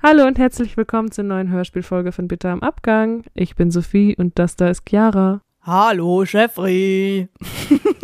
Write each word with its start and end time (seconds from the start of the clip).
Hallo 0.00 0.28
und 0.28 0.38
herzlich 0.38 0.76
willkommen 0.76 1.10
zur 1.10 1.24
neuen 1.24 1.50
Hörspielfolge 1.50 2.12
von 2.12 2.28
Bitter 2.28 2.50
am 2.50 2.60
Abgang. 2.60 3.24
Ich 3.34 3.56
bin 3.56 3.72
Sophie 3.72 4.14
und 4.16 4.38
das 4.38 4.54
da 4.54 4.68
ist 4.68 4.88
Chiara. 4.88 5.40
Hallo, 5.62 6.22
Jeffrey. 6.22 7.28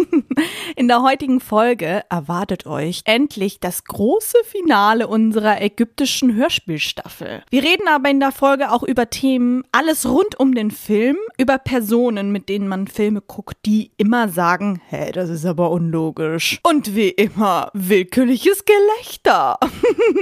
In 0.76 0.88
der 0.88 1.02
heutigen 1.02 1.38
Folge 1.38 2.02
erwartet 2.10 2.66
euch 2.66 3.02
endlich 3.04 3.60
das 3.60 3.84
große 3.84 4.38
Finale 4.44 5.06
unserer 5.06 5.62
ägyptischen 5.62 6.34
Hörspielstaffel. 6.34 7.44
Wir 7.50 7.62
reden 7.62 7.86
aber 7.86 8.10
in 8.10 8.18
der 8.18 8.32
Folge 8.32 8.72
auch 8.72 8.82
über 8.82 9.08
Themen, 9.08 9.62
alles 9.70 10.04
rund 10.04 10.38
um 10.40 10.52
den 10.52 10.72
Film, 10.72 11.16
über 11.38 11.58
Personen, 11.58 12.32
mit 12.32 12.48
denen 12.48 12.66
man 12.66 12.88
Filme 12.88 13.20
guckt, 13.20 13.56
die 13.66 13.92
immer 13.98 14.28
sagen, 14.28 14.80
hä, 14.88 15.12
das 15.12 15.30
ist 15.30 15.46
aber 15.46 15.70
unlogisch. 15.70 16.58
Und 16.64 16.96
wie 16.96 17.10
immer, 17.10 17.70
willkürliches 17.72 18.64
Gelächter. 18.64 19.58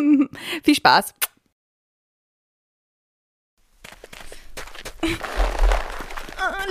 Viel 0.63 0.75
Spaß. 0.75 1.15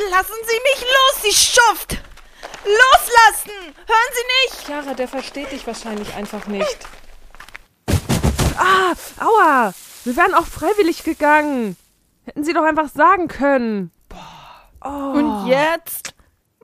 Lassen 0.09 0.35
Sie 0.47 0.59
mich 0.63 0.81
los, 0.81 1.21
Sie 1.23 1.33
Schuft! 1.33 1.97
Loslassen! 2.63 3.75
Hören 3.87 4.11
Sie 4.13 4.25
nicht! 4.49 4.65
Chiara, 4.65 4.93
der 4.93 5.07
versteht 5.07 5.51
dich 5.51 5.65
wahrscheinlich 5.67 6.13
einfach 6.13 6.47
nicht. 6.47 6.77
Ah, 8.57 8.93
aua! 9.19 9.73
Wir 10.03 10.15
wären 10.15 10.33
auch 10.33 10.45
freiwillig 10.45 11.03
gegangen. 11.03 11.77
Hätten 12.25 12.43
Sie 12.43 12.53
doch 12.53 12.63
einfach 12.63 12.89
sagen 12.89 13.27
können. 13.27 13.91
Oh. 14.83 14.89
Und 14.89 15.47
jetzt? 15.47 16.13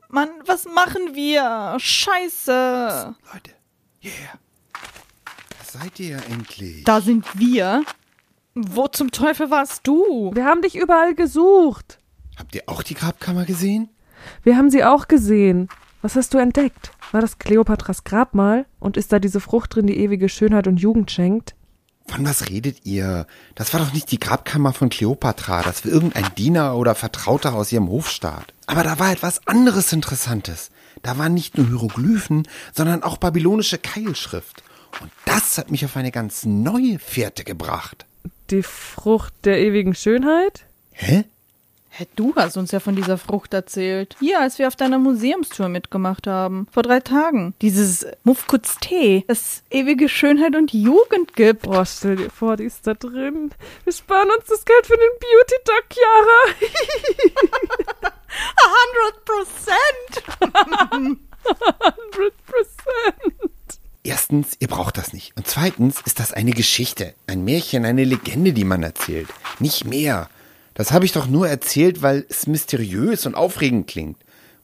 Mann, 0.08 0.30
was 0.46 0.64
machen 0.64 1.14
wir? 1.14 1.76
Scheiße. 1.78 3.14
Leute, 3.32 3.54
yeah. 4.02 4.38
Da 4.72 5.80
seid 5.80 6.00
ihr 6.00 6.16
endlich. 6.28 6.84
Da 6.84 7.00
sind 7.00 7.26
wir. 7.38 7.84
Wo 8.66 8.88
zum 8.88 9.12
Teufel 9.12 9.50
warst 9.50 9.86
du? 9.86 10.32
Wir 10.34 10.44
haben 10.44 10.62
dich 10.62 10.76
überall 10.76 11.14
gesucht. 11.14 11.98
Habt 12.36 12.56
ihr 12.56 12.62
auch 12.66 12.82
die 12.82 12.94
Grabkammer 12.94 13.44
gesehen? 13.44 13.88
Wir 14.42 14.56
haben 14.56 14.68
sie 14.68 14.82
auch 14.82 15.06
gesehen. 15.06 15.68
Was 16.02 16.16
hast 16.16 16.34
du 16.34 16.38
entdeckt? 16.38 16.90
War 17.12 17.20
das 17.20 17.38
Kleopatras 17.38 18.02
Grabmal? 18.02 18.66
Und 18.80 18.96
ist 18.96 19.12
da 19.12 19.20
diese 19.20 19.38
Frucht 19.38 19.76
drin, 19.76 19.86
die 19.86 19.98
ewige 19.98 20.28
Schönheit 20.28 20.66
und 20.66 20.78
Jugend 20.78 21.10
schenkt? 21.12 21.54
Von 22.08 22.26
was 22.26 22.48
redet 22.48 22.84
ihr? 22.84 23.26
Das 23.54 23.72
war 23.72 23.80
doch 23.80 23.92
nicht 23.92 24.10
die 24.10 24.18
Grabkammer 24.18 24.72
von 24.72 24.88
Kleopatra, 24.88 25.62
das 25.62 25.84
war 25.84 25.92
irgendein 25.92 26.34
Diener 26.36 26.74
oder 26.74 26.94
Vertrauter 26.94 27.54
aus 27.54 27.70
ihrem 27.70 27.88
Hofstaat. 27.88 28.54
Aber 28.66 28.82
da 28.82 28.98
war 28.98 29.12
etwas 29.12 29.46
anderes 29.46 29.92
Interessantes. 29.92 30.70
Da 31.02 31.16
waren 31.18 31.34
nicht 31.34 31.58
nur 31.58 31.66
Hieroglyphen, 31.68 32.48
sondern 32.74 33.02
auch 33.04 33.18
babylonische 33.18 33.78
Keilschrift. 33.78 34.64
Und 35.00 35.12
das 35.26 35.58
hat 35.58 35.70
mich 35.70 35.84
auf 35.84 35.96
eine 35.96 36.10
ganz 36.10 36.44
neue 36.44 36.98
Fährte 36.98 37.44
gebracht. 37.44 38.06
Die 38.50 38.62
Frucht 38.62 39.34
der 39.44 39.58
ewigen 39.58 39.94
Schönheit? 39.94 40.64
Hä? 40.92 41.24
Hä, 41.90 42.06
du 42.14 42.32
hast 42.36 42.56
uns 42.56 42.70
ja 42.70 42.78
von 42.78 42.94
dieser 42.94 43.18
Frucht 43.18 43.52
erzählt. 43.52 44.14
Hier, 44.20 44.40
als 44.40 44.58
wir 44.60 44.68
auf 44.68 44.76
deiner 44.76 44.98
Museumstour 44.98 45.68
mitgemacht 45.68 46.28
haben. 46.28 46.68
Vor 46.70 46.84
drei 46.84 47.00
Tagen. 47.00 47.54
Dieses 47.60 48.06
Mufkuts 48.22 48.76
Tee, 48.80 49.24
das 49.26 49.64
ewige 49.70 50.08
Schönheit 50.08 50.54
und 50.54 50.72
Jugend 50.72 51.34
gibt. 51.34 51.62
Boah, 51.62 51.84
stell 51.84 52.14
dir 52.14 52.30
vor, 52.30 52.56
die 52.56 52.64
ist 52.64 52.86
da 52.86 52.94
drin. 52.94 53.50
Wir 53.82 53.92
sparen 53.92 54.28
uns 54.38 54.46
das 54.46 54.64
Geld 54.64 54.86
für 54.86 54.96
den 54.96 55.10
Beauty-Duck, 55.18 55.84
Chiara. 55.90 56.44
A 58.56 58.66
hundred 58.78 59.24
Prozent! 59.24 60.22
100 60.92 61.18
Erstens, 64.08 64.56
ihr 64.58 64.68
braucht 64.68 64.96
das 64.96 65.12
nicht. 65.12 65.36
Und 65.36 65.46
zweitens 65.46 66.00
ist 66.06 66.18
das 66.18 66.32
eine 66.32 66.52
Geschichte, 66.52 67.12
ein 67.26 67.44
Märchen, 67.44 67.84
eine 67.84 68.04
Legende, 68.04 68.54
die 68.54 68.64
man 68.64 68.82
erzählt. 68.82 69.28
Nicht 69.58 69.84
mehr. 69.84 70.30
Das 70.72 70.92
habe 70.92 71.04
ich 71.04 71.12
doch 71.12 71.26
nur 71.26 71.46
erzählt, 71.46 72.00
weil 72.00 72.24
es 72.30 72.46
mysteriös 72.46 73.26
und 73.26 73.34
aufregend 73.34 73.86
klingt. 73.86 74.16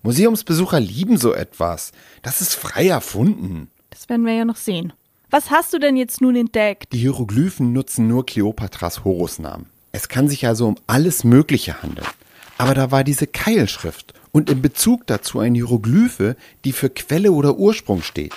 Museumsbesucher 0.02 0.80
lieben 0.80 1.18
so 1.18 1.34
etwas. 1.34 1.92
Das 2.22 2.40
ist 2.40 2.54
frei 2.54 2.88
erfunden. 2.88 3.68
Das 3.90 4.08
werden 4.08 4.24
wir 4.24 4.32
ja 4.32 4.46
noch 4.46 4.56
sehen. 4.56 4.94
Was 5.28 5.50
hast 5.50 5.74
du 5.74 5.78
denn 5.78 5.98
jetzt 5.98 6.22
nun 6.22 6.36
entdeckt? 6.36 6.94
Die 6.94 7.00
Hieroglyphen 7.00 7.74
nutzen 7.74 8.08
nur 8.08 8.24
Kleopatras 8.24 9.04
Horusnamen. 9.04 9.66
Es 9.92 10.08
kann 10.08 10.26
sich 10.26 10.46
also 10.46 10.68
um 10.68 10.76
alles 10.86 11.22
Mögliche 11.22 11.82
handeln. 11.82 12.08
Aber 12.56 12.72
da 12.72 12.90
war 12.90 13.04
diese 13.04 13.26
Keilschrift 13.26 14.14
und 14.32 14.48
in 14.48 14.62
Bezug 14.62 15.06
dazu 15.06 15.38
eine 15.38 15.58
Hieroglyphe, 15.58 16.34
die 16.64 16.72
für 16.72 16.88
Quelle 16.88 17.32
oder 17.32 17.58
Ursprung 17.58 18.00
steht. 18.00 18.32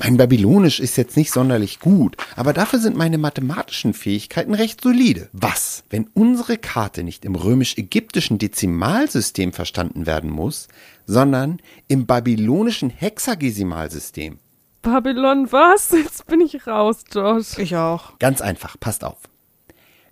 Mein 0.00 0.16
Babylonisch 0.16 0.78
ist 0.78 0.96
jetzt 0.96 1.16
nicht 1.16 1.32
sonderlich 1.32 1.80
gut, 1.80 2.16
aber 2.36 2.52
dafür 2.52 2.78
sind 2.78 2.96
meine 2.96 3.18
mathematischen 3.18 3.94
Fähigkeiten 3.94 4.54
recht 4.54 4.80
solide. 4.80 5.28
Was, 5.32 5.82
wenn 5.90 6.06
unsere 6.14 6.56
Karte 6.56 7.02
nicht 7.02 7.24
im 7.24 7.34
römisch-ägyptischen 7.34 8.38
Dezimalsystem 8.38 9.52
verstanden 9.52 10.06
werden 10.06 10.30
muss, 10.30 10.68
sondern 11.06 11.60
im 11.88 12.06
babylonischen 12.06 12.90
Hexagesimalsystem? 12.90 14.38
Babylon, 14.82 15.50
was? 15.50 15.90
Jetzt 15.90 16.28
bin 16.28 16.42
ich 16.42 16.64
raus, 16.68 17.02
Josh. 17.12 17.58
Ich 17.58 17.74
auch. 17.74 18.16
Ganz 18.20 18.40
einfach, 18.40 18.78
passt 18.78 19.02
auf. 19.02 19.18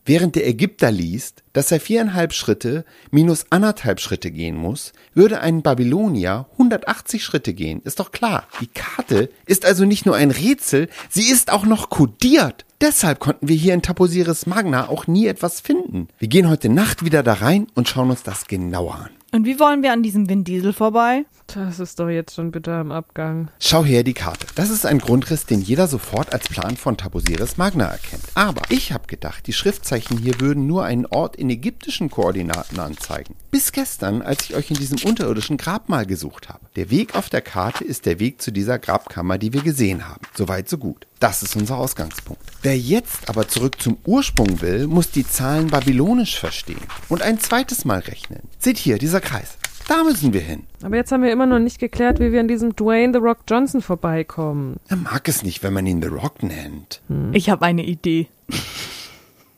Während 0.08 0.36
der 0.36 0.46
Ägypter 0.46 0.92
liest, 0.92 1.42
dass 1.52 1.72
er 1.72 1.80
viereinhalb 1.80 2.32
Schritte 2.32 2.84
minus 3.10 3.46
anderthalb 3.50 3.98
Schritte 3.98 4.30
gehen 4.30 4.54
muss, 4.54 4.92
würde 5.14 5.40
ein 5.40 5.62
Babylonier 5.62 6.46
180 6.52 7.24
Schritte 7.24 7.52
gehen. 7.54 7.82
Ist 7.82 7.98
doch 7.98 8.12
klar. 8.12 8.46
Die 8.60 8.68
Karte 8.68 9.30
ist 9.46 9.66
also 9.66 9.84
nicht 9.84 10.06
nur 10.06 10.14
ein 10.14 10.30
Rätsel, 10.30 10.88
sie 11.10 11.28
ist 11.28 11.52
auch 11.52 11.66
noch 11.66 11.90
kodiert. 11.90 12.64
Deshalb 12.80 13.18
konnten 13.18 13.48
wir 13.48 13.56
hier 13.56 13.74
in 13.74 13.82
Taposiris 13.82 14.46
Magna 14.46 14.88
auch 14.88 15.08
nie 15.08 15.26
etwas 15.26 15.60
finden. 15.60 16.06
Wir 16.20 16.28
gehen 16.28 16.48
heute 16.48 16.68
Nacht 16.68 17.04
wieder 17.04 17.24
da 17.24 17.32
rein 17.32 17.66
und 17.74 17.88
schauen 17.88 18.10
uns 18.10 18.22
das 18.22 18.46
genauer 18.46 18.94
an. 18.94 19.10
Und 19.32 19.44
wie 19.44 19.58
wollen 19.58 19.82
wir 19.82 19.92
an 19.92 20.02
diesem 20.02 20.28
Vin 20.28 20.44
Diesel 20.44 20.72
vorbei? 20.72 21.24
Das 21.48 21.78
ist 21.78 22.00
doch 22.00 22.08
jetzt 22.08 22.34
schon 22.34 22.50
bitter 22.50 22.80
im 22.80 22.90
Abgang. 22.90 23.50
Schau 23.60 23.84
her 23.84 24.02
die 24.02 24.14
Karte. 24.14 24.46
Das 24.54 24.70
ist 24.70 24.86
ein 24.86 24.98
Grundriss, 24.98 25.46
den 25.46 25.60
jeder 25.60 25.86
sofort 25.86 26.32
als 26.32 26.48
Plan 26.48 26.76
von 26.76 26.96
Taposiris 26.96 27.56
Magna 27.56 27.86
erkennt. 27.86 28.24
Aber 28.34 28.62
ich 28.68 28.92
habe 28.92 29.06
gedacht, 29.06 29.46
die 29.46 29.52
Schriftzeichen 29.52 30.18
hier 30.18 30.40
würden 30.40 30.66
nur 30.66 30.84
einen 30.84 31.06
Ort 31.06 31.36
in 31.36 31.50
ägyptischen 31.50 32.10
Koordinaten 32.10 32.80
anzeigen. 32.80 33.36
Bis 33.50 33.72
gestern, 33.72 34.22
als 34.22 34.44
ich 34.44 34.56
euch 34.56 34.70
in 34.70 34.76
diesem 34.76 34.98
unterirdischen 35.04 35.56
Grabmal 35.56 36.06
gesucht 36.06 36.48
habe. 36.48 36.66
Der 36.74 36.90
Weg 36.90 37.14
auf 37.14 37.28
der 37.28 37.42
Karte 37.42 37.84
ist 37.84 38.06
der 38.06 38.18
Weg 38.18 38.42
zu 38.42 38.50
dieser 38.50 38.78
Grabkammer, 38.78 39.38
die 39.38 39.52
wir 39.52 39.62
gesehen 39.62 40.08
haben. 40.08 40.22
Soweit, 40.34 40.68
so 40.68 40.78
gut. 40.78 41.06
Das 41.18 41.42
ist 41.42 41.56
unser 41.56 41.78
Ausgangspunkt. 41.78 42.42
Wer 42.60 42.76
jetzt 42.76 43.30
aber 43.30 43.48
zurück 43.48 43.80
zum 43.80 43.96
Ursprung 44.04 44.60
will, 44.60 44.86
muss 44.86 45.10
die 45.10 45.26
Zahlen 45.26 45.68
babylonisch 45.68 46.38
verstehen 46.38 46.82
und 47.08 47.22
ein 47.22 47.40
zweites 47.40 47.86
Mal 47.86 48.00
rechnen. 48.00 48.42
Seht 48.58 48.76
hier, 48.76 48.98
dieser 48.98 49.15
Kreis. 49.20 49.58
Da 49.88 50.02
müssen 50.02 50.32
wir 50.32 50.40
hin. 50.40 50.64
Aber 50.82 50.96
jetzt 50.96 51.12
haben 51.12 51.22
wir 51.22 51.30
immer 51.30 51.46
noch 51.46 51.60
nicht 51.60 51.78
geklärt, 51.78 52.18
wie 52.18 52.32
wir 52.32 52.40
an 52.40 52.48
diesem 52.48 52.74
Dwayne 52.74 53.12
The 53.12 53.20
Rock 53.20 53.38
Johnson 53.48 53.82
vorbeikommen. 53.82 54.80
Er 54.88 54.96
mag 54.96 55.28
es 55.28 55.44
nicht, 55.44 55.62
wenn 55.62 55.72
man 55.72 55.86
ihn 55.86 56.02
The 56.02 56.08
Rock 56.08 56.42
nennt. 56.42 57.00
Ich 57.32 57.50
habe 57.50 57.64
eine 57.64 57.84
Idee. 57.84 58.26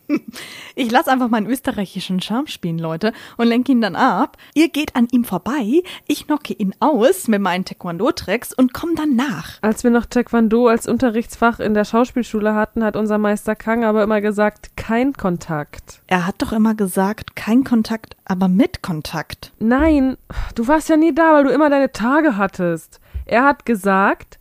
Ich 0.75 0.91
lasse 0.93 1.11
einfach 1.11 1.29
meinen 1.29 1.49
österreichischen 1.49 2.21
Charme 2.21 2.47
spielen, 2.47 2.79
Leute, 2.79 3.13
und 3.37 3.49
lenke 3.49 3.73
ihn 3.73 3.81
dann 3.81 3.97
ab. 3.97 4.37
Ihr 4.55 4.69
geht 4.69 4.95
an 4.95 5.09
ihm 5.11 5.25
vorbei, 5.25 5.83
ich 6.07 6.27
knocke 6.27 6.55
ihn 6.55 6.73
aus 6.79 7.27
mit 7.27 7.41
meinen 7.41 7.65
Taekwondo-Tricks 7.65 8.55
und 8.55 8.73
komm 8.73 8.95
dann 8.95 9.17
nach. 9.17 9.59
Als 9.61 9.83
wir 9.83 9.91
noch 9.91 10.07
Taekwondo 10.07 10.69
als 10.69 10.87
Unterrichtsfach 10.87 11.59
in 11.59 11.75
der 11.75 11.85
Schauspielschule 11.85 12.55
hatten, 12.55 12.85
hat 12.85 12.95
unser 12.95 13.19
Meister 13.19 13.57
Kang 13.57 13.85
aber 13.85 14.05
immer 14.05 14.21
gesagt, 14.21 14.77
kein 14.77 15.15
Kontakt. 15.15 16.01
Er 16.07 16.27
hat 16.27 16.37
doch 16.39 16.53
immer 16.53 16.75
gesagt, 16.75 17.35
kein 17.35 17.65
Kontakt, 17.65 18.17
aber 18.25 18.47
mit 18.47 18.83
Kontakt. 18.83 19.53
Nein, 19.59 20.17
du 20.55 20.69
warst 20.69 20.89
ja 20.89 20.97
nie 20.97 21.15
da, 21.15 21.35
weil 21.35 21.45
du 21.45 21.51
immer 21.51 21.71
deine 21.71 21.91
Tage 21.91 22.37
hattest. 22.37 23.01
Er 23.27 23.45
hat 23.45 23.67
gesagt, 23.67 24.39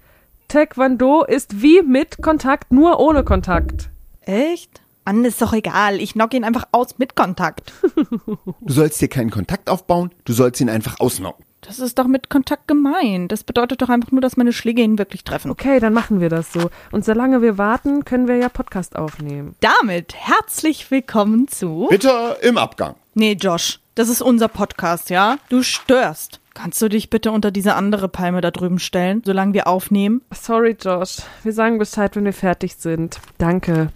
Taekwondo 0.50 1.24
ist 1.24 1.62
wie 1.62 1.82
mit 1.82 2.22
Kontakt, 2.22 2.72
nur 2.72 3.00
ohne 3.00 3.24
Kontakt. 3.24 3.90
Echt? 4.22 4.82
Mann, 5.08 5.24
ist 5.24 5.42
doch 5.42 5.54
egal. 5.54 6.02
Ich 6.02 6.14
knock 6.14 6.34
ihn 6.34 6.44
einfach 6.44 6.66
aus 6.74 6.98
mit 6.98 7.16
Kontakt. 7.16 7.72
Du 8.60 8.74
sollst 8.74 9.00
hier 9.00 9.08
keinen 9.08 9.32
Kontakt 9.32 9.70
aufbauen, 9.70 10.12
du 10.26 10.34
sollst 10.34 10.60
ihn 10.60 10.70
einfach 10.70 11.00
ausnocken. 11.00 11.46
Das 11.62 11.80
ist 11.80 11.98
doch 11.98 12.08
mit 12.08 12.30
Kontakt 12.30 12.68
gemeint. 12.68 13.32
Das 13.32 13.46
bedeutet 13.46 13.82
doch 13.82 13.88
einfach 13.88 14.12
nur, 14.12 14.20
dass 14.20 14.36
meine 14.36 14.52
Schläge 14.52 14.82
ihn 14.82 14.98
wirklich 14.98 15.24
treffen. 15.24 15.50
Okay, 15.50 15.80
dann 15.80 15.94
machen 15.94 16.20
wir 16.20 16.28
das 16.28 16.52
so. 16.52 16.70
Und 16.92 17.06
solange 17.06 17.42
wir 17.42 17.58
warten, 17.58 18.04
können 18.04 18.28
wir 18.28 18.36
ja 18.36 18.50
Podcast 18.50 18.98
aufnehmen. 18.98 19.56
Damit 19.62 20.14
herzlich 20.14 20.92
willkommen 20.92 21.48
zu. 21.48 21.88
Bitte 21.90 22.38
im 22.42 22.58
Abgang. 22.58 22.96
Nee, 23.14 23.38
Josh, 23.40 23.80
das 23.96 24.10
ist 24.10 24.22
unser 24.22 24.50
Podcast, 24.50 25.10
ja? 25.10 25.38
Du 25.48 25.64
störst. 25.64 26.42
Kannst 26.54 26.82
du 26.82 26.90
dich 26.90 27.10
bitte 27.10 27.32
unter 27.32 27.52
diese 27.52 27.76
andere 27.76 28.10
Palme 28.10 28.42
da 28.42 28.52
drüben 28.52 28.80
stellen, 28.80 29.22
solange 29.26 29.54
wir 29.54 29.68
aufnehmen? 29.68 30.22
Sorry, 30.34 30.76
Josh. 30.78 31.20
Wir 31.44 31.54
sagen 31.54 31.78
Bescheid, 31.78 32.14
wenn 32.18 32.26
wir 32.26 32.34
fertig 32.34 32.76
sind. 32.76 33.20
Danke. 33.38 33.94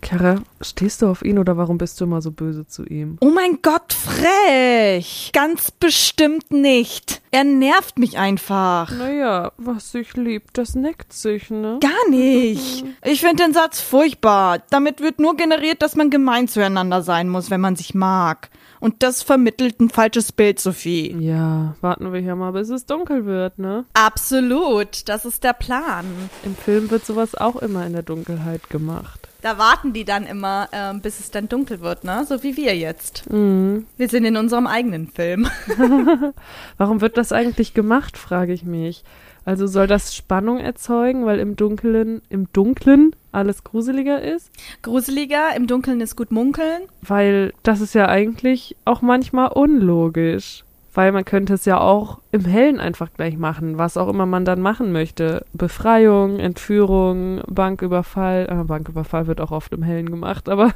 Kara, 0.00 0.36
stehst 0.60 1.02
du 1.02 1.06
auf 1.08 1.22
ihn 1.22 1.38
oder 1.38 1.56
warum 1.56 1.78
bist 1.78 2.00
du 2.00 2.04
immer 2.04 2.22
so 2.22 2.30
böse 2.30 2.66
zu 2.66 2.84
ihm? 2.84 3.16
Oh 3.20 3.30
mein 3.30 3.60
Gott, 3.62 3.92
frech! 3.92 5.30
Ganz 5.32 5.70
bestimmt 5.70 6.50
nicht. 6.50 7.20
Er 7.30 7.44
nervt 7.44 7.98
mich 7.98 8.18
einfach. 8.18 8.90
Naja, 8.90 9.52
was 9.56 9.92
sich 9.92 10.16
liebt, 10.16 10.58
das 10.58 10.74
neckt 10.74 11.12
sich, 11.12 11.50
ne? 11.50 11.78
Gar 11.80 12.10
nicht. 12.10 12.84
Ich 13.04 13.20
finde 13.20 13.44
den 13.44 13.54
Satz 13.54 13.80
furchtbar. 13.80 14.62
Damit 14.70 15.00
wird 15.00 15.20
nur 15.20 15.36
generiert, 15.36 15.82
dass 15.82 15.94
man 15.94 16.10
gemein 16.10 16.48
zueinander 16.48 17.02
sein 17.02 17.28
muss, 17.28 17.50
wenn 17.50 17.60
man 17.60 17.76
sich 17.76 17.94
mag. 17.94 18.50
Und 18.80 19.02
das 19.02 19.22
vermittelt 19.22 19.78
ein 19.78 19.90
falsches 19.90 20.32
Bild, 20.32 20.58
Sophie. 20.58 21.14
Ja, 21.20 21.76
warten 21.82 22.12
wir 22.12 22.20
hier 22.20 22.34
mal, 22.34 22.52
bis 22.52 22.70
es 22.70 22.86
dunkel 22.86 23.26
wird, 23.26 23.58
ne? 23.58 23.84
Absolut. 23.92 25.08
Das 25.08 25.24
ist 25.26 25.44
der 25.44 25.52
Plan. 25.52 26.06
Im 26.44 26.56
Film 26.56 26.90
wird 26.90 27.04
sowas 27.04 27.34
auch 27.34 27.56
immer 27.56 27.86
in 27.86 27.92
der 27.92 28.02
Dunkelheit 28.02 28.70
gemacht. 28.70 29.19
Da 29.42 29.58
warten 29.58 29.92
die 29.92 30.04
dann 30.04 30.26
immer, 30.26 30.68
ähm, 30.72 31.00
bis 31.00 31.20
es 31.20 31.30
dann 31.30 31.48
dunkel 31.48 31.80
wird, 31.80 32.04
ne? 32.04 32.24
So 32.28 32.42
wie 32.42 32.56
wir 32.56 32.76
jetzt. 32.76 33.30
Mhm. 33.30 33.86
Wir 33.96 34.08
sind 34.08 34.24
in 34.24 34.36
unserem 34.36 34.66
eigenen 34.66 35.08
Film. 35.08 35.48
Warum 36.76 37.00
wird 37.00 37.16
das 37.16 37.32
eigentlich 37.32 37.74
gemacht, 37.74 38.18
frage 38.18 38.52
ich 38.52 38.64
mich. 38.64 39.04
Also 39.44 39.66
soll 39.66 39.86
das 39.86 40.14
Spannung 40.14 40.58
erzeugen, 40.58 41.24
weil 41.24 41.38
im 41.38 41.56
Dunklen, 41.56 42.22
im 42.28 42.52
Dunklen 42.52 43.16
alles 43.32 43.64
gruseliger 43.64 44.20
ist? 44.22 44.50
Gruseliger, 44.82 45.56
im 45.56 45.66
Dunkeln 45.66 46.00
ist 46.00 46.16
gut 46.16 46.30
munkeln. 46.30 46.82
Weil 47.00 47.54
das 47.62 47.80
ist 47.80 47.94
ja 47.94 48.08
eigentlich 48.08 48.76
auch 48.84 49.02
manchmal 49.02 49.48
unlogisch. 49.48 50.64
Weil 50.92 51.12
man 51.12 51.24
könnte 51.24 51.54
es 51.54 51.64
ja 51.64 51.80
auch 51.80 52.18
im 52.32 52.44
Hellen 52.44 52.80
einfach 52.80 53.12
gleich 53.12 53.36
machen, 53.36 53.78
was 53.78 53.96
auch 53.96 54.08
immer 54.08 54.26
man 54.26 54.44
dann 54.44 54.60
machen 54.60 54.90
möchte. 54.90 55.44
Befreiung, 55.52 56.40
Entführung, 56.40 57.42
Banküberfall. 57.46 58.48
Äh, 58.50 58.64
Banküberfall 58.64 59.28
wird 59.28 59.40
auch 59.40 59.52
oft 59.52 59.72
im 59.72 59.84
Hellen 59.84 60.10
gemacht, 60.10 60.48
aber 60.48 60.74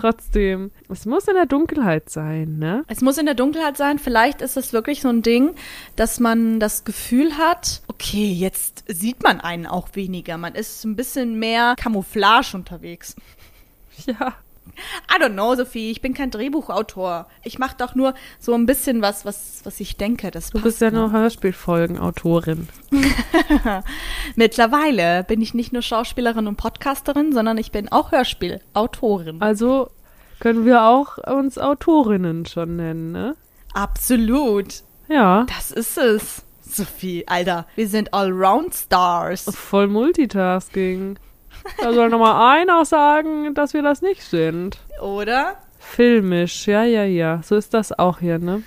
trotzdem. 0.00 0.72
Es 0.88 1.06
muss 1.06 1.28
in 1.28 1.34
der 1.34 1.46
Dunkelheit 1.46 2.10
sein, 2.10 2.58
ne? 2.58 2.84
Es 2.88 3.00
muss 3.00 3.18
in 3.18 3.26
der 3.26 3.34
Dunkelheit 3.36 3.76
sein. 3.76 3.98
Vielleicht 3.98 4.42
ist 4.42 4.56
es 4.56 4.72
wirklich 4.72 5.02
so 5.02 5.08
ein 5.08 5.22
Ding, 5.22 5.54
dass 5.94 6.18
man 6.18 6.58
das 6.58 6.84
Gefühl 6.84 7.38
hat, 7.38 7.82
okay, 7.86 8.32
jetzt 8.32 8.84
sieht 8.88 9.22
man 9.22 9.40
einen 9.40 9.66
auch 9.66 9.88
weniger. 9.94 10.36
Man 10.36 10.54
ist 10.54 10.84
ein 10.84 10.96
bisschen 10.96 11.38
mehr 11.38 11.74
Camouflage 11.76 12.54
unterwegs. 12.54 13.14
Ja. 14.06 14.34
I 15.14 15.20
don't 15.22 15.32
know, 15.34 15.54
Sophie. 15.54 15.90
Ich 15.90 16.00
bin 16.00 16.14
kein 16.14 16.30
Drehbuchautor. 16.30 17.26
Ich 17.44 17.58
mache 17.58 17.76
doch 17.78 17.94
nur 17.94 18.14
so 18.38 18.54
ein 18.54 18.66
bisschen 18.66 19.02
was, 19.02 19.24
was, 19.24 19.60
was 19.64 19.80
ich 19.80 19.96
denke. 19.96 20.30
Das 20.30 20.50
Du 20.50 20.60
bist 20.60 20.80
ja 20.80 20.90
noch. 20.90 21.10
nur 21.10 21.20
Hörspielfolgenautorin. 21.20 22.68
Mittlerweile 24.36 25.24
bin 25.24 25.40
ich 25.40 25.54
nicht 25.54 25.72
nur 25.72 25.82
Schauspielerin 25.82 26.46
und 26.46 26.56
Podcasterin, 26.56 27.32
sondern 27.32 27.58
ich 27.58 27.72
bin 27.72 27.90
auch 27.90 28.12
Hörspielautorin. 28.12 29.40
Also 29.40 29.90
können 30.40 30.64
wir 30.64 30.82
auch 30.84 31.18
uns 31.18 31.58
Autorinnen 31.58 32.46
schon 32.46 32.76
nennen, 32.76 33.12
ne? 33.12 33.36
Absolut. 33.74 34.82
Ja. 35.08 35.46
Das 35.56 35.70
ist 35.70 35.98
es. 35.98 36.42
Sophie, 36.70 37.24
Alter, 37.26 37.66
wir 37.76 37.88
sind 37.88 38.12
Allround-Stars. 38.12 39.44
Voll 39.54 39.88
Multitasking. 39.88 41.18
Da 41.82 41.92
soll 41.92 42.08
noch 42.08 42.18
mal 42.18 42.54
einer 42.54 42.84
sagen, 42.84 43.54
dass 43.54 43.74
wir 43.74 43.82
das 43.82 44.02
nicht 44.02 44.22
sind. 44.22 44.78
Oder? 45.00 45.56
Filmisch, 45.78 46.66
ja, 46.66 46.84
ja, 46.84 47.04
ja. 47.04 47.40
So 47.42 47.56
ist 47.56 47.74
das 47.74 47.98
auch 47.98 48.18
hier, 48.18 48.38
ne? 48.38 48.62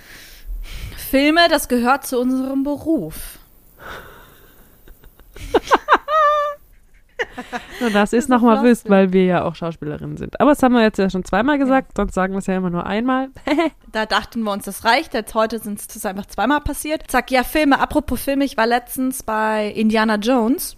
Filme, 0.96 1.48
das 1.48 1.68
gehört 1.68 2.06
zu 2.06 2.18
unserem 2.20 2.62
Beruf. 2.62 3.38
Nur 7.80 7.90
ihr 7.90 8.02
es 8.02 8.12
ist 8.12 8.28
nochmal 8.28 8.66
lustig. 8.66 8.90
weil 8.90 9.12
wir 9.12 9.24
ja 9.24 9.44
auch 9.44 9.54
Schauspielerinnen 9.54 10.16
sind. 10.16 10.40
Aber 10.40 10.50
das 10.50 10.62
haben 10.62 10.74
wir 10.74 10.82
jetzt 10.82 10.98
ja 10.98 11.10
schon 11.10 11.24
zweimal 11.24 11.58
gesagt, 11.58 11.92
sonst 11.96 12.14
sagen 12.14 12.34
wir 12.34 12.38
es 12.38 12.46
ja 12.46 12.56
immer 12.56 12.70
nur 12.70 12.86
einmal. 12.86 13.28
Da 13.92 14.06
dachten 14.06 14.40
wir 14.42 14.52
uns, 14.52 14.64
das 14.64 14.86
reicht. 14.86 15.12
Jetzt 15.12 15.34
heute 15.34 15.58
sind 15.58 15.78
es 15.78 16.06
einfach 16.06 16.24
zweimal 16.24 16.62
passiert. 16.62 17.10
Zack, 17.10 17.30
ja, 17.30 17.44
Filme. 17.44 17.78
Apropos 17.78 18.22
Filme, 18.22 18.42
ich 18.46 18.56
war 18.56 18.66
letztens 18.66 19.22
bei 19.22 19.66
Indiana 19.68 20.14
Jones. 20.14 20.76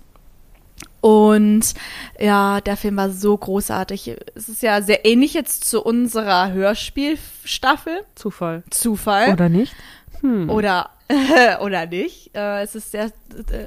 Und 1.04 1.74
ja, 2.18 2.62
der 2.62 2.78
Film 2.78 2.96
war 2.96 3.10
so 3.10 3.36
großartig. 3.36 4.16
Es 4.34 4.48
ist 4.48 4.62
ja 4.62 4.80
sehr 4.80 5.04
ähnlich 5.04 5.34
jetzt 5.34 5.64
zu 5.64 5.84
unserer 5.84 6.52
Hörspielstaffel. 6.52 8.00
Zufall. 8.14 8.62
Zufall. 8.70 9.30
Oder 9.30 9.50
nicht? 9.50 9.74
Hm. 10.22 10.48
Oder, 10.48 10.88
oder 11.60 11.84
nicht. 11.84 12.34
Äh, 12.34 12.62
es 12.62 12.74
ist 12.74 12.92
sehr, 12.92 13.12
äh, 13.50 13.66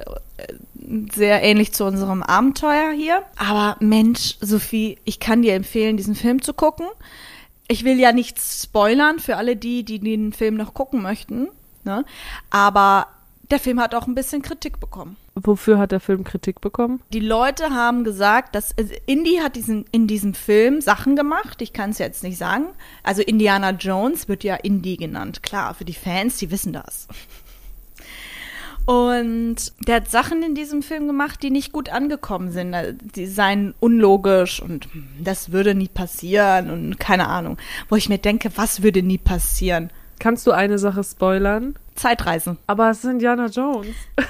sehr 1.14 1.44
ähnlich 1.44 1.72
zu 1.72 1.84
unserem 1.84 2.24
Abenteuer 2.24 2.90
hier. 2.90 3.22
Aber 3.36 3.76
Mensch, 3.78 4.34
Sophie, 4.40 4.98
ich 5.04 5.20
kann 5.20 5.42
dir 5.42 5.54
empfehlen, 5.54 5.96
diesen 5.96 6.16
Film 6.16 6.42
zu 6.42 6.52
gucken. 6.52 6.88
Ich 7.68 7.84
will 7.84 8.00
ja 8.00 8.10
nichts 8.10 8.64
spoilern 8.64 9.20
für 9.20 9.36
alle 9.36 9.54
die, 9.54 9.84
die 9.84 10.00
den 10.00 10.32
Film 10.32 10.56
noch 10.56 10.74
gucken 10.74 11.02
möchten. 11.02 11.46
Ne? 11.84 12.04
Aber 12.50 13.06
der 13.52 13.60
Film 13.60 13.80
hat 13.80 13.94
auch 13.94 14.08
ein 14.08 14.16
bisschen 14.16 14.42
Kritik 14.42 14.80
bekommen. 14.80 15.16
Wofür 15.42 15.78
hat 15.78 15.92
der 15.92 16.00
Film 16.00 16.24
Kritik 16.24 16.60
bekommen? 16.60 17.00
Die 17.12 17.20
Leute 17.20 17.70
haben 17.70 18.04
gesagt, 18.04 18.54
dass 18.54 18.76
also 18.76 18.92
Indy 19.06 19.36
hat 19.42 19.56
diesen, 19.56 19.84
in 19.92 20.06
diesem 20.06 20.34
Film 20.34 20.80
Sachen 20.80 21.16
gemacht. 21.16 21.62
Ich 21.62 21.72
kann 21.72 21.90
es 21.90 21.98
jetzt 21.98 22.22
nicht 22.22 22.38
sagen. 22.38 22.66
Also 23.02 23.22
Indiana 23.22 23.70
Jones 23.70 24.28
wird 24.28 24.44
ja 24.44 24.56
Indy 24.56 24.96
genannt. 24.96 25.42
Klar, 25.42 25.74
für 25.74 25.84
die 25.84 25.94
Fans, 25.94 26.38
die 26.38 26.50
wissen 26.50 26.72
das. 26.72 27.08
Und 28.88 29.56
der 29.86 29.96
hat 29.96 30.10
Sachen 30.10 30.42
in 30.42 30.54
diesem 30.54 30.80
Film 30.80 31.06
gemacht, 31.06 31.42
die 31.42 31.50
nicht 31.50 31.72
gut 31.72 31.90
angekommen 31.90 32.50
sind. 32.50 32.72
Also, 32.72 32.94
Die 33.14 33.26
seien 33.26 33.74
unlogisch 33.80 34.62
und 34.62 34.88
das 35.22 35.52
würde 35.52 35.74
nie 35.74 35.88
passieren 35.88 36.70
und 36.70 36.98
keine 36.98 37.28
Ahnung. 37.28 37.58
Wo 37.90 37.96
ich 37.96 38.08
mir 38.08 38.16
denke, 38.16 38.50
was 38.56 38.82
würde 38.82 39.02
nie 39.02 39.18
passieren? 39.18 39.90
Kannst 40.18 40.46
du 40.46 40.52
eine 40.52 40.78
Sache 40.78 41.04
spoilern? 41.04 41.74
Zeitreisen. 41.98 42.58
Aber 42.66 42.90
es 42.90 42.98
ist 42.98 43.10
Indiana 43.10 43.46
Jones. 43.46 43.94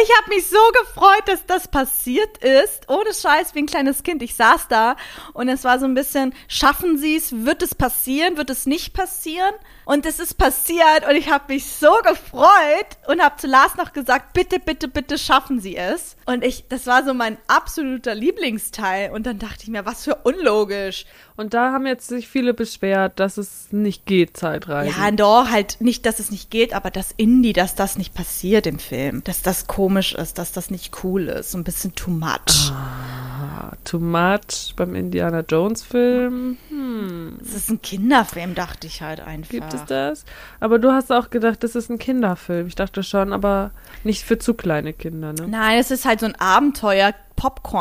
Ich 0.00 0.16
habe 0.16 0.28
mich 0.28 0.48
so 0.48 0.56
gefreut, 0.82 1.22
dass 1.26 1.44
das 1.46 1.66
passiert 1.66 2.38
ist. 2.38 2.88
Ohne 2.88 3.12
Scheiß, 3.12 3.54
wie 3.54 3.60
ein 3.60 3.66
kleines 3.66 4.04
Kind. 4.04 4.22
Ich 4.22 4.36
saß 4.36 4.68
da 4.68 4.96
und 5.32 5.48
es 5.48 5.64
war 5.64 5.80
so 5.80 5.86
ein 5.86 5.94
bisschen, 5.94 6.34
schaffen 6.46 6.98
Sie 6.98 7.16
es? 7.16 7.44
Wird 7.44 7.62
es 7.62 7.74
passieren? 7.74 8.36
Wird 8.36 8.50
es 8.50 8.66
nicht 8.66 8.94
passieren? 8.94 9.54
Und 9.90 10.04
es 10.04 10.18
ist 10.20 10.34
passiert 10.34 11.08
und 11.08 11.16
ich 11.16 11.30
habe 11.30 11.44
mich 11.48 11.64
so 11.64 11.88
gefreut 12.02 12.98
und 13.06 13.22
habe 13.22 13.38
zu 13.38 13.46
Lars 13.46 13.74
noch 13.76 13.94
gesagt, 13.94 14.34
bitte, 14.34 14.58
bitte, 14.60 14.86
bitte 14.86 15.16
schaffen 15.16 15.60
Sie 15.60 15.78
es. 15.78 16.14
Und 16.26 16.44
ich, 16.44 16.68
das 16.68 16.86
war 16.86 17.06
so 17.06 17.14
mein 17.14 17.38
absoluter 17.46 18.14
Lieblingsteil. 18.14 19.10
Und 19.10 19.24
dann 19.26 19.38
dachte 19.38 19.62
ich 19.62 19.68
mir, 19.68 19.86
was 19.86 20.04
für 20.04 20.16
unlogisch. 20.16 21.06
Und 21.36 21.54
da 21.54 21.72
haben 21.72 21.86
jetzt 21.86 22.06
sich 22.08 22.28
viele 22.28 22.52
beschwert, 22.52 23.18
dass 23.18 23.38
es 23.38 23.68
nicht 23.70 24.04
geht, 24.04 24.36
Zeitreisen. 24.36 24.94
Ja, 24.94 25.10
doch, 25.10 25.48
halt 25.48 25.80
nicht, 25.80 26.04
dass 26.04 26.18
es 26.18 26.30
nicht 26.30 26.50
geht, 26.50 26.74
aber 26.74 26.90
das 26.90 27.14
Indie, 27.16 27.54
dass 27.54 27.74
das 27.74 27.96
nicht 27.96 28.12
passiert 28.12 28.66
im 28.66 28.78
Film. 28.78 29.24
Dass 29.24 29.40
das 29.40 29.68
komisch 29.68 30.12
ist, 30.12 30.36
dass 30.36 30.52
das 30.52 30.70
nicht 30.70 31.02
cool 31.02 31.28
ist. 31.28 31.52
So 31.52 31.56
ein 31.56 31.64
bisschen 31.64 31.94
too 31.94 32.10
much. 32.10 32.72
Ah, 32.72 33.72
Too 33.84 33.98
much 34.00 34.74
beim 34.76 34.94
Indiana 34.94 35.40
Jones 35.48 35.82
Film. 35.82 36.58
Hm, 36.68 37.38
Es 37.42 37.54
ist 37.54 37.70
ein 37.70 37.80
Kinderfilm, 37.80 38.54
dachte 38.54 38.86
ich 38.86 39.00
halt 39.02 39.20
einfach. 39.20 39.50
gibt 39.50 39.72
es 39.80 39.84
das? 39.86 40.24
Aber 40.60 40.78
du 40.78 40.92
hast 40.92 41.10
auch 41.12 41.30
gedacht, 41.30 41.62
das 41.64 41.74
ist 41.74 41.90
ein 41.90 41.98
Kinderfilm. 41.98 42.66
Ich 42.66 42.74
dachte 42.74 43.02
schon, 43.02 43.32
aber 43.32 43.70
nicht 44.04 44.24
für 44.24 44.38
zu 44.38 44.54
kleine 44.54 44.92
Kinder, 44.92 45.32
ne? 45.32 45.46
Nein, 45.48 45.78
es 45.78 45.90
ist 45.90 46.04
halt 46.04 46.20
so 46.20 46.26
ein 46.26 46.34
Abenteuer. 46.40 47.12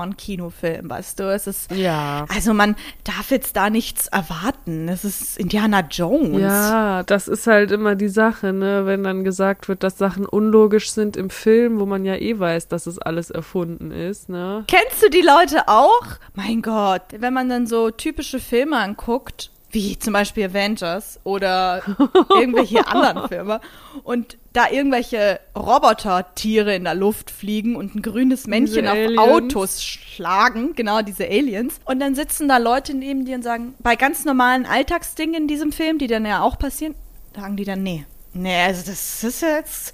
Popcorn-Kinofilm, 0.02 0.90
weißt 0.90 1.20
du? 1.20 1.34
Es 1.34 1.48
ist, 1.48 1.72
Ja. 1.72 2.26
also 2.34 2.54
man 2.54 2.76
darf 3.04 3.32
jetzt 3.32 3.56
da 3.56 3.72
nichts 3.72 4.08
erwarten. 4.08 4.88
Es 4.88 5.04
ist 5.04 5.40
Indiana 5.40 5.82
Jones. 5.90 6.40
Ja, 6.42 7.02
das 7.04 7.28
ist 7.28 7.48
halt 7.48 7.72
immer 7.72 7.96
die 7.96 8.08
Sache, 8.10 8.54
ne? 8.54 8.86
Wenn 8.86 9.04
dann 9.04 9.24
gesagt 9.24 9.68
wird, 9.68 9.82
dass 9.84 9.98
Sachen 9.98 10.28
unlogisch 10.28 10.92
sind 10.92 11.18
im 11.18 11.32
Film, 11.32 11.80
wo 11.80 11.88
man 11.88 12.06
ja 12.06 12.16
eh 12.16 12.38
weiß, 12.40 12.68
dass 12.68 12.86
es 12.86 13.00
alles 13.00 13.32
erfunden 13.32 13.90
ist, 13.92 14.30
ne? 14.30 14.64
Kennst 14.68 15.02
du 15.04 15.10
die 15.10 15.22
Leute 15.26 15.68
auch? 15.68 16.06
Mein 16.36 16.62
Gott, 16.62 17.02
wenn 17.18 17.34
man 17.34 17.50
dann 17.50 17.66
so 17.68 17.90
typische 17.90 18.40
Filme 18.40 18.78
anguckt, 18.78 19.50
wie 19.72 20.00
zum 20.00 20.14
Beispiel 20.14 20.46
Avengers 20.46 21.20
oder 21.24 21.82
irgendwelche 22.30 22.88
anderen 22.88 23.28
Filme 23.28 23.62
und 24.04 24.38
da 24.54 24.70
irgendwelche 24.70 25.40
Robotertiere 25.56 26.76
in 26.76 26.86
der 26.86 26.96
Luft 26.96 27.30
fliegen 27.30 27.76
und 27.76 27.96
ein 27.96 28.02
grünes 28.02 28.48
Männchen 28.48 28.88
auf. 28.88 28.98
Autos 29.18 29.84
schlagen, 29.84 30.74
genau 30.74 31.02
diese 31.02 31.26
Aliens. 31.26 31.80
Und 31.86 32.00
dann 32.00 32.16
sitzen 32.16 32.48
da 32.48 32.58
Leute 32.58 32.94
neben 32.94 33.26
dir 33.26 33.36
und 33.36 33.44
sagen, 33.44 33.76
bei 33.80 33.96
ganz 33.96 34.26
normalen 34.26 34.66
Alltagsdingen 34.66 35.44
in 35.44 35.48
diesem 35.48 35.72
Film, 35.72 35.98
die 35.98 36.08
dann 36.08 36.26
ja 36.26 36.42
auch 36.42 36.58
passieren, 36.58 36.96
sagen 37.36 37.58
die 37.58 37.66
dann, 37.66 37.84
nee, 37.84 38.06
nee, 38.34 38.64
also 38.64 38.90
das 38.90 39.24
ist 39.24 39.42
jetzt, 39.42 39.94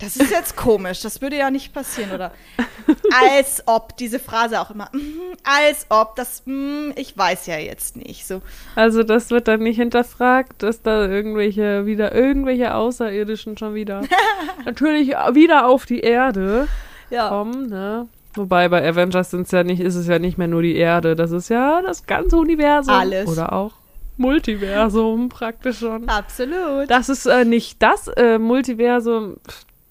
das 0.00 0.16
ist 0.16 0.30
jetzt 0.30 0.56
komisch, 0.56 1.00
das 1.00 1.20
würde 1.20 1.36
ja 1.36 1.50
nicht 1.50 1.72
passieren, 1.72 2.12
oder? 2.12 2.32
Als 3.22 3.62
ob, 3.66 3.96
diese 3.96 4.18
Phrase 4.18 4.60
auch 4.60 4.70
immer, 4.70 4.88
mhm, 4.92 5.36
als 5.44 5.86
ob, 5.90 6.16
das, 6.16 6.42
mm, 6.46 6.90
ich 6.96 7.16
weiß 7.16 7.46
ja 7.46 7.58
jetzt 7.58 7.96
nicht, 7.96 8.26
so. 8.26 8.42
Also 8.74 9.02
das 9.02 9.30
wird 9.30 9.48
dann 9.48 9.60
nicht 9.60 9.76
hinterfragt, 9.76 10.62
dass 10.62 10.82
da 10.82 11.06
irgendwelche, 11.06 11.86
wieder 11.86 12.14
irgendwelche 12.14 12.74
Außerirdischen 12.74 13.58
schon 13.58 13.74
wieder 13.74 14.02
natürlich 14.64 15.10
wieder 15.32 15.66
auf 15.66 15.86
die 15.86 16.00
Erde 16.00 16.66
Ja. 17.10 17.28
kommen, 17.28 17.68
ne? 17.68 18.08
Wobei 18.34 18.68
bei 18.68 18.88
Avengers 18.88 19.30
sind's 19.30 19.50
ja 19.50 19.64
nicht, 19.64 19.80
ist 19.80 19.96
es 19.96 20.06
ja 20.06 20.18
nicht 20.20 20.38
mehr 20.38 20.46
nur 20.46 20.62
die 20.62 20.76
Erde, 20.76 21.16
das 21.16 21.32
ist 21.32 21.48
ja 21.48 21.82
das 21.82 22.06
ganze 22.06 22.36
Universum. 22.36 22.94
Alles. 22.94 23.28
Oder 23.28 23.52
auch 23.52 23.72
Multiversum 24.16 25.28
praktisch 25.30 25.78
schon. 25.78 26.08
Absolut. 26.08 26.88
Das 26.88 27.08
ist 27.08 27.26
äh, 27.26 27.44
nicht 27.44 27.82
das 27.82 28.06
äh, 28.08 28.38
Multiversum, 28.38 29.36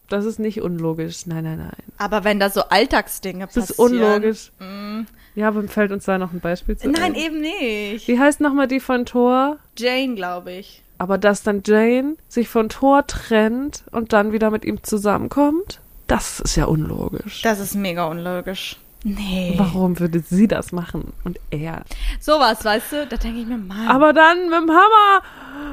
das 0.09 0.25
ist 0.25 0.39
nicht 0.39 0.61
unlogisch. 0.61 1.25
Nein, 1.25 1.43
nein, 1.43 1.57
nein. 1.59 1.71
Aber 1.97 2.23
wenn 2.23 2.39
da 2.39 2.49
so 2.49 2.61
Alltagsdinge 2.63 3.45
Das 3.45 3.55
passieren. 3.55 3.69
ist 3.71 3.79
unlogisch. 3.79 4.51
Mm. 4.59 5.01
Ja, 5.35 5.47
aber 5.49 5.63
fällt 5.67 5.91
uns 5.91 6.05
da 6.05 6.17
noch 6.17 6.33
ein 6.33 6.39
Beispiel 6.39 6.75
zu 6.77 6.89
Nein, 6.89 7.13
ein? 7.13 7.15
eben 7.15 7.39
nicht. 7.39 8.07
Wie 8.07 8.19
heißt 8.19 8.41
nochmal 8.41 8.67
die 8.67 8.79
von 8.79 9.05
Thor? 9.05 9.57
Jane, 9.77 10.15
glaube 10.15 10.51
ich. 10.53 10.83
Aber 10.97 11.17
dass 11.17 11.43
dann 11.43 11.61
Jane 11.65 12.15
sich 12.27 12.49
von 12.49 12.67
Thor 12.69 13.07
trennt 13.07 13.83
und 13.91 14.11
dann 14.11 14.33
wieder 14.33 14.49
mit 14.51 14.65
ihm 14.65 14.83
zusammenkommt, 14.83 15.79
das 16.07 16.39
ist 16.41 16.55
ja 16.57 16.65
unlogisch. 16.65 17.41
Das 17.43 17.59
ist 17.59 17.75
mega 17.75 18.05
unlogisch. 18.07 18.77
Nee. 19.05 19.53
Warum 19.55 19.97
würde 19.99 20.19
sie 20.19 20.49
das 20.49 20.73
machen 20.73 21.13
und 21.23 21.39
er? 21.51 21.83
Sowas, 22.19 22.65
weißt 22.65 22.91
du? 22.91 23.07
Da 23.07 23.15
denke 23.15 23.39
ich 23.39 23.45
mir, 23.47 23.57
Mann. 23.57 23.87
Aber 23.87 24.11
dann 24.11 24.49
mit 24.49 24.59
dem 24.59 24.69
Hammer, 24.71 25.23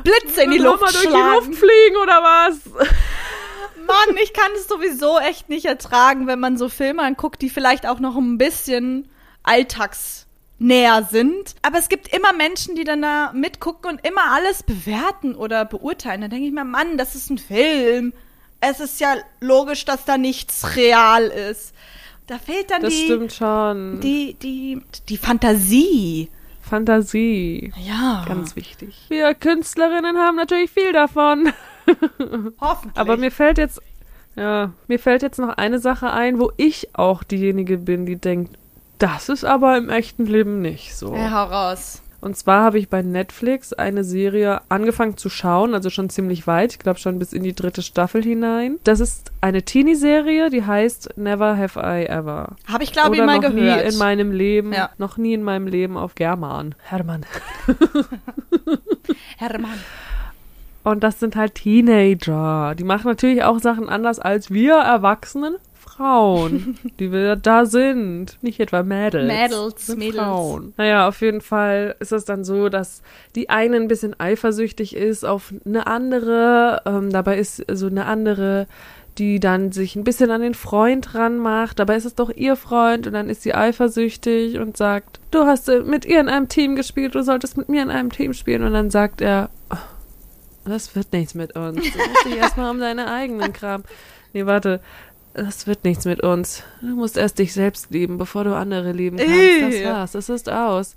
Blitze 0.05 0.43
in 0.45 0.53
die 0.53 0.59
Luft 0.59 0.81
Hammer 0.81 0.93
durch 0.93 1.03
die. 1.03 1.49
Luft 1.49 1.55
fliegen 1.59 1.97
oder 2.01 2.23
was? 2.23 2.61
Mann, 3.87 4.17
ich 4.23 4.33
kann 4.33 4.51
es 4.57 4.69
sowieso 4.69 5.19
echt 5.19 5.49
nicht 5.49 5.65
ertragen, 5.67 6.27
wenn 6.27 6.41
man 6.41 6.57
so 6.57 6.69
Filme 6.69 7.03
anguckt, 7.03 7.43
die 7.43 7.51
vielleicht 7.51 7.87
auch 7.87 7.99
noch 8.01 8.17
ein 8.17 8.39
bisschen 8.39 9.09
alltagsnäher 9.43 11.05
sind. 11.11 11.55
Aber 11.63 11.79
es 11.79 11.89
gibt 11.89 12.15
immer 12.15 12.33
Menschen, 12.33 12.75
die 12.77 12.85
dann 12.85 13.03
da 13.03 13.33
mitgucken 13.33 13.91
und 13.91 14.07
immer 14.07 14.33
alles 14.33 14.63
bewerten 14.63 15.35
oder 15.35 15.65
beurteilen. 15.65 16.21
Da 16.23 16.29
denke 16.29 16.47
ich 16.47 16.53
mir, 16.53 16.65
Mann, 16.65 16.99
das 16.99 17.15
ist 17.15 17.31
ein 17.31 17.39
Film. 17.39 18.13
Es 18.61 18.81
ist 18.81 19.01
ja 19.01 19.17
logisch, 19.41 19.85
dass 19.85 20.05
da 20.05 20.19
nichts 20.19 20.77
real 20.77 21.25
ist. 21.25 21.75
Da 22.27 22.39
fehlt 22.39 22.71
dann 22.71 22.83
Das 22.83 22.93
die, 22.93 23.05
stimmt 23.05 23.33
schon. 23.33 24.01
die, 24.01 24.35
die, 24.35 24.83
die 25.09 25.17
Fantasie. 25.17 26.29
Fantasie. 26.61 27.73
Ja, 27.87 28.25
Ganz 28.27 28.57
wichtig. 28.57 28.97
Wir 29.09 29.35
Künstlerinnen 29.35 30.19
haben 30.19 30.37
natürlich 30.37 30.71
viel 30.71 30.93
davon. 30.93 31.53
hoffentlich. 32.61 32.97
Aber 32.97 33.17
mir 33.17 33.31
fällt 33.31 33.59
jetzt, 33.59 33.81
ja, 34.35 34.73
mir 34.89 34.99
fällt 34.99 35.23
jetzt 35.23 35.39
noch 35.39 35.51
eine 35.57 35.79
Sache 35.79 36.11
ein, 36.11 36.39
wo 36.39 36.53
ich 36.57 36.89
auch 36.95 37.23
diejenige 37.23 37.79
bin, 37.79 38.07
die 38.07 38.17
denkt, 38.17 38.57
das 38.99 39.29
ist 39.29 39.45
aber 39.45 39.77
im 39.77 39.91
echten 39.91 40.27
Leben 40.27 40.61
nicht 40.63 40.97
so. 40.97 41.15
ja, 41.15 41.31
hau 41.31 41.45
raus. 41.45 42.03
Und 42.23 42.35
zwar 42.37 42.63
habe 42.63 42.79
ich 42.79 42.89
bei 42.89 43.03
Netflix 43.03 43.75
eine 43.75 44.03
Serie 44.03 44.63
angefangen 44.71 45.19
zu 45.19 45.29
schauen, 45.29 45.75
also 45.75 45.91
schon 45.91 46.09
ziemlich 46.09 46.47
weit, 46.47 46.73
ich 46.73 46.79
glaube 46.79 46.99
schon 46.99 47.19
bis 47.19 47.33
in 47.35 47.43
die 47.45 47.55
dritte 47.55 47.83
Staffel 47.83 48.23
hinein. 48.23 48.79
Das 48.85 49.01
ist 49.01 49.31
eine 49.43 49.63
Teenie-Serie, 49.63 50.49
die 50.51 50.65
heißt 50.65 51.19
Never 51.19 51.57
Have 51.59 51.79
I 51.79 52.07
Ever. 52.07 52.57
Habe 52.67 52.83
ich, 52.85 52.93
glaube 52.93 53.15
ich, 53.17 53.23
mal 53.23 53.37
noch 53.39 53.51
gehört. 53.51 53.85
nie 53.85 53.93
in 53.93 53.99
meinem 53.99 54.33
Leben, 54.33 54.73
Ja. 54.73 54.91
noch 54.97 55.19
nie 55.19 55.35
in 55.35 55.43
meinem 55.43 55.67
Leben 55.67 55.97
auf 55.99 56.15
German. 56.15 56.75
Hermann. 56.83 57.27
Hermann. 59.37 59.79
Und 60.87 61.03
das 61.03 61.19
sind 61.19 61.35
halt 61.35 61.57
Teenager. 61.57 62.77
Die 62.79 62.85
machen 62.85 63.09
natürlich 63.09 63.43
auch 63.43 63.59
Sachen 63.59 63.89
anders 63.89 64.21
als 64.21 64.53
wir 64.53 64.75
erwachsenen 64.75 65.57
Frauen, 65.75 66.79
die 67.01 67.11
wir 67.11 67.35
da 67.35 67.67
sind. 67.67 68.39
Nicht 68.41 68.61
etwa 68.61 68.85
Mädels. 68.85 69.27
Mädels, 69.27 69.87
sind 69.89 69.99
Mädels. 69.99 70.23
Frauen. 70.23 70.75
Naja, 70.77 71.09
auf 71.09 71.23
jeden 71.23 71.41
Fall 71.41 71.97
ist 71.99 72.13
es 72.13 72.25
dann 72.25 72.45
so, 72.45 72.69
dass 72.69 73.03
die 73.35 73.51
eine 73.51 73.75
ein 73.75 73.89
bisschen 73.89 74.15
eifersüchtig 74.21 74.95
ist 74.95 75.25
auf 75.25 75.53
eine 75.65 75.89
andere. 75.89 76.83
Ähm, 76.87 77.11
dabei 77.11 77.39
ist 77.39 77.65
so 77.69 77.89
eine 77.89 78.05
andere 78.05 78.69
die 79.19 79.41
dann 79.41 79.73
sich 79.73 79.97
ein 79.97 80.05
bisschen 80.05 80.31
an 80.31 80.43
den 80.43 80.53
Freund 80.53 81.15
ranmacht, 81.15 81.79
dabei 81.79 81.97
ist 81.97 82.05
es 82.05 82.15
doch 82.15 82.29
ihr 82.29 82.55
Freund 82.55 83.07
und 83.07 83.15
dann 83.15 83.31
ist 83.31 83.43
sie 83.45 83.55
eifersüchtig 83.55 84.59
und 84.59 84.77
sagt, 84.77 85.21
du 85.31 85.47
hast 85.47 85.69
mit 85.87 86.05
ihr 86.05 86.21
in 86.21 86.29
einem 86.29 86.51
Team 86.51 86.77
gespielt, 86.77 87.15
du 87.15 87.23
solltest 87.23 87.57
mit 87.57 87.71
mir 87.71 87.83
in 87.83 87.89
einem 87.89 88.13
Team 88.13 88.35
spielen 88.35 88.63
und 88.63 88.75
dann 88.75 88.91
sagt 88.91 89.23
er, 89.23 89.49
"Oh, 89.71 89.77
das 90.69 90.95
wird 90.95 91.13
nichts 91.13 91.35
mit 91.35 91.57
uns. 91.57 91.77
Du 91.77 91.99
musst 91.99 92.25
dich 92.25 92.37
erstmal 92.37 92.71
um 92.71 92.81
deine 92.81 93.11
eigenen 93.11 93.53
Kram. 93.53 93.85
Nee, 94.33 94.47
warte. 94.47 94.81
Das 95.35 95.67
wird 95.67 95.85
nichts 95.85 96.07
mit 96.07 96.23
uns. 96.23 96.63
Du 96.81 96.97
musst 96.97 97.19
erst 97.19 97.39
dich 97.39 97.53
selbst 97.53 97.91
lieben, 97.91 98.17
bevor 98.17 98.45
du 98.45 98.57
andere 98.57 98.93
lieben 98.93 99.19
kannst. 99.19 99.75
Das 99.75 99.85
war's. 99.85 100.13
Das 100.13 100.29
ist 100.31 100.51
aus. 100.51 100.97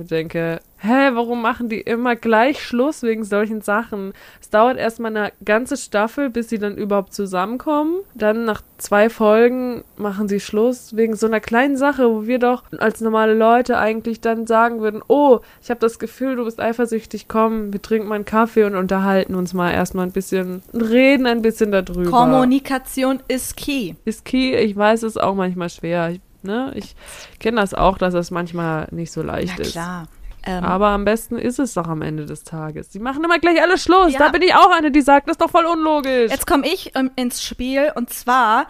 Mir 0.00 0.06
denke, 0.06 0.60
hä, 0.78 1.10
warum 1.12 1.42
machen 1.42 1.68
die 1.68 1.82
immer 1.82 2.16
gleich 2.16 2.64
Schluss 2.64 3.02
wegen 3.02 3.22
solchen 3.22 3.60
Sachen? 3.60 4.14
Es 4.40 4.48
dauert 4.48 4.78
erstmal 4.78 5.14
eine 5.14 5.32
ganze 5.44 5.76
Staffel, 5.76 6.30
bis 6.30 6.48
sie 6.48 6.58
dann 6.58 6.78
überhaupt 6.78 7.12
zusammenkommen. 7.12 7.96
Dann 8.14 8.46
nach 8.46 8.62
zwei 8.78 9.10
Folgen 9.10 9.84
machen 9.98 10.26
sie 10.26 10.40
Schluss 10.40 10.96
wegen 10.96 11.16
so 11.16 11.26
einer 11.26 11.40
kleinen 11.40 11.76
Sache, 11.76 12.08
wo 12.08 12.26
wir 12.26 12.38
doch 12.38 12.62
als 12.78 13.02
normale 13.02 13.34
Leute 13.34 13.76
eigentlich 13.76 14.22
dann 14.22 14.46
sagen 14.46 14.80
würden, 14.80 15.02
oh, 15.06 15.40
ich 15.62 15.68
habe 15.68 15.80
das 15.80 15.98
Gefühl, 15.98 16.36
du 16.36 16.46
bist 16.46 16.60
eifersüchtig, 16.60 17.28
komm, 17.28 17.74
wir 17.74 17.82
trinken 17.82 18.08
mal 18.08 18.14
einen 18.14 18.24
Kaffee 18.24 18.64
und 18.64 18.74
unterhalten 18.74 19.34
uns 19.34 19.52
mal 19.52 19.72
erstmal 19.72 20.06
ein 20.06 20.12
bisschen, 20.12 20.62
reden 20.72 21.26
ein 21.26 21.42
bisschen 21.42 21.72
darüber. 21.72 22.10
Kommunikation 22.10 23.20
ist 23.28 23.58
key. 23.58 23.96
Ist 24.06 24.24
key, 24.24 24.56
ich 24.56 24.74
weiß, 24.74 25.02
es 25.02 25.16
ist 25.16 25.20
auch 25.20 25.34
manchmal 25.34 25.68
schwer. 25.68 26.12
Ich, 26.12 26.20
ne? 26.44 26.72
ich 26.74 26.94
kenne 27.38 27.60
das 27.60 27.74
auch, 27.74 27.98
dass 27.98 28.14
es 28.14 28.30
manchmal 28.30 28.88
nicht 28.90 29.12
so 29.12 29.22
leicht 29.22 29.54
Na 29.56 29.62
ist. 29.64 29.72
klar. 29.72 30.06
Ähm, 30.46 30.64
Aber 30.64 30.88
am 30.88 31.04
besten 31.04 31.36
ist 31.36 31.58
es 31.58 31.74
doch 31.74 31.86
am 31.86 32.00
Ende 32.00 32.24
des 32.24 32.44
Tages. 32.44 32.88
Die 32.88 32.98
machen 32.98 33.22
immer 33.22 33.38
gleich 33.38 33.60
alles 33.62 33.82
Schluss. 33.82 34.12
Ja. 34.14 34.20
Da 34.20 34.28
bin 34.30 34.40
ich 34.40 34.54
auch 34.54 34.70
eine, 34.70 34.90
die 34.90 35.02
sagt, 35.02 35.28
das 35.28 35.34
ist 35.34 35.42
doch 35.42 35.50
voll 35.50 35.66
unlogisch. 35.66 36.30
jetzt 36.30 36.46
komme 36.46 36.66
ich 36.66 36.92
ähm, 36.96 37.10
ins 37.16 37.42
Spiel 37.44 37.92
und 37.94 38.10
zwar, 38.10 38.66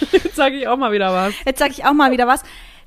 Jetzt 0.12 0.36
sage 0.36 0.56
ich 0.56 0.66
auch 0.68 0.76
mal 0.78 0.92
wieder 0.92 1.12
was. 1.12 1.34
jetzt 1.44 1.58
sage 1.58 1.72
ich 1.72 1.84
auch 1.84 1.92
mal 1.92 2.10
wieder 2.10 2.26
was. 2.26 2.42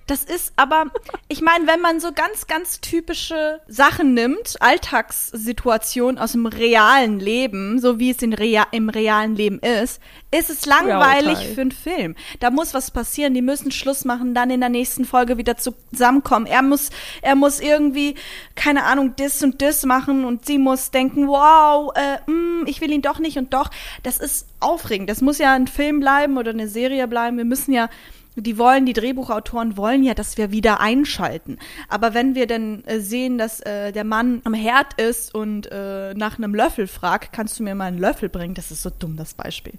Das 0.08 0.24
ist 0.24 0.52
aber, 0.58 0.88
ich 1.30 1.42
meine, 1.42 1.66
wenn 1.66 1.80
man 1.80 2.00
so 2.02 2.12
ganz, 2.12 2.48
ganz 2.48 2.82
typische 2.82 3.62
Sachen 3.68 4.14
nimmt, 4.14 4.58
Alltagssituationen 4.60 6.18
aus 6.18 6.34
dem 6.34 6.46
realen 6.46 7.20
Leben, 7.20 7.80
so 7.80 8.00
wie 8.00 8.12
es 8.12 8.22
in 8.22 8.34
rea 8.34 8.68
im 8.72 8.90
realen 8.90 9.36
Leben 9.36 9.60
ist, 9.60 10.02
ist 10.32 10.50
es 10.50 10.66
langweilig 10.66 11.38
Urteil. 11.38 11.54
für 11.54 11.62
einen 11.62 11.72
Film. 11.72 12.16
Da 12.42 12.50
muss 12.50 12.74
was 12.74 12.92
passieren, 12.92 13.34
die 13.34 13.42
müssen 13.42 13.72
Schluss 13.72 14.04
machen, 14.04 14.34
dann 14.34 14.50
in 14.50 14.60
der 14.60 14.70
nächsten 14.70 15.06
Folge 15.06 15.38
wieder 15.38 15.56
zusammenkommen. 15.58 16.48
Er 16.48 16.64
muss, 16.64 16.90
er 17.22 17.36
muss 17.36 17.62
irgendwie, 17.62 18.16
keine 18.56 18.84
Ahnung, 18.84 19.14
das 19.16 19.42
und 19.42 19.62
das 19.62 19.86
machen 19.86 20.26
und 20.26 20.46
sie 20.46 20.58
muss 20.58 20.92
denken, 20.92 21.28
wow, 21.28 21.94
äh, 21.96 22.30
mm, 22.30 22.66
ich 22.68 22.82
will 22.82 22.92
ihn 22.92 23.02
doch 23.02 23.20
nicht 23.20 23.38
und 23.38 23.54
doch. 23.54 23.70
Das 24.04 24.18
ist 24.18 24.48
aufregend. 24.60 25.10
Das 25.10 25.22
muss 25.22 25.38
ja 25.38 25.54
ein 25.54 25.68
Film 25.68 26.02
bleiben 26.02 26.38
oder 26.38 26.52
eine 26.52 26.68
Serie 26.68 27.08
bleiben. 27.08 27.38
Wir 27.38 27.46
müssen 27.46 27.72
ja 27.72 27.90
die 28.36 28.58
wollen, 28.58 28.86
die 28.86 28.94
Drehbuchautoren 28.94 29.78
wollen 29.78 30.04
ja, 30.04 30.14
dass 30.14 30.38
wir 30.38 30.52
wieder 30.52 30.80
einschalten. 30.80 31.58
Aber 31.90 32.14
wenn 32.14 32.36
wir 32.36 32.48
dann 32.48 32.84
äh, 32.86 33.00
sehen, 33.00 33.38
dass 33.38 33.60
äh, 33.62 33.92
der 33.92 34.04
Mann 34.04 34.42
am 34.44 34.54
Herd 34.54 35.00
ist 35.00 35.34
und 35.34 35.72
äh, 35.72 36.14
nach 36.16 36.38
einem 36.38 36.56
Löffel 36.56 36.88
fragt, 36.88 37.34
kannst 37.34 37.60
du 37.60 37.64
mir 37.64 37.76
mal 37.76 37.86
einen 37.86 38.00
Löffel 38.00 38.30
bringen? 38.30 38.56
Das 38.56 38.72
ist 38.72 38.82
so 38.82 38.90
dumm, 38.90 39.18
das 39.18 39.34
Beispiel. 39.34 39.74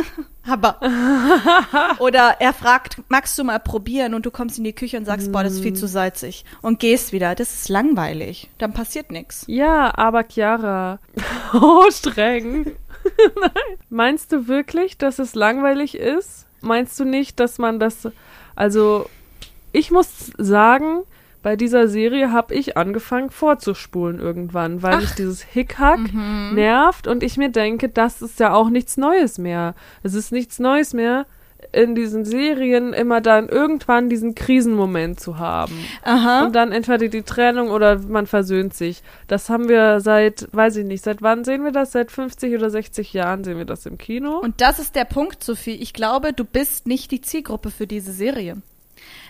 Aber. 0.46 0.80
Oder 1.98 2.36
er 2.40 2.52
fragt, 2.52 3.02
magst 3.08 3.38
du 3.38 3.44
mal 3.44 3.60
probieren? 3.60 4.14
Und 4.14 4.26
du 4.26 4.30
kommst 4.30 4.58
in 4.58 4.64
die 4.64 4.72
Küche 4.72 4.96
und 4.96 5.04
sagst, 5.04 5.30
boah, 5.30 5.42
das 5.42 5.54
ist 5.54 5.62
viel 5.62 5.74
zu 5.74 5.86
salzig. 5.86 6.44
Und 6.62 6.80
gehst 6.80 7.12
wieder. 7.12 7.34
Das 7.34 7.52
ist 7.52 7.68
langweilig. 7.68 8.48
Dann 8.58 8.72
passiert 8.72 9.10
nichts. 9.10 9.44
Ja, 9.46 9.96
aber 9.96 10.24
Chiara. 10.24 10.98
Oh, 11.52 11.90
streng. 11.90 12.76
Nein. 13.40 13.50
Meinst 13.88 14.30
du 14.30 14.46
wirklich, 14.46 14.98
dass 14.98 15.18
es 15.18 15.34
langweilig 15.34 15.96
ist? 15.96 16.46
Meinst 16.60 16.98
du 17.00 17.04
nicht, 17.04 17.40
dass 17.40 17.58
man 17.58 17.78
das. 17.78 18.08
Also, 18.54 19.08
ich 19.72 19.90
muss 19.90 20.32
sagen, 20.36 21.02
bei 21.42 21.56
dieser 21.56 21.88
Serie 21.88 22.32
habe 22.32 22.54
ich 22.54 22.76
angefangen 22.76 23.30
vorzuspulen 23.30 24.18
irgendwann, 24.18 24.82
weil 24.82 24.98
mich 24.98 25.12
dieses 25.12 25.42
Hickhack 25.42 26.00
nervt 26.52 27.06
und 27.06 27.22
ich 27.22 27.38
mir 27.38 27.50
denke, 27.50 27.88
das 27.88 28.20
ist 28.20 28.40
ja 28.40 28.52
auch 28.52 28.68
nichts 28.68 28.98
Neues 28.98 29.38
mehr. 29.38 29.74
Es 30.02 30.12
ist 30.14 30.32
nichts 30.32 30.58
Neues 30.58 30.92
mehr, 30.92 31.24
in 31.72 31.94
diesen 31.94 32.24
Serien 32.24 32.92
immer 32.92 33.20
dann 33.20 33.48
irgendwann 33.48 34.08
diesen 34.08 34.34
Krisenmoment 34.34 35.20
zu 35.20 35.38
haben. 35.38 35.84
Aha. 36.02 36.46
Und 36.46 36.54
dann 36.54 36.72
entweder 36.72 37.08
die 37.08 37.22
Trennung 37.22 37.70
oder 37.70 37.98
man 37.98 38.26
versöhnt 38.26 38.74
sich. 38.74 39.02
Das 39.28 39.48
haben 39.48 39.68
wir 39.68 40.00
seit, 40.00 40.48
weiß 40.52 40.76
ich 40.76 40.86
nicht, 40.86 41.04
seit 41.04 41.22
wann 41.22 41.44
sehen 41.44 41.64
wir 41.64 41.72
das? 41.72 41.92
Seit 41.92 42.10
50 42.10 42.54
oder 42.54 42.70
60 42.70 43.12
Jahren 43.12 43.44
sehen 43.44 43.58
wir 43.58 43.64
das 43.64 43.86
im 43.86 43.98
Kino. 43.98 44.38
Und 44.38 44.60
das 44.60 44.78
ist 44.78 44.96
der 44.96 45.04
Punkt, 45.04 45.44
Sophie. 45.44 45.76
Ich 45.76 45.92
glaube, 45.92 46.32
du 46.32 46.44
bist 46.44 46.86
nicht 46.86 47.10
die 47.10 47.20
Zielgruppe 47.20 47.70
für 47.70 47.86
diese 47.86 48.12
Serie. 48.12 48.56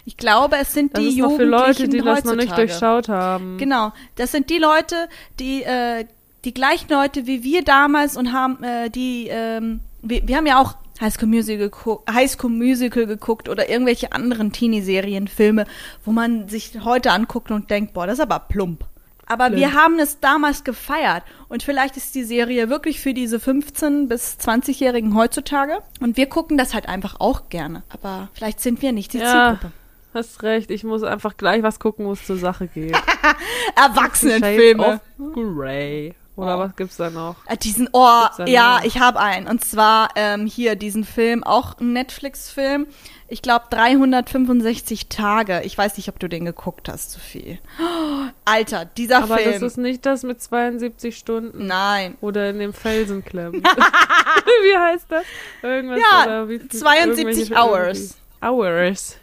Ich 0.05 0.17
glaube, 0.17 0.57
es 0.57 0.73
sind 0.73 0.97
das 0.97 1.03
die 1.03 1.11
ist 1.11 1.19
noch 1.19 1.37
für 1.37 1.45
Jugendlichen 1.45 1.51
Leute, 1.51 1.89
die 1.89 1.99
das 1.99 2.25
noch 2.25 2.35
nicht 2.35 2.53
heutzutage. 2.53 2.67
durchschaut 2.67 3.09
haben. 3.09 3.59
Genau, 3.59 3.93
das 4.17 4.33
sind 4.33 4.51
die 4.51 4.59
Leute, 4.59 5.09
die 5.39 5.63
äh, 5.63 6.07
die 6.45 6.55
gleichen 6.55 6.91
Leute 6.91 7.27
wie 7.27 7.43
wir 7.43 7.63
damals 7.63 8.17
und 8.17 8.33
haben 8.33 8.63
äh, 8.63 8.89
die 8.89 9.29
ähm, 9.31 9.81
wir, 10.03 10.27
wir 10.27 10.37
haben 10.37 10.47
ja 10.47 10.59
auch 10.59 10.75
High 11.01 11.13
School 11.15 11.29
Musical 11.29 11.69
geguckt, 11.71 12.11
High 12.13 12.31
School 12.31 12.51
Musical 12.51 13.07
geguckt 13.07 13.49
oder 13.49 13.69
irgendwelche 13.71 14.13
anderen 14.13 14.53
Teenie-Serien, 14.53 15.29
Filme, 15.29 15.65
wo 16.05 16.13
man 16.13 16.49
sich 16.49 16.73
heute 16.85 17.13
anguckt 17.13 17.51
und 17.51 17.71
denkt, 17.71 17.95
boah, 17.95 18.07
das 18.07 18.15
ist 18.19 18.23
aber 18.23 18.39
plump. 18.41 18.85
Aber 19.27 19.53
wir 19.55 19.75
haben 19.75 20.01
es 20.01 20.19
damals 20.19 20.65
gefeiert. 20.65 21.23
Und 21.49 21.63
vielleicht 21.63 21.97
ist 21.97 22.17
die 22.17 22.25
Serie 22.25 22.69
wirklich 22.69 22.99
für 23.01 23.15
diese 23.15 23.37
15- 23.37 24.09
bis 24.09 24.37
20-Jährigen 24.41 25.15
heutzutage. 25.15 25.79
Und 26.01 26.17
wir 26.17 26.27
gucken 26.27 26.59
das 26.59 26.75
halt 26.75 26.89
einfach 26.89 27.21
auch 27.21 27.49
gerne. 27.49 27.85
Aber 27.91 28.29
vielleicht 28.35 28.61
sind 28.61 28.83
wir 28.83 28.91
nicht 28.91 29.13
die 29.13 29.19
Ja. 29.19 29.53
Zielgruppe. 29.61 29.73
Hast 30.15 30.43
recht, 30.43 30.73
ich 30.73 30.83
muss 30.83 31.05
einfach 31.05 31.37
gleich 31.37 31.63
was 31.63 31.79
gucken, 31.79 32.07
wo 32.07 32.13
es 32.13 32.27
zur 32.27 32.39
Sache 32.39 32.67
geht. 32.67 32.97
Erwachsenenfilme. 33.77 35.01
Grey. 35.35 36.15
Oder 36.41 36.57
Oh. 36.57 36.61
was 36.61 36.77
gibt's 36.77 36.97
da 36.97 37.11
noch? 37.11 37.37
Äh, 37.47 37.57
Diesen, 37.57 37.89
oh, 37.93 38.25
ja, 38.47 38.79
noch? 38.79 38.85
ich 38.85 38.99
habe 38.99 39.21
einen. 39.21 39.47
Und 39.47 39.65
zwar 39.65 40.09
ähm, 40.17 40.47
hier 40.47 40.75
diesen 40.77 41.05
Film, 41.05 41.45
auch 41.45 41.79
ein 41.79 41.93
Netflix-Film. 41.93 42.87
Ich 43.29 43.43
glaube 43.43 43.67
365 43.71 45.09
Tage. 45.09 45.61
Ich 45.65 45.79
weiß 45.79 45.97
nicht, 45.97 46.09
ob 46.09 46.19
du 46.19 46.29
den 46.29 46.45
geguckt 46.45 46.89
hast, 46.89 47.13
Sophie. 47.13 47.61
Oh, 47.81 48.25
Alter, 48.45 48.85
dieser 48.85 49.19
Aber 49.23 49.39
Film. 49.39 49.53
das 49.53 49.63
ist 49.63 49.77
nicht 49.79 50.05
das 50.05 50.23
mit 50.25 50.43
72 50.43 51.17
Stunden. 51.17 51.67
Nein. 51.67 52.17
Oder 52.21 52.51
in 52.51 52.59
dem 52.59 52.73
Felsen 52.73 53.25
klemmen. 53.25 53.63
wie 53.63 54.77
heißt 54.79 55.07
das? 55.09 55.23
Irgendwas 55.63 56.01
Ja, 56.01 56.25
oder 56.25 56.49
wie 56.49 56.59
viel- 56.59 56.69
72 56.71 57.51
irgendwelche- 57.51 57.55
Hours. 57.63 57.99
irgendwie- 57.99 58.47
Hours. 58.47 59.17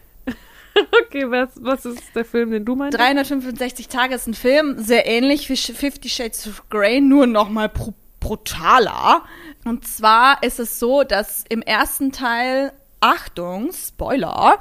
okay, 1.06 1.30
was, 1.30 1.50
was 1.56 1.86
ist 1.86 2.16
der 2.16 2.26
Film, 2.26 2.52
den 2.52 2.66
du 2.66 2.76
meinst? 2.76 2.98
365 2.98 3.88
Tage 3.88 4.16
ist 4.16 4.28
ein 4.28 4.34
Film, 4.34 4.76
sehr 4.80 5.08
ähnlich 5.08 5.50
wie 5.50 5.58
Fifty 5.58 6.10
Shades 6.10 6.48
of 6.48 6.70
Grey, 6.70 7.02
nur 7.02 7.28
noch 7.28 7.50
mal 7.50 7.70
bru 7.70 7.94
brutaler. 8.20 9.24
Und 9.64 9.88
zwar 9.88 10.42
ist 10.42 10.60
es 10.60 10.80
so, 10.80 11.04
dass 11.04 11.46
im 11.50 11.62
ersten 11.62 12.12
Teil, 12.12 12.74
Achtung, 13.00 13.72
Spoiler, 13.72 14.60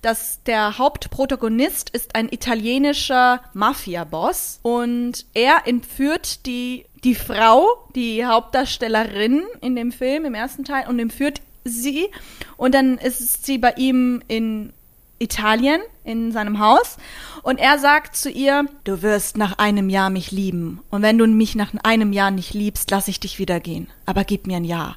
dass 0.00 0.42
der 0.44 0.78
Hauptprotagonist 0.78 1.90
ist 1.90 2.14
ein 2.14 2.28
italienischer 2.30 3.42
Mafia-Boss 3.52 4.60
und 4.62 5.26
er 5.34 5.66
entführt 5.66 6.46
die, 6.46 6.86
die 7.04 7.14
Frau, 7.14 7.88
die 7.94 8.24
Hauptdarstellerin 8.24 9.42
in 9.60 9.76
dem 9.76 9.92
Film, 9.92 10.24
im 10.24 10.34
ersten 10.34 10.64
Teil, 10.64 10.88
und 10.88 10.98
entführt 10.98 11.42
sie 11.64 12.08
und 12.56 12.74
dann 12.74 12.98
ist 12.98 13.44
sie 13.44 13.58
bei 13.58 13.74
ihm 13.76 14.22
in 14.26 14.72
Italien 15.18 15.80
in 16.04 16.32
seinem 16.32 16.58
Haus 16.58 16.98
und 17.42 17.58
er 17.58 17.78
sagt 17.78 18.16
zu 18.16 18.30
ihr, 18.30 18.66
du 18.84 19.02
wirst 19.02 19.36
nach 19.36 19.58
einem 19.58 19.88
Jahr 19.88 20.10
mich 20.10 20.30
lieben 20.30 20.80
und 20.90 21.02
wenn 21.02 21.18
du 21.18 21.26
mich 21.26 21.54
nach 21.54 21.72
einem 21.82 22.12
Jahr 22.12 22.30
nicht 22.30 22.54
liebst, 22.54 22.90
lass 22.90 23.08
ich 23.08 23.20
dich 23.20 23.38
wieder 23.38 23.60
gehen, 23.60 23.88
aber 24.04 24.24
gib 24.24 24.46
mir 24.46 24.56
ein 24.56 24.64
Jahr. 24.64 24.96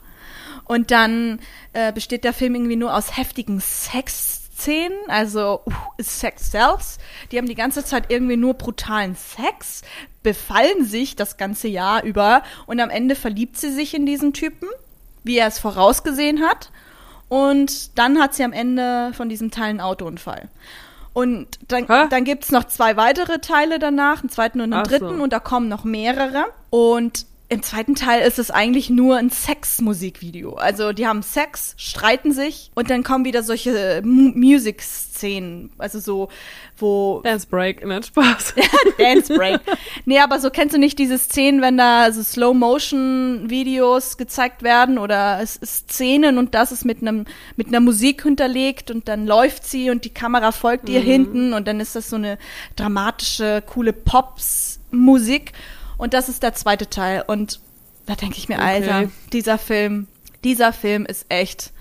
Und 0.65 0.91
dann 0.91 1.39
äh, 1.73 1.91
besteht 1.91 2.23
der 2.23 2.33
Film 2.33 2.53
irgendwie 2.53 2.75
nur 2.75 2.95
aus 2.95 3.17
heftigen 3.17 3.59
Sexszenen, 3.59 4.97
also 5.07 5.61
uh, 5.65 5.71
Sex 5.99 6.51
Sells. 6.51 6.99
Die 7.31 7.39
haben 7.39 7.47
die 7.47 7.55
ganze 7.55 7.83
Zeit 7.83 8.11
irgendwie 8.11 8.37
nur 8.37 8.53
brutalen 8.53 9.15
Sex, 9.15 9.81
befallen 10.21 10.85
sich 10.85 11.15
das 11.15 11.37
ganze 11.37 11.67
Jahr 11.67 12.03
über 12.03 12.43
und 12.67 12.79
am 12.81 12.91
Ende 12.91 13.15
verliebt 13.15 13.57
sie 13.57 13.71
sich 13.71 13.95
in 13.95 14.05
diesen 14.05 14.31
Typen, 14.31 14.67
wie 15.23 15.37
er 15.37 15.47
es 15.47 15.57
vorausgesehen 15.57 16.41
hat. 16.41 16.71
Und 17.29 17.97
dann 17.97 18.19
hat 18.19 18.33
sie 18.33 18.43
am 18.43 18.53
Ende 18.53 19.11
von 19.13 19.29
diesem 19.29 19.51
Teil 19.51 19.69
einen 19.69 19.81
Autounfall. 19.81 20.49
Und 21.13 21.47
dann, 21.67 21.87
Hä? 21.87 22.07
dann 22.09 22.23
gibt's 22.23 22.51
noch 22.51 22.65
zwei 22.65 22.97
weitere 22.97 23.39
Teile 23.39 23.79
danach, 23.79 24.21
einen 24.21 24.29
zweiten 24.29 24.61
und 24.61 24.73
einen 24.73 24.83
Ach 24.85 24.89
so. 24.89 24.97
dritten, 24.97 25.21
und 25.21 25.31
da 25.31 25.39
kommen 25.39 25.67
noch 25.69 25.83
mehrere. 25.83 26.45
Und 26.69 27.25
im 27.51 27.63
zweiten 27.63 27.95
Teil 27.95 28.21
ist 28.21 28.37
es 28.37 28.51
eigentlich 28.51 28.91
nur 28.91 29.17
ein 29.17 29.31
Sex-Musikvideo. 29.31 30.53
Also 30.53 30.93
die 30.93 31.07
haben 31.07 31.23
Sex, 31.23 31.73
streiten 31.77 32.31
sich 32.31 32.71
und 32.75 32.91
dann 32.91 33.03
kommen 33.03 33.25
wieder 33.25 33.41
solche 33.41 34.03
Mu 34.05 34.31
Music-Szenen. 34.35 35.71
Also 35.79 35.99
so, 35.99 36.29
wo 36.77 37.21
Dance 37.23 37.47
Break, 37.47 37.83
nicht 37.83 38.05
Spaß. 38.05 38.53
Dance 38.99 39.33
Break. 39.33 39.61
nee, 40.05 40.19
aber 40.19 40.39
so 40.39 40.51
kennst 40.51 40.75
du 40.75 40.79
nicht 40.79 40.99
diese 40.99 41.17
Szenen, 41.17 41.59
wenn 41.61 41.75
da 41.75 42.11
so 42.11 42.21
Slow-Motion-Videos 42.21 44.17
gezeigt 44.17 44.61
werden 44.61 44.99
oder 44.99 45.39
es 45.41 45.55
ist 45.55 45.91
Szenen 45.91 46.37
und 46.37 46.53
das 46.53 46.71
ist 46.71 46.85
mit 46.85 47.01
einem 47.01 47.25
mit 47.55 47.69
einer 47.69 47.79
Musik 47.79 48.21
hinterlegt 48.21 48.91
und 48.91 49.07
dann 49.07 49.25
läuft 49.25 49.65
sie 49.65 49.89
und 49.89 50.05
die 50.05 50.13
Kamera 50.13 50.51
folgt 50.51 50.87
ihr 50.87 51.01
hinten 51.01 51.53
und 51.53 51.67
dann 51.67 51.79
ist 51.79 51.95
das 51.95 52.11
so 52.11 52.15
eine 52.15 52.37
dramatische, 52.75 53.63
coole 53.65 53.91
Pops-Musik 53.91 55.53
und 55.99 56.15
das 56.15 56.29
ist 56.29 56.41
der 56.41 56.55
zweite 56.55 56.89
Teil 56.89 57.23
und 57.27 57.59
da 58.07 58.15
denke 58.15 58.37
ich 58.37 58.49
mir, 58.49 58.55
Okay. 58.55 58.63
Alter, 58.89 59.11
dieser 59.31 59.59
Film, 59.59 60.07
dieser 60.43 60.73
Film 60.73 61.05
ist 61.05 61.27
echt 61.29 61.71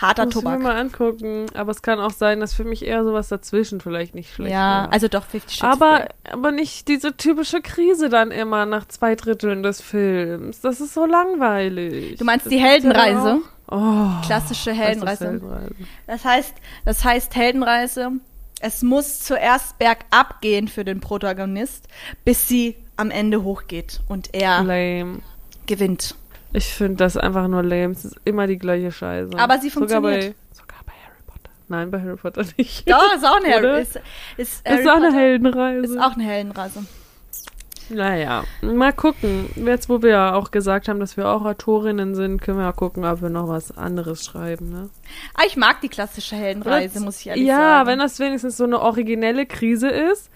harter 0.00 0.24
Muss 0.24 0.36
ich 0.36 0.42
mir 0.42 0.42
Tobak. 0.52 0.62
mal 0.62 0.76
angucken. 0.80 1.46
Aber 1.52 1.70
es 1.72 1.82
kann 1.82 2.00
auch 2.00 2.10
sein, 2.12 2.40
dass 2.40 2.54
für 2.54 2.64
mich 2.64 2.86
eher 2.86 3.04
sowas 3.04 3.28
dazwischen 3.28 3.82
vielleicht 3.82 4.14
nicht 4.14 4.32
schlecht 4.32 4.52
Ja, 4.52 4.84
wäre. 4.84 4.92
also 4.92 5.08
doch 5.08 5.26
50 5.26 5.58
Shades 5.58 5.74
aber, 5.82 6.08
aber 6.32 6.52
nicht 6.52 6.88
diese 6.88 7.14
typische 7.18 7.60
Krise 7.60 8.08
dann 8.08 8.30
immer 8.30 8.64
nach 8.64 8.88
zwei 8.88 9.14
Dritteln 9.14 9.62
des 9.62 9.82
Films. 9.82 10.62
Das 10.62 10.80
ist 10.80 10.94
so 10.94 11.04
langweilig. 11.04 12.16
Du 12.18 12.24
meinst 12.24 12.46
Das 12.46 12.50
die 12.50 12.58
Heldenreise? 12.60 13.40
Oh, 13.70 14.08
Klassische 14.24 14.70
das 14.70 14.78
Heldenreise. 14.78 15.24
Heldenreise. 15.26 15.74
Das 16.06 16.24
heißt, 16.24 16.54
das 16.86 17.04
heißt 17.04 17.36
Heldenreise. 17.36 18.12
Es 18.62 18.82
muss 18.82 19.20
zuerst 19.20 19.78
bergab 19.78 20.40
gehen 20.40 20.68
für 20.68 20.84
den 20.84 21.00
Protagonist, 21.00 21.88
bis 22.24 22.48
sie 22.48 22.76
am 23.00 23.10
Ende 23.10 23.42
hochgeht 23.42 24.00
und 24.08 24.34
er 24.34 24.62
Lame. 24.62 25.18
gewinnt. 25.66 26.14
Ich 26.52 26.66
finde 26.66 26.96
das 26.96 27.16
einfach 27.16 27.46
nur 27.48 27.62
lame. 27.62 27.92
Es 27.92 28.04
ist 28.04 28.16
immer 28.24 28.46
die 28.46 28.58
gleiche 28.58 28.90
Scheiße. 28.92 29.38
Aber 29.38 29.58
sie 29.58 29.70
Sogar 29.70 29.88
funktioniert. 29.88 30.34
bei, 30.34 30.54
sogar 30.56 30.78
bei 30.84 30.92
Harry 31.04 31.22
Potter. 31.26 31.50
Nein, 31.68 31.90
bei 31.90 32.00
Harry 32.00 32.16
Potter 32.16 32.44
nicht. 32.56 32.88
Ja, 32.88 33.00
ist 33.14 33.24
auch 33.24 33.36
eine? 33.42 33.54
Harry, 33.54 33.82
ist, 33.82 33.96
ist 34.36 34.66
ist 34.66 34.66
Harry 34.66 34.88
auch 34.88 34.96
eine 34.96 35.12
Heldenreise. 35.14 35.84
Ist 35.94 36.00
auch 36.00 36.12
eine 36.14 36.24
Heldenreise. 36.24 36.84
Naja, 37.92 38.44
mal 38.62 38.92
gucken. 38.92 39.50
Jetzt, 39.56 39.88
wo 39.88 40.00
wir 40.00 40.10
ja 40.10 40.34
auch 40.34 40.52
gesagt 40.52 40.88
haben, 40.88 41.00
dass 41.00 41.16
wir 41.16 41.28
auch 41.28 41.44
Autorinnen 41.44 42.14
sind, 42.14 42.40
können 42.40 42.58
wir 42.58 42.64
ja 42.64 42.72
gucken, 42.72 43.04
ob 43.04 43.20
wir 43.20 43.30
noch 43.30 43.48
was 43.48 43.76
anderes 43.76 44.24
schreiben. 44.24 44.70
Ne? 44.70 44.90
Ah, 45.34 45.42
ich 45.44 45.56
mag 45.56 45.80
die 45.80 45.88
klassische 45.88 46.36
Heldenreise, 46.36 46.98
Oder- 46.98 47.04
muss 47.06 47.20
ich 47.20 47.26
ehrlich 47.28 47.46
ja, 47.46 47.56
sagen. 47.56 47.88
wenn 47.88 47.98
das 47.98 48.20
wenigstens 48.20 48.56
so 48.56 48.64
eine 48.64 48.80
originelle 48.80 49.44
Krise 49.44 49.88
ist 49.88 50.30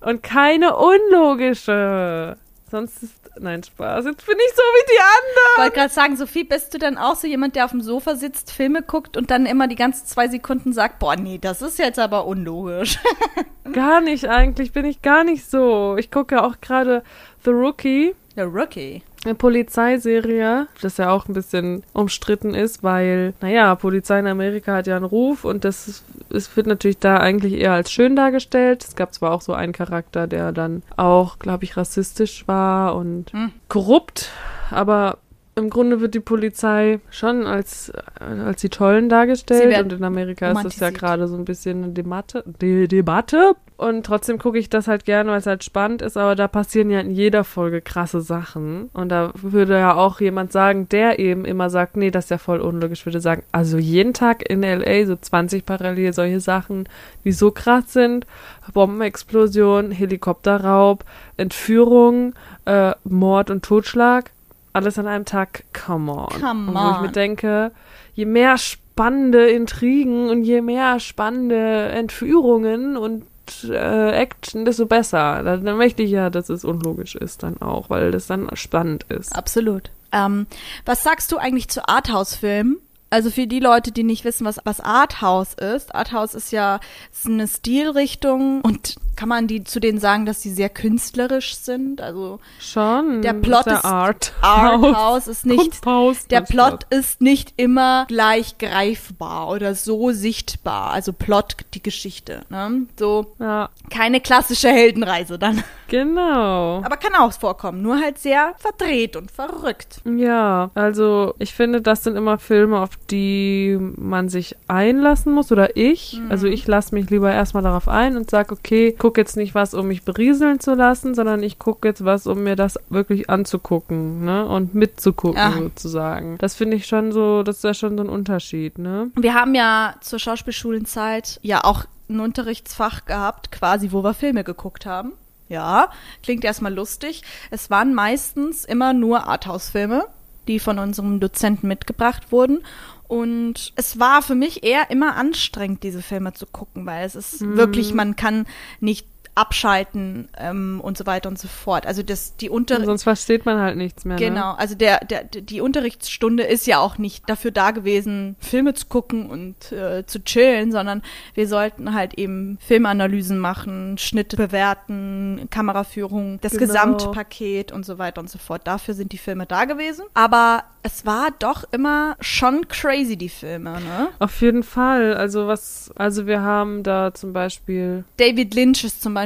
und 0.00 0.22
keine 0.22 0.76
unlogische. 0.76 2.36
Sonst 2.70 3.02
ist. 3.02 3.14
Nein, 3.38 3.62
Spaß. 3.62 4.04
Jetzt 4.06 4.26
bin 4.26 4.36
ich 4.36 4.54
so 4.54 4.62
wie 4.62 4.86
die 4.86 4.92
Ich 4.94 5.00
anderen. 5.00 5.62
wollte 5.62 5.76
gerade 5.76 5.92
sagen, 5.94 6.16
Sophie, 6.16 6.44
bist 6.44 6.74
du 6.74 6.78
dann 6.78 6.98
auch 6.98 7.14
so 7.14 7.26
jemand, 7.26 7.54
der 7.56 7.64
auf 7.64 7.70
dem 7.70 7.80
Sofa 7.80 8.16
sitzt, 8.16 8.50
Filme 8.52 8.82
guckt 8.82 9.16
und 9.16 9.30
dann 9.30 9.46
immer 9.46 9.66
die 9.68 9.76
ganzen 9.76 10.04
zwei 10.06 10.28
Sekunden 10.28 10.72
sagt, 10.72 10.98
boah, 10.98 11.16
nee, 11.16 11.38
das 11.38 11.62
ist 11.62 11.78
jetzt 11.78 11.98
aber 11.98 12.26
unlogisch. 12.26 12.98
Gar 13.72 14.00
nicht 14.00 14.28
eigentlich, 14.28 14.72
bin 14.72 14.84
ich 14.84 15.00
gar 15.00 15.22
nicht 15.22 15.48
so. 15.48 15.96
Ich 15.96 16.10
gucke 16.10 16.42
auch 16.42 16.60
gerade 16.60 17.02
The 17.44 17.50
Rookie. 17.50 18.14
Der 18.36 18.46
Rookie. 18.46 19.02
Eine 19.24 19.34
Polizeiserie, 19.34 20.66
das 20.80 20.96
ja 20.96 21.10
auch 21.10 21.28
ein 21.28 21.34
bisschen 21.34 21.82
umstritten 21.92 22.54
ist, 22.54 22.82
weil, 22.82 23.34
naja, 23.42 23.74
Polizei 23.74 24.18
in 24.18 24.26
Amerika 24.26 24.76
hat 24.76 24.86
ja 24.86 24.96
einen 24.96 25.04
Ruf 25.04 25.44
und 25.44 25.64
das 25.64 25.88
ist, 25.88 26.04
es 26.30 26.56
wird 26.56 26.66
natürlich 26.66 26.98
da 26.98 27.18
eigentlich 27.18 27.52
eher 27.54 27.72
als 27.72 27.92
schön 27.92 28.16
dargestellt. 28.16 28.82
Es 28.82 28.96
gab 28.96 29.12
zwar 29.12 29.32
auch 29.32 29.42
so 29.42 29.52
einen 29.52 29.72
Charakter, 29.74 30.26
der 30.26 30.52
dann 30.52 30.82
auch, 30.96 31.38
glaube 31.38 31.64
ich, 31.64 31.76
rassistisch 31.76 32.48
war 32.48 32.94
und 32.96 33.32
Hm. 33.32 33.52
korrupt, 33.68 34.30
aber 34.70 35.18
im 35.56 35.68
Grunde 35.68 36.00
wird 36.00 36.14
die 36.14 36.20
Polizei 36.20 37.00
schon 37.10 37.46
als, 37.46 37.92
als 38.18 38.60
die 38.60 38.68
Tollen 38.68 39.08
dargestellt 39.08 39.78
und 39.82 39.92
in 39.92 40.04
Amerika 40.04 40.50
ist 40.52 40.64
das 40.64 40.78
ja 40.78 40.90
gerade 40.90 41.26
so 41.28 41.36
ein 41.36 41.44
bisschen 41.44 41.84
eine 41.84 41.92
Debatte. 41.92 42.44
De 42.46 42.86
Debatte. 42.86 43.56
Und 43.76 44.04
trotzdem 44.04 44.38
gucke 44.38 44.58
ich 44.58 44.68
das 44.68 44.88
halt 44.88 45.06
gerne, 45.06 45.30
weil 45.30 45.38
es 45.38 45.46
halt 45.46 45.64
spannend 45.64 46.02
ist, 46.02 46.18
aber 46.18 46.36
da 46.36 46.48
passieren 46.48 46.90
ja 46.90 47.00
in 47.00 47.10
jeder 47.10 47.44
Folge 47.44 47.80
krasse 47.80 48.20
Sachen. 48.20 48.90
Und 48.92 49.08
da 49.08 49.32
würde 49.34 49.78
ja 49.78 49.94
auch 49.94 50.20
jemand 50.20 50.52
sagen, 50.52 50.86
der 50.90 51.18
eben 51.18 51.46
immer 51.46 51.70
sagt, 51.70 51.96
nee, 51.96 52.10
das 52.10 52.24
ist 52.24 52.30
ja 52.30 52.38
voll 52.38 52.60
unlogisch, 52.60 53.06
würde 53.06 53.22
sagen, 53.22 53.42
also 53.52 53.78
jeden 53.78 54.12
Tag 54.12 54.48
in 54.48 54.62
LA 54.62 55.06
so 55.06 55.16
20 55.16 55.64
parallel 55.64 56.12
solche 56.12 56.40
Sachen, 56.40 56.88
die 57.24 57.32
so 57.32 57.50
krass 57.50 57.92
sind. 57.92 58.26
Bombenexplosion, 58.72 59.90
Helikopterraub, 59.90 61.04
Entführung, 61.38 62.34
äh, 62.66 62.92
Mord 63.04 63.50
und 63.50 63.64
Totschlag. 63.64 64.30
Alles 64.72 64.98
an 64.98 65.06
einem 65.06 65.24
Tag, 65.24 65.64
come 65.72 66.12
on. 66.12 66.28
Come 66.28 66.68
und 66.68 66.74
wo 66.74 66.90
ich 66.90 66.96
on. 66.96 67.02
mir 67.02 67.12
denke, 67.12 67.72
je 68.14 68.24
mehr 68.24 68.56
spannende 68.58 69.48
Intrigen 69.48 70.28
und 70.28 70.44
je 70.44 70.60
mehr 70.60 71.00
spannende 71.00 71.88
Entführungen 71.88 72.96
und 72.96 73.24
äh, 73.68 74.10
Action, 74.12 74.64
desto 74.64 74.86
besser. 74.86 75.42
Dann, 75.42 75.64
dann 75.64 75.76
möchte 75.76 76.02
ich 76.02 76.10
ja, 76.10 76.30
dass 76.30 76.48
es 76.48 76.64
unlogisch 76.64 77.14
ist 77.16 77.42
dann 77.42 77.60
auch, 77.60 77.90
weil 77.90 78.10
das 78.10 78.26
dann 78.26 78.48
spannend 78.54 79.04
ist. 79.08 79.34
Absolut. 79.34 79.90
Ähm, 80.12 80.46
was 80.84 81.02
sagst 81.02 81.32
du 81.32 81.38
eigentlich 81.38 81.68
zu 81.68 81.88
Arthouse-Filmen? 81.88 82.78
Also 83.10 83.30
für 83.30 83.46
die 83.48 83.58
Leute, 83.60 83.90
die 83.90 84.04
nicht 84.04 84.24
wissen, 84.24 84.44
was, 84.46 84.60
was 84.64 84.78
Arthouse 84.80 85.54
ist. 85.54 85.94
Arthouse 85.94 86.34
ist 86.34 86.52
ja 86.52 86.78
ist 87.12 87.26
eine 87.26 87.48
Stilrichtung 87.48 88.60
und 88.62 88.94
kann 89.16 89.28
man 89.28 89.46
die 89.48 89.64
zu 89.64 89.80
denen 89.80 89.98
sagen, 89.98 90.24
dass 90.26 90.40
die 90.40 90.50
sehr 90.50 90.68
künstlerisch 90.68 91.56
sind? 91.56 92.00
Also 92.00 92.38
Schon. 92.60 93.20
Der 93.22 93.32
Plot 93.34 93.66
der 93.66 93.74
ist- 93.78 93.84
Art. 93.84 94.32
Arthouse 94.40 95.26
ist 95.26 95.44
nicht 95.44 95.58
Kunsthaus. 95.82 96.26
der 96.28 96.40
Plot 96.42 96.84
ist 96.90 97.20
nicht 97.20 97.52
immer 97.56 98.06
gleich 98.06 98.58
greifbar 98.58 99.48
oder 99.50 99.74
so 99.74 100.12
sichtbar. 100.12 100.90
Also 100.92 101.12
Plot, 101.12 101.56
die 101.74 101.82
Geschichte. 101.82 102.42
Ne? 102.48 102.86
So 102.98 103.32
Ja, 103.40 103.70
keine 103.90 104.20
klassische 104.20 104.68
Heldenreise 104.68 105.38
dann. 105.38 105.62
Genau. 105.90 106.82
Aber 106.84 106.96
kann 106.96 107.14
auch 107.16 107.32
vorkommen, 107.32 107.82
nur 107.82 108.00
halt 108.00 108.18
sehr 108.18 108.54
verdreht 108.58 109.16
und 109.16 109.30
verrückt. 109.30 110.00
Ja, 110.04 110.70
also 110.74 111.34
ich 111.38 111.52
finde, 111.52 111.82
das 111.82 112.04
sind 112.04 112.16
immer 112.16 112.38
Filme, 112.38 112.80
auf 112.80 112.90
die 113.10 113.76
man 113.96 114.28
sich 114.28 114.56
einlassen 114.68 115.32
muss 115.34 115.50
oder 115.50 115.76
ich. 115.76 116.20
Also 116.28 116.46
ich 116.46 116.66
lasse 116.66 116.94
mich 116.94 117.10
lieber 117.10 117.32
erstmal 117.32 117.64
darauf 117.64 117.88
ein 117.88 118.16
und 118.16 118.30
sage, 118.30 118.54
okay, 118.54 118.94
guck 118.96 119.18
jetzt 119.18 119.36
nicht 119.36 119.54
was, 119.56 119.74
um 119.74 119.88
mich 119.88 120.04
berieseln 120.04 120.60
zu 120.60 120.74
lassen, 120.74 121.14
sondern 121.14 121.42
ich 121.42 121.58
gucke 121.58 121.88
jetzt 121.88 122.04
was, 122.04 122.28
um 122.28 122.44
mir 122.44 122.54
das 122.54 122.78
wirklich 122.88 123.28
anzugucken, 123.28 124.24
ne? 124.24 124.46
Und 124.46 124.74
mitzugucken 124.74 125.38
Ja. 125.40 125.52
sozusagen. 125.58 126.38
Das 126.38 126.54
finde 126.54 126.76
ich 126.76 126.86
schon 126.86 127.10
so, 127.10 127.42
das 127.42 127.56
ist 127.56 127.64
ja 127.64 127.74
schon 127.74 127.96
so 127.96 128.04
ein 128.04 128.08
Unterschied, 128.08 128.78
ne? 128.78 129.10
Wir 129.16 129.34
haben 129.34 129.56
ja 129.56 129.96
zur 130.00 130.20
Schauspielschulenzeit 130.20 131.40
ja 131.42 131.64
auch 131.64 131.84
ein 132.08 132.20
Unterrichtsfach 132.20 133.04
gehabt, 133.04 133.50
quasi, 133.50 133.92
wo 133.92 134.02
wir 134.04 134.14
Filme 134.14 134.44
geguckt 134.44 134.86
haben. 134.86 135.12
Ja, 135.50 135.90
klingt 136.22 136.44
erstmal 136.44 136.72
lustig. 136.72 137.22
Es 137.50 137.70
waren 137.70 137.92
meistens 137.92 138.64
immer 138.64 138.92
nur 138.92 139.26
Arthouse-Filme, 139.26 140.06
die 140.46 140.60
von 140.60 140.78
unserem 140.78 141.18
Dozenten 141.18 141.66
mitgebracht 141.66 142.30
wurden. 142.30 142.60
Und 143.08 143.72
es 143.74 143.98
war 143.98 144.22
für 144.22 144.36
mich 144.36 144.62
eher 144.62 144.90
immer 144.90 145.16
anstrengend, 145.16 145.82
diese 145.82 146.02
Filme 146.02 146.32
zu 146.34 146.46
gucken, 146.46 146.86
weil 146.86 147.04
es 147.04 147.16
ist 147.16 147.40
wirklich, 147.40 147.92
man 147.92 148.14
kann 148.14 148.46
nicht 148.78 149.08
abschalten 149.34 150.28
ähm, 150.36 150.80
und 150.82 150.98
so 150.98 151.06
weiter 151.06 151.28
und 151.28 151.38
so 151.38 151.48
fort. 151.48 151.86
Also 151.86 152.02
das, 152.02 152.36
die 152.36 152.50
Unter 152.50 152.84
Sonst 152.84 153.04
versteht 153.04 153.46
man 153.46 153.58
halt 153.60 153.76
nichts 153.76 154.04
mehr. 154.04 154.18
Ne? 154.18 154.26
Genau, 154.26 154.52
also 154.52 154.74
der, 154.74 155.04
der, 155.04 155.24
die 155.24 155.60
Unterrichtsstunde 155.60 156.42
ist 156.42 156.66
ja 156.66 156.78
auch 156.78 156.98
nicht 156.98 157.28
dafür 157.28 157.50
da 157.50 157.70
gewesen, 157.70 158.36
Filme 158.40 158.74
zu 158.74 158.86
gucken 158.86 159.30
und 159.30 159.72
äh, 159.72 160.04
zu 160.06 160.22
chillen, 160.24 160.72
sondern 160.72 161.02
wir 161.34 161.48
sollten 161.48 161.94
halt 161.94 162.14
eben 162.14 162.58
Filmanalysen 162.60 163.38
machen, 163.38 163.96
Schnitte 163.98 164.36
bewerten, 164.36 165.48
Kameraführung, 165.50 166.38
das 166.40 166.52
Genau. 166.52 166.66
Gesamtpaket 166.66 167.72
und 167.72 167.86
so 167.86 167.98
weiter 167.98 168.20
und 168.20 168.28
so 168.28 168.38
fort. 168.38 168.62
Dafür 168.66 168.94
sind 168.94 169.12
die 169.12 169.18
Filme 169.18 169.46
da 169.46 169.64
gewesen. 169.64 170.04
Aber 170.14 170.64
es 170.82 171.06
war 171.06 171.30
doch 171.38 171.64
immer 171.72 172.16
schon 172.20 172.68
crazy, 172.68 173.16
die 173.16 173.28
Filme, 173.28 173.72
ne? 173.80 174.08
Auf 174.18 174.40
jeden 174.40 174.62
Fall. 174.62 175.14
Also 175.14 175.46
was, 175.46 175.90
also 175.96 176.26
wir 176.26 176.42
haben 176.42 176.82
da 176.82 177.12
zum 177.14 177.32
Beispiel 177.32 178.04
David 178.16 178.54
Lynch 178.54 178.84
ist 178.84 179.02
zum 179.02 179.14
Beispiel 179.14 179.19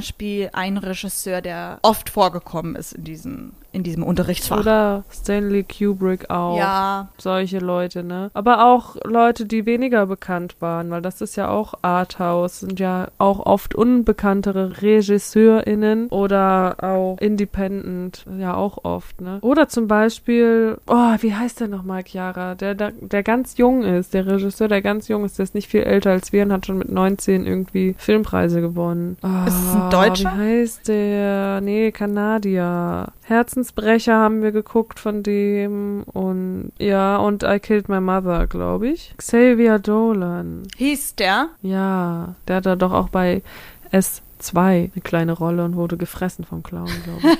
ein 0.52 0.76
Regisseur, 0.76 1.40
der 1.40 1.78
oft 1.82 2.10
vorgekommen 2.10 2.76
ist 2.76 2.92
in 2.92 3.04
diesem, 3.04 3.52
in 3.74 3.82
diesem 3.82 4.02
Unterrichtsfach. 4.02 4.60
oder 4.60 5.04
Stanley 5.10 5.64
Kubrick 5.64 6.30
auch. 6.30 6.56
ja, 6.56 7.08
solche 7.18 7.58
Leute, 7.58 8.04
ne? 8.04 8.30
Aber 8.34 8.66
auch 8.66 8.96
Leute, 9.04 9.46
die 9.46 9.66
weniger 9.66 10.06
bekannt 10.06 10.56
waren, 10.60 10.90
weil 10.90 11.02
das 11.02 11.20
ist 11.20 11.36
ja 11.36 11.48
auch 11.48 11.74
Arthouse, 11.82 12.60
sind 12.60 12.78
ja 12.80 13.08
auch 13.18 13.44
oft 13.44 13.74
unbekanntere 13.74 14.80
RegisseurInnen 14.82 16.08
oder 16.08 16.76
auch 16.80 17.18
Independent, 17.20 18.24
ja 18.38 18.54
auch 18.54 18.84
oft, 18.84 19.20
ne? 19.20 19.38
Oder 19.40 19.68
zum 19.68 19.88
Beispiel, 19.88 20.78
oh, 20.86 21.14
wie 21.20 21.34
heißt 21.34 21.60
der 21.60 21.68
nochmal, 21.68 22.02
Chiara? 22.04 22.54
Der, 22.54 22.74
der, 22.74 22.92
der 23.00 23.22
ganz 23.22 23.56
jung 23.58 23.82
ist, 23.82 24.14
der 24.14 24.26
Regisseur, 24.26 24.68
der 24.68 24.82
ganz 24.82 25.08
jung 25.08 25.24
ist, 25.24 25.38
der 25.38 25.44
ist 25.44 25.54
nicht 25.54 25.68
viel 25.68 25.82
älter 25.82 26.10
als 26.10 26.32
wir 26.32 26.42
und 26.44 26.52
hat 26.52 26.66
schon 26.66 26.78
mit 26.78 26.90
19 26.90 27.46
irgendwie 27.46 27.94
Filmpreise 27.98 28.60
gewonnen. 28.60 29.16
Oh, 29.22 29.46
Ist 29.48 29.54
es 29.54 29.74
ein 29.74 29.90
Deutscher? 29.90 30.32
Wie 30.36 30.60
heißt 30.62 30.88
der? 30.88 31.60
Nee, 31.60 31.90
Kanadier. 31.92 33.08
Herzensbrecher 33.26 34.14
haben 34.14 34.42
wir 34.42 34.52
geguckt 34.52 35.00
von 35.00 35.22
dem 35.22 36.02
und 36.04 36.72
ja, 36.78 37.16
und 37.16 37.42
I 37.42 37.58
Killed 37.58 37.88
My 37.88 38.00
Mother, 38.00 38.46
glaube 38.46 38.88
ich. 38.88 39.14
Xavier 39.16 39.78
Dolan. 39.78 40.68
hieß 40.76 41.14
der. 41.16 41.48
Ja, 41.62 42.34
der 42.46 42.56
hat 42.56 42.66
da 42.66 42.76
doch 42.76 42.92
auch 42.92 43.08
bei 43.08 43.42
S2 43.92 44.56
eine 44.58 44.90
kleine 45.02 45.32
Rolle 45.32 45.64
und 45.64 45.74
wurde 45.74 45.96
gefressen 45.96 46.44
vom 46.44 46.62
Clown, 46.62 46.90
glaube 47.04 47.20
ich. 47.22 47.38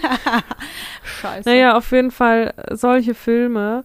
Scheiße. 1.21 1.49
naja, 1.49 1.77
auf 1.77 1.91
jeden 1.93 2.11
Fall 2.11 2.55
solche 2.71 3.15
Filme. 3.15 3.85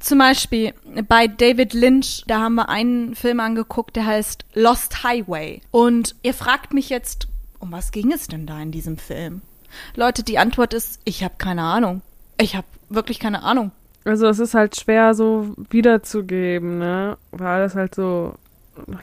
Zum 0.00 0.18
Beispiel 0.18 0.74
bei 1.08 1.28
David 1.28 1.72
Lynch, 1.72 2.24
da 2.26 2.40
haben 2.40 2.54
wir 2.56 2.68
einen 2.68 3.14
Film 3.14 3.38
angeguckt, 3.40 3.94
der 3.94 4.06
heißt 4.06 4.44
Lost 4.54 5.04
Highway. 5.04 5.60
Und 5.70 6.16
ihr 6.22 6.34
fragt 6.34 6.72
mich 6.72 6.88
jetzt, 6.88 7.28
um 7.60 7.72
was 7.72 7.92
ging 7.92 8.12
es 8.12 8.26
denn 8.26 8.46
da 8.46 8.60
in 8.60 8.70
diesem 8.72 8.96
Film? 8.96 9.42
Leute, 9.94 10.22
die 10.22 10.38
Antwort 10.38 10.74
ist, 10.74 11.00
ich 11.04 11.22
habe 11.24 11.34
keine 11.38 11.62
Ahnung. 11.62 12.02
Ich 12.40 12.56
habe 12.56 12.66
wirklich 12.88 13.18
keine 13.18 13.42
Ahnung. 13.42 13.72
Also 14.04 14.26
es 14.26 14.38
ist 14.38 14.54
halt 14.54 14.76
schwer 14.76 15.14
so 15.14 15.54
wiederzugeben, 15.70 16.78
ne? 16.78 17.18
Weil 17.30 17.62
es 17.62 17.74
halt 17.74 17.94
so 17.94 18.34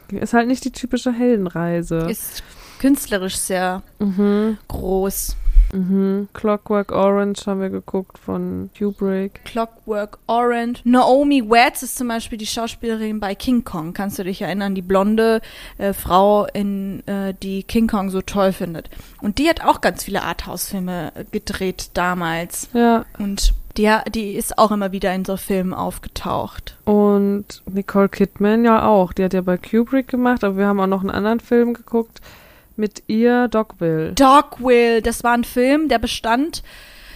ist 0.10 0.34
halt 0.34 0.48
nicht 0.48 0.64
die 0.64 0.72
typische 0.72 1.12
Heldenreise. 1.12 2.08
Ist 2.10 2.44
künstlerisch 2.80 3.36
sehr 3.36 3.84
mhm. 4.00 4.58
groß. 4.68 5.36
Mhm. 5.76 6.30
Clockwork 6.34 6.92
Orange 6.92 7.46
haben 7.48 7.62
wir 7.62 7.70
geguckt 7.70 8.18
von 8.18 8.70
Kubrick. 8.78 9.44
Clockwork 9.46 10.18
Orange. 10.28 10.82
Naomi 10.86 11.44
Watts 11.50 11.84
ist 11.84 11.98
zum 11.98 12.08
Beispiel 12.08 12.38
die 12.38 12.46
Schauspielerin 12.46 13.20
bei 13.20 13.36
King 13.36 13.64
Kong. 13.64 13.94
Kannst 13.94 14.18
du 14.18 14.24
dich 14.24 14.42
erinnern? 14.42 14.74
Die 14.76 14.82
blonde 14.82 15.42
äh, 15.78 15.94
Frau, 15.94 16.46
in, 16.54 17.06
äh, 17.08 17.34
die 17.44 17.64
King 17.64 17.88
Kong 17.88 18.10
so 18.10 18.22
toll 18.22 18.54
findet. 18.54 18.90
Und 19.22 19.38
die 19.38 19.50
hat 19.50 19.64
auch 19.64 19.82
ganz 19.82 20.04
viele 20.04 20.24
Arthouse-Filme 20.24 21.12
äh, 21.16 21.26
gedreht 21.30 21.92
damals. 21.94 22.70
Ja, 22.74 23.06
Und 23.20 23.54
die, 23.78 23.94
die 24.14 24.32
ist 24.36 24.58
auch 24.58 24.72
immer 24.72 24.94
wieder 24.94 25.14
in 25.14 25.26
so 25.26 25.36
Filmen 25.36 25.74
aufgetaucht. 25.74 26.78
und 26.86 27.62
Nicole 27.70 28.08
Kidman 28.08 28.64
ja 28.64 28.88
auch. 28.88 29.12
Die 29.12 29.24
hat 29.24 29.34
ja 29.34 29.42
bei 29.42 29.58
Kubrick 29.58 30.08
gemacht, 30.08 30.46
aber 30.46 30.56
wir 30.58 30.68
haben 30.68 30.80
auch 30.80 30.88
noch 30.88 31.02
einen 31.02 31.12
anderen 31.12 31.42
Film 31.42 31.74
geguckt 31.74 32.22
mit 32.78 33.04
ihr, 33.08 33.48
Dogville. 33.48 34.14
Dogville, 34.14 35.02
das 35.02 35.24
war 35.24 35.34
ein 35.34 35.44
Film, 35.44 35.90
der 35.90 36.00
bestand, 36.00 36.64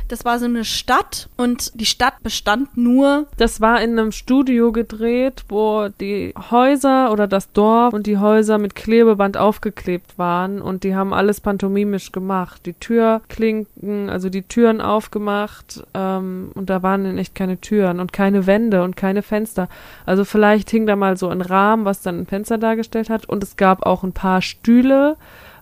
das 0.10 0.26
war 0.26 0.40
so 0.40 0.46
eine 0.46 0.66
Stadt 0.66 1.30
und 1.38 1.80
die 1.80 1.86
Stadt 1.86 2.22
bestand 2.24 2.76
nur 2.76 3.28
Das 3.38 3.62
war 3.62 3.80
in 3.80 3.92
einem 3.92 4.12
Studio 4.12 4.72
gedreht, 4.72 5.46
wo 5.50 5.90
die 6.02 6.34
Häuser 6.50 7.12
oder 7.12 7.28
das 7.28 7.52
Dorf 7.52 7.94
und 7.94 8.08
die 8.08 8.18
Häuser 8.18 8.58
mit 8.58 8.74
Klebeband 8.74 9.38
aufgeklebt 9.38 10.18
waren 10.18 10.64
und 10.64 10.84
die 10.84 10.96
haben 10.96 11.14
alles 11.14 11.42
pantomimisch 11.42 12.12
gemacht. 12.12 12.66
Die 12.66 12.74
Türklinken, 12.74 14.10
also 14.10 14.30
die 14.30 14.42
Türen 14.42 14.82
aufgemacht 14.82 15.84
ähm, 15.94 16.52
und 16.56 16.72
da 16.72 16.82
waren 16.82 17.06
in 17.06 17.20
echt 17.20 17.36
keine 17.36 17.62
Türen 17.62 18.00
und 18.00 18.12
keine 18.12 18.48
Wände 18.48 18.84
und 18.84 18.96
keine 18.96 19.22
Fenster. 19.22 19.70
Also 20.08 20.26
vielleicht 20.26 20.72
hing 20.72 20.88
da 20.88 20.96
mal 20.96 21.18
so 21.18 21.30
ein 21.30 21.42
Rahmen, 21.42 21.86
was 21.86 22.02
dann 22.02 22.22
ein 22.22 22.26
Fenster 22.26 22.58
dargestellt 22.58 23.12
hat 23.12 23.28
und 23.30 23.44
es 23.44 23.58
gab 23.58 23.86
auch 23.86 24.04
ein 24.04 24.14
paar 24.14 24.42
Stühle, 24.42 25.18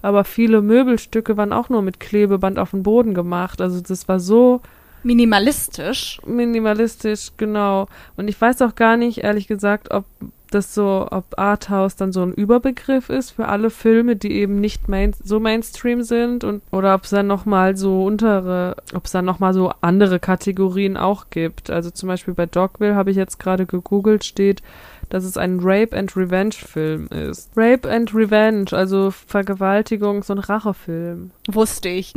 aber 0.07 0.23
viele 0.23 0.61
Möbelstücke 0.61 1.35
waren 1.35 1.51
auch 1.51 1.67
nur 1.67 1.81
mit 1.81 1.99
Klebeband 1.99 2.59
auf 2.59 2.71
den 2.71 2.81
Boden 2.81 3.13
gemacht. 3.13 3.59
Also 3.59 3.81
das 3.81 4.07
war 4.07 4.21
so 4.21 4.61
minimalistisch. 5.03 6.21
minimalistisch, 6.25 7.31
genau. 7.35 7.89
Und 8.15 8.29
ich 8.29 8.39
weiß 8.39 8.61
auch 8.61 8.75
gar 8.75 8.95
nicht, 8.95 9.17
ehrlich 9.17 9.47
gesagt, 9.47 9.91
ob 9.91 10.05
das 10.51 10.73
so, 10.73 11.09
ob 11.11 11.37
Arthouse 11.37 11.97
dann 11.97 12.13
so 12.13 12.23
ein 12.23 12.33
Überbegriff 12.33 13.09
ist 13.09 13.31
für 13.31 13.49
alle 13.49 13.69
Filme, 13.69 14.15
die 14.15 14.31
eben 14.31 14.61
nicht 14.61 14.87
main 14.87 15.13
so 15.21 15.41
Mainstream 15.41 16.03
sind 16.03 16.45
und 16.45 16.61
oder 16.71 16.95
ob 16.95 17.03
es 17.03 17.09
dann 17.09 17.27
nochmal 17.27 17.75
so 17.75 18.05
untere, 18.05 18.77
ob 18.93 19.03
es 19.03 19.11
dann 19.11 19.25
nochmal 19.25 19.53
so 19.53 19.73
andere 19.81 20.21
Kategorien 20.21 20.95
auch 20.95 21.25
gibt. 21.31 21.69
Also 21.69 21.89
zum 21.89 22.07
Beispiel 22.07 22.33
bei 22.33 22.45
Dogville 22.45 22.95
habe 22.95 23.11
ich 23.11 23.17
jetzt 23.17 23.39
gerade 23.39 23.65
gegoogelt, 23.65 24.23
steht, 24.23 24.61
dass 25.09 25.23
es 25.23 25.37
ein 25.37 25.59
Rape 25.61 25.95
and 25.97 26.15
Revenge 26.15 26.53
Film 26.53 27.07
ist. 27.07 27.51
Rape 27.55 27.89
and 27.89 28.13
Revenge, 28.13 28.71
also 28.71 29.11
Vergewaltigung, 29.11 30.23
so 30.23 30.33
ein 30.33 30.39
Rachefilm. 30.39 31.31
Wusste 31.47 31.89
ich. 31.89 32.13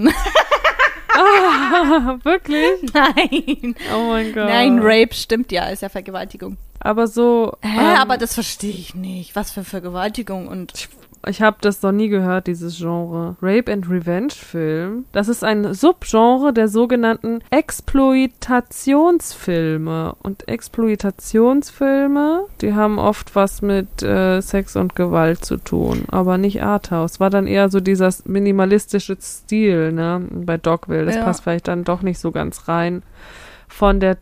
Ah, 1.14 2.18
wirklich? 2.24 2.92
Nein. 2.92 3.74
Oh 3.94 4.08
mein 4.08 4.32
Gott. 4.32 4.48
Nein, 4.48 4.80
Rape 4.82 5.14
stimmt 5.14 5.52
ja, 5.52 5.66
ist 5.66 5.82
ja 5.82 5.88
Vergewaltigung. 5.88 6.56
Aber 6.80 7.06
so. 7.06 7.56
Hä, 7.60 7.68
ähm, 7.78 7.96
aber 7.98 8.16
das 8.16 8.34
verstehe 8.34 8.70
ich 8.70 8.94
nicht. 8.94 9.36
Was 9.36 9.50
für 9.50 9.64
Vergewaltigung 9.64 10.48
und 10.48 10.72
Ich 10.74 10.88
habe 11.42 11.58
das 11.60 11.82
noch 11.82 11.92
nie 11.92 12.08
gehört, 12.08 12.46
dieses 12.46 12.78
Genre. 12.78 13.36
Rape 13.42 13.70
and 13.72 13.88
Revenge 13.90 14.32
Film. 14.32 15.04
Das 15.12 15.28
ist 15.28 15.44
ein 15.44 15.74
Subgenre 15.74 16.52
der 16.52 16.68
sogenannten 16.68 17.40
Exploitationsfilme. 17.50 20.14
Und 20.22 20.48
Exploitationsfilme, 20.48 22.46
die 22.60 22.74
haben 22.74 22.98
oft 22.98 23.34
was 23.36 23.62
mit 23.62 24.02
äh, 24.02 24.40
Sex 24.40 24.76
und 24.76 24.96
Gewalt 24.96 25.44
zu 25.44 25.56
tun, 25.56 26.04
aber 26.10 26.38
nicht 26.38 26.62
Arthouse. 26.62 27.20
War 27.20 27.30
dann 27.30 27.46
eher 27.46 27.68
so 27.68 27.80
dieser 27.80 28.12
minimalistische 28.24 29.16
Stil, 29.20 29.92
ne? 29.92 30.22
Bei 30.30 30.56
Dogville. 30.56 31.06
Das 31.06 31.16
Ja. 31.16 31.24
passt 31.24 31.42
vielleicht 31.42 31.68
dann 31.68 31.84
doch 31.84 32.02
nicht 32.02 32.18
so 32.18 32.32
ganz 32.32 32.68
rein 32.68 33.02
von 33.68 34.00
der 34.00 34.16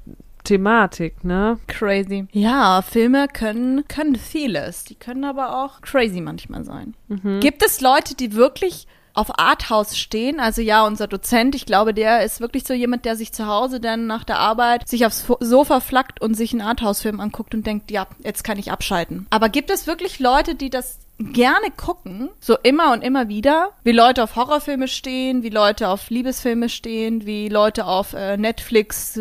Thematik, 0.48 1.24
ne? 1.24 1.58
crazy. 1.66 2.26
Ja, 2.32 2.80
Filme 2.80 3.28
können, 3.28 3.86
können 3.86 4.16
vieles. 4.16 4.84
Die 4.84 4.94
können 4.94 5.24
aber 5.24 5.62
auch 5.62 5.82
crazy 5.82 6.22
manchmal 6.22 6.64
sein. 6.64 6.94
Mhm. 7.08 7.40
Gibt 7.40 7.62
es 7.62 7.82
Leute, 7.82 8.14
die 8.14 8.32
wirklich 8.32 8.86
auf 9.12 9.38
Arthouse 9.38 9.98
stehen. 9.98 10.40
Also 10.40 10.62
ja, 10.62 10.86
unser 10.86 11.06
Dozent, 11.06 11.54
ich 11.54 11.66
glaube, 11.66 11.92
der 11.92 12.24
ist 12.24 12.40
wirklich 12.40 12.64
so 12.64 12.72
jemand, 12.72 13.04
der 13.04 13.16
sich 13.16 13.32
zu 13.32 13.46
Hause 13.46 13.80
dann 13.80 14.06
nach 14.06 14.24
der 14.24 14.38
Arbeit 14.38 14.88
sich 14.88 15.04
aufs 15.04 15.26
Sofa 15.40 15.80
flackt 15.80 16.22
und 16.22 16.34
sich 16.34 16.52
einen 16.52 16.62
Arthouse-Film 16.62 17.20
anguckt 17.20 17.52
und 17.52 17.66
denkt, 17.66 17.90
ja, 17.90 18.06
jetzt 18.22 18.44
kann 18.44 18.58
ich 18.58 18.70
abschalten. 18.70 19.26
Aber 19.28 19.48
gibt 19.48 19.70
es 19.70 19.86
wirklich 19.86 20.18
Leute, 20.18 20.54
die 20.54 20.70
das 20.70 21.00
gerne 21.18 21.70
gucken, 21.76 22.30
so 22.40 22.56
immer 22.62 22.92
und 22.92 23.02
immer 23.02 23.28
wieder, 23.28 23.70
wie 23.82 23.92
Leute 23.92 24.22
auf 24.22 24.36
Horrorfilme 24.36 24.88
stehen, 24.88 25.42
wie 25.42 25.50
Leute 25.50 25.88
auf 25.88 26.10
Liebesfilme 26.10 26.68
stehen, 26.68 27.26
wie 27.26 27.48
Leute 27.48 27.86
auf 27.86 28.14
äh, 28.14 28.36
Netflix 28.36 29.18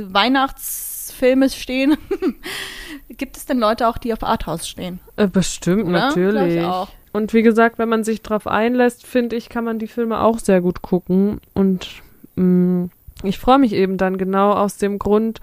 Weihnachtsfilme 1.17 1.49
stehen. 1.49 1.97
Gibt 3.09 3.37
es 3.37 3.45
denn 3.45 3.59
Leute 3.59 3.87
auch, 3.87 3.97
die 3.97 4.13
auf 4.13 4.23
Arthouse 4.23 4.67
stehen? 4.67 4.99
Äh, 5.15 5.27
bestimmt, 5.27 5.85
Oder? 5.85 6.09
Natürlich. 6.09 6.63
Und 7.13 7.33
wie 7.33 7.41
gesagt, 7.41 7.79
wenn 7.79 7.89
man 7.89 8.03
sich 8.03 8.21
drauf 8.21 8.47
einlässt, 8.47 9.05
finde 9.05 9.35
ich, 9.35 9.49
kann 9.49 9.63
man 9.63 9.79
die 9.79 9.87
Filme 9.87 10.19
auch 10.19 10.39
sehr 10.39 10.61
gut 10.61 10.81
gucken. 10.81 11.39
Und 11.53 11.87
mh, 12.35 12.89
ich 13.23 13.39
freue 13.39 13.57
mich 13.59 13.73
eben 13.73 13.97
dann 13.97 14.17
genau 14.17 14.51
aus 14.51 14.77
dem 14.77 14.99
Grund, 14.99 15.39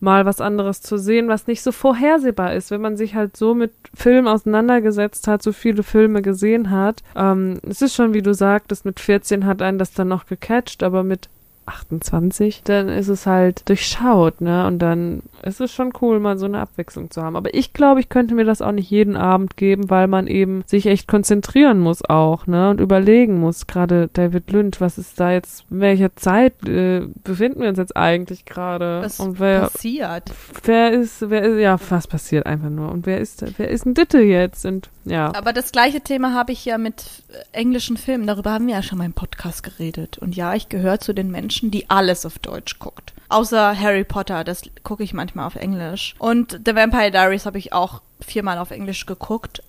mal 0.00 0.26
was 0.26 0.40
anderes 0.40 0.82
zu 0.82 0.98
sehen, 0.98 1.28
was 1.28 1.46
nicht 1.46 1.62
so 1.62 1.72
vorhersehbar 1.72 2.52
ist, 2.52 2.70
wenn 2.70 2.80
man 2.80 2.96
sich 2.96 3.14
halt 3.14 3.36
so 3.36 3.54
mit 3.54 3.72
Filmen 3.94 4.28
auseinandergesetzt 4.28 5.28
hat, 5.28 5.42
so 5.42 5.52
viele 5.52 5.82
Filme 5.82 6.20
gesehen 6.20 6.70
hat. 6.70 7.02
Ähm, 7.16 7.58
es 7.68 7.80
ist 7.80 7.94
schon, 7.94 8.12
wie 8.12 8.20
du 8.20 8.34
sagtest, 8.34 8.84
mit 8.84 9.00
14 9.00 9.46
hat 9.46 9.62
einen 9.62 9.78
das 9.78 9.92
dann 9.92 10.08
noch 10.08 10.26
gecatcht, 10.26 10.82
aber 10.82 11.04
mit 11.04 11.28
28, 11.66 12.62
dann 12.64 12.88
ist 12.88 13.08
es 13.08 13.26
halt 13.26 13.68
durchschaut, 13.68 14.40
ne? 14.40 14.66
Und 14.66 14.78
dann 14.78 15.22
ist 15.42 15.60
es 15.60 15.72
schon 15.72 15.92
cool, 16.00 16.20
mal 16.20 16.38
so 16.38 16.46
eine 16.46 16.60
Abwechslung 16.60 17.10
zu 17.10 17.22
haben. 17.22 17.36
Aber 17.36 17.54
ich 17.54 17.72
glaube, 17.72 18.00
ich 18.00 18.08
könnte 18.08 18.34
mir 18.34 18.44
das 18.44 18.62
auch 18.62 18.72
nicht 18.72 18.90
jeden 18.90 19.16
Abend 19.16 19.56
geben, 19.56 19.90
weil 19.90 20.06
man 20.06 20.26
eben 20.26 20.64
sich 20.66 20.86
echt 20.86 21.08
konzentrieren 21.08 21.80
muss 21.80 22.04
auch, 22.08 22.46
ne? 22.46 22.70
Und 22.70 22.80
überlegen 22.80 23.38
muss. 23.38 23.66
Gerade 23.66 24.08
David 24.12 24.50
Lynch, 24.50 24.80
was 24.80 24.98
ist 24.98 25.18
da 25.20 25.32
jetzt, 25.32 25.64
in 25.70 25.80
welcher 25.80 26.14
Zeit 26.16 26.66
äh, 26.66 27.06
befinden 27.22 27.62
wir 27.62 27.68
uns 27.68 27.78
jetzt 27.78 27.96
eigentlich 27.96 28.44
gerade? 28.44 29.00
Was 29.02 29.20
Und 29.20 29.40
wer, 29.40 29.62
passiert? 29.62 30.30
wer 30.64 30.92
ist, 30.92 31.28
wer 31.28 31.42
ist, 31.42 31.60
ja, 31.60 31.78
was 31.88 32.06
passiert 32.06 32.46
einfach 32.46 32.70
nur? 32.70 32.90
Und 32.90 33.06
wer 33.06 33.18
ist, 33.18 33.44
wer 33.58 33.68
ist 33.68 33.84
denn 33.84 33.94
Ditte 33.94 34.20
jetzt? 34.20 34.64
Und 34.64 34.88
ja. 35.04 35.32
Aber 35.34 35.52
das 35.52 35.72
gleiche 35.72 36.00
Thema 36.00 36.34
habe 36.34 36.52
ich 36.52 36.64
ja 36.64 36.78
mit 36.78 37.04
englischen 37.52 37.96
Filmen. 37.96 38.26
Darüber 38.26 38.52
haben 38.52 38.66
wir 38.66 38.74
ja 38.74 38.82
schon 38.82 38.98
mal 38.98 39.04
im 39.04 39.12
Podcast 39.12 39.62
geredet. 39.62 40.18
Und 40.18 40.34
ja, 40.36 40.54
ich 40.54 40.68
gehöre 40.68 41.00
zu 41.00 41.12
den 41.12 41.30
Menschen, 41.30 41.53
die 41.62 41.90
alles 41.90 42.26
auf 42.26 42.38
Deutsch 42.38 42.78
guckt. 42.78 43.12
Außer 43.28 43.78
Harry 43.78 44.04
Potter, 44.04 44.44
das 44.44 44.62
gucke 44.82 45.02
ich 45.02 45.14
manchmal 45.14 45.46
auf 45.46 45.56
Englisch. 45.56 46.14
Und 46.18 46.60
The 46.64 46.74
Vampire 46.74 47.10
Diaries 47.10 47.46
habe 47.46 47.58
ich 47.58 47.72
auch 47.72 48.02
viermal 48.20 48.58
auf 48.58 48.70
Englisch 48.70 49.06
geguckt. 49.06 49.62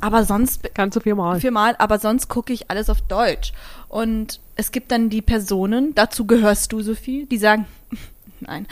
Aber 0.00 0.24
sonst 0.24 0.70
Kannst 0.74 0.96
du 0.96 1.00
viermal. 1.00 1.40
viermal, 1.40 1.74
aber 1.78 1.98
sonst 1.98 2.28
gucke 2.28 2.52
ich 2.52 2.70
alles 2.70 2.88
auf 2.90 3.00
Deutsch. 3.02 3.52
Und 3.88 4.40
es 4.56 4.72
gibt 4.72 4.92
dann 4.92 5.10
die 5.10 5.22
Personen, 5.22 5.94
dazu 5.94 6.26
gehörst 6.26 6.72
du, 6.72 6.80
Sophie, 6.80 7.26
die 7.26 7.38
sagen, 7.38 7.66
nein, 8.46 8.66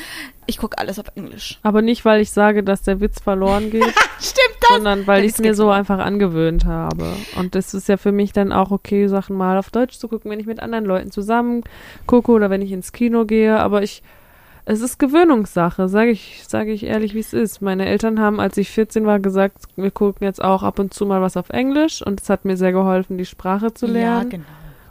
ich 0.46 0.58
gucke 0.58 0.78
alles 0.78 0.98
auf 0.98 1.06
Englisch. 1.14 1.58
Aber 1.62 1.82
nicht, 1.82 2.04
weil 2.04 2.20
ich 2.20 2.30
sage, 2.30 2.62
dass 2.62 2.82
der 2.82 3.00
Witz 3.00 3.20
verloren 3.20 3.70
geht. 3.70 3.82
Stimmt 4.20 4.56
das? 4.60 4.70
sondern 4.70 5.06
weil 5.06 5.24
ich 5.24 5.32
es 5.32 5.38
mir 5.38 5.54
so 5.54 5.70
einfach 5.70 5.98
angewöhnt 5.98 6.64
habe. 6.64 7.12
Und 7.36 7.54
das 7.54 7.74
ist 7.74 7.88
ja 7.88 7.96
für 7.96 8.12
mich 8.12 8.32
dann 8.32 8.52
auch 8.52 8.70
okay, 8.70 9.06
Sachen 9.06 9.36
mal 9.36 9.58
auf 9.58 9.70
Deutsch 9.70 9.98
zu 9.98 10.08
gucken, 10.08 10.30
wenn 10.30 10.40
ich 10.40 10.46
mit 10.46 10.60
anderen 10.60 10.84
Leuten 10.84 11.10
zusammen 11.10 11.62
gucke 12.06 12.32
oder 12.32 12.50
wenn 12.50 12.62
ich 12.62 12.72
ins 12.72 12.92
Kino 12.92 13.24
gehe. 13.24 13.58
Aber 13.58 13.82
ich, 13.82 14.02
es 14.64 14.80
ist 14.80 14.98
Gewöhnungssache, 14.98 15.88
sage 15.88 16.10
ich, 16.10 16.42
sage 16.46 16.72
ich 16.72 16.84
ehrlich, 16.84 17.14
wie 17.14 17.20
es 17.20 17.32
ist. 17.32 17.62
Meine 17.62 17.86
Eltern 17.86 18.20
haben, 18.20 18.40
als 18.40 18.56
ich 18.56 18.70
14 18.70 19.06
war, 19.06 19.20
gesagt, 19.20 19.64
wir 19.76 19.90
gucken 19.90 20.24
jetzt 20.24 20.42
auch 20.42 20.62
ab 20.62 20.78
und 20.78 20.94
zu 20.94 21.06
mal 21.06 21.20
was 21.20 21.36
auf 21.36 21.50
Englisch 21.50 22.02
und 22.04 22.20
es 22.20 22.30
hat 22.30 22.44
mir 22.44 22.56
sehr 22.56 22.72
geholfen, 22.72 23.18
die 23.18 23.26
Sprache 23.26 23.74
zu 23.74 23.86
Ja, 23.86 23.92
lernen 23.92 24.30
genau. 24.30 24.44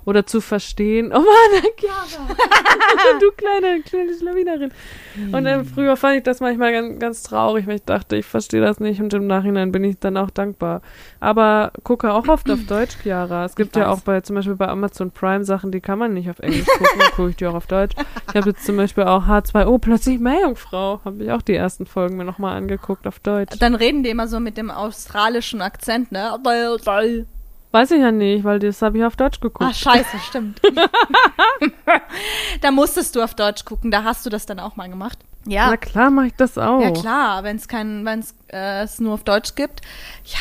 Oder 0.06 0.26
zu 0.26 0.42
verstehen. 0.42 1.12
Oh 1.14 1.20
Mann, 1.20 1.64
Chiara, 1.78 2.28
du 3.20 3.32
kleine, 3.32 3.82
kleine 3.82 4.18
Schlawinerin. 4.18 4.72
Und 5.32 5.46
äh, 5.46 5.64
früher 5.64 5.98
fand 5.98 6.18
ich 6.18 6.24
das 6.24 6.40
manchmal 6.40 6.72
ganz, 6.72 7.00
ganz 7.00 7.24
traurig, 7.24 7.68
weil 7.68 7.76
ich 7.76 7.84
dachte, 7.84 8.16
ich 8.16 8.26
verstehe 8.26 8.62
das 8.62 8.80
nicht 8.80 9.02
und 9.02 9.14
im 9.14 9.28
Nachhinein 9.28 9.72
bin 9.72 9.84
ich 9.84 10.00
dann 10.00 10.18
auch 10.18 10.30
dankbar. 10.30 10.82
Aber 11.20 11.72
gucke 11.84 12.14
auch 12.14 12.28
oft 12.28 12.50
auf 12.50 12.66
Deutsch, 12.66 12.98
Chiara. 13.02 13.46
Es 13.46 13.56
gibt 13.56 13.76
ja 13.76 13.90
auch 13.90 14.02
bei 14.02 14.22
zum 14.22 14.36
Beispiel 14.36 14.56
bei 14.56 14.68
Amazon 14.68 15.12
Prime 15.12 15.44
Sachen, 15.44 15.72
die 15.72 15.82
kann 15.82 16.00
man 16.00 16.14
nicht 16.14 16.30
auf 16.30 16.40
Englisch 16.40 16.66
gucken, 16.66 17.00
dann 17.00 17.12
gucke 17.12 17.30
ich 17.30 17.36
die 17.36 17.46
auch 17.46 17.54
auf 17.54 17.68
Deutsch. 17.68 17.96
Ich 18.30 18.36
habe 18.36 18.50
jetzt 18.50 18.66
zum 18.66 18.78
Beispiel 18.78 19.04
auch 19.04 19.28
H2O, 19.28 19.80
plötzlich 19.80 20.20
Meerjungfrau, 20.20 21.02
habe 21.04 21.24
ich 21.24 21.32
auch 21.32 21.42
die 21.42 21.56
ersten 21.56 21.86
Folgen 21.86 22.18
mir 22.18 22.26
nochmal 22.26 22.58
angeguckt 22.58 23.08
auf 23.08 23.20
Deutsch. 23.20 23.58
Dann 23.60 23.76
reden 23.76 24.04
die 24.04 24.10
immer 24.10 24.28
so 24.28 24.40
mit 24.40 24.58
dem 24.58 24.72
australischen 24.72 25.62
Akzent, 25.62 26.12
ne? 26.12 26.32
Weiß 27.72 27.92
ich 27.92 28.02
ja 28.02 28.12
nicht, 28.12 28.44
weil 28.44 28.60
das 28.60 28.82
habe 28.82 28.98
ich 28.98 29.04
auf 29.04 29.16
Deutsch 29.16 29.40
geguckt. 29.40 29.64
Ah, 29.70 29.74
scheiße, 29.74 30.20
stimmt. 30.28 30.62
da 32.62 32.72
musstest 32.72 33.16
du 33.16 33.22
auf 33.22 33.34
Deutsch 33.34 33.64
gucken, 33.64 33.92
da 33.92 34.04
hast 34.04 34.26
du 34.26 34.30
das 34.30 34.46
dann 34.46 34.60
auch 34.60 34.76
mal 34.76 34.90
gemacht. 34.90 35.20
Ja. 35.46 35.70
Na 35.70 35.78
klar 35.78 36.12
mache 36.12 36.28
ich 36.28 36.36
das 36.36 36.58
auch. 36.58 36.82
Ja 36.82 36.92
klar, 36.92 37.44
wenn 37.44 37.56
es 37.56 37.68
kein, 37.68 38.06
wenn 38.06 38.20
es 38.20 38.36
äh, 38.52 38.84
es 38.84 39.00
nur 39.00 39.14
auf 39.14 39.24
Deutsch 39.24 39.56
gibt. 39.56 39.82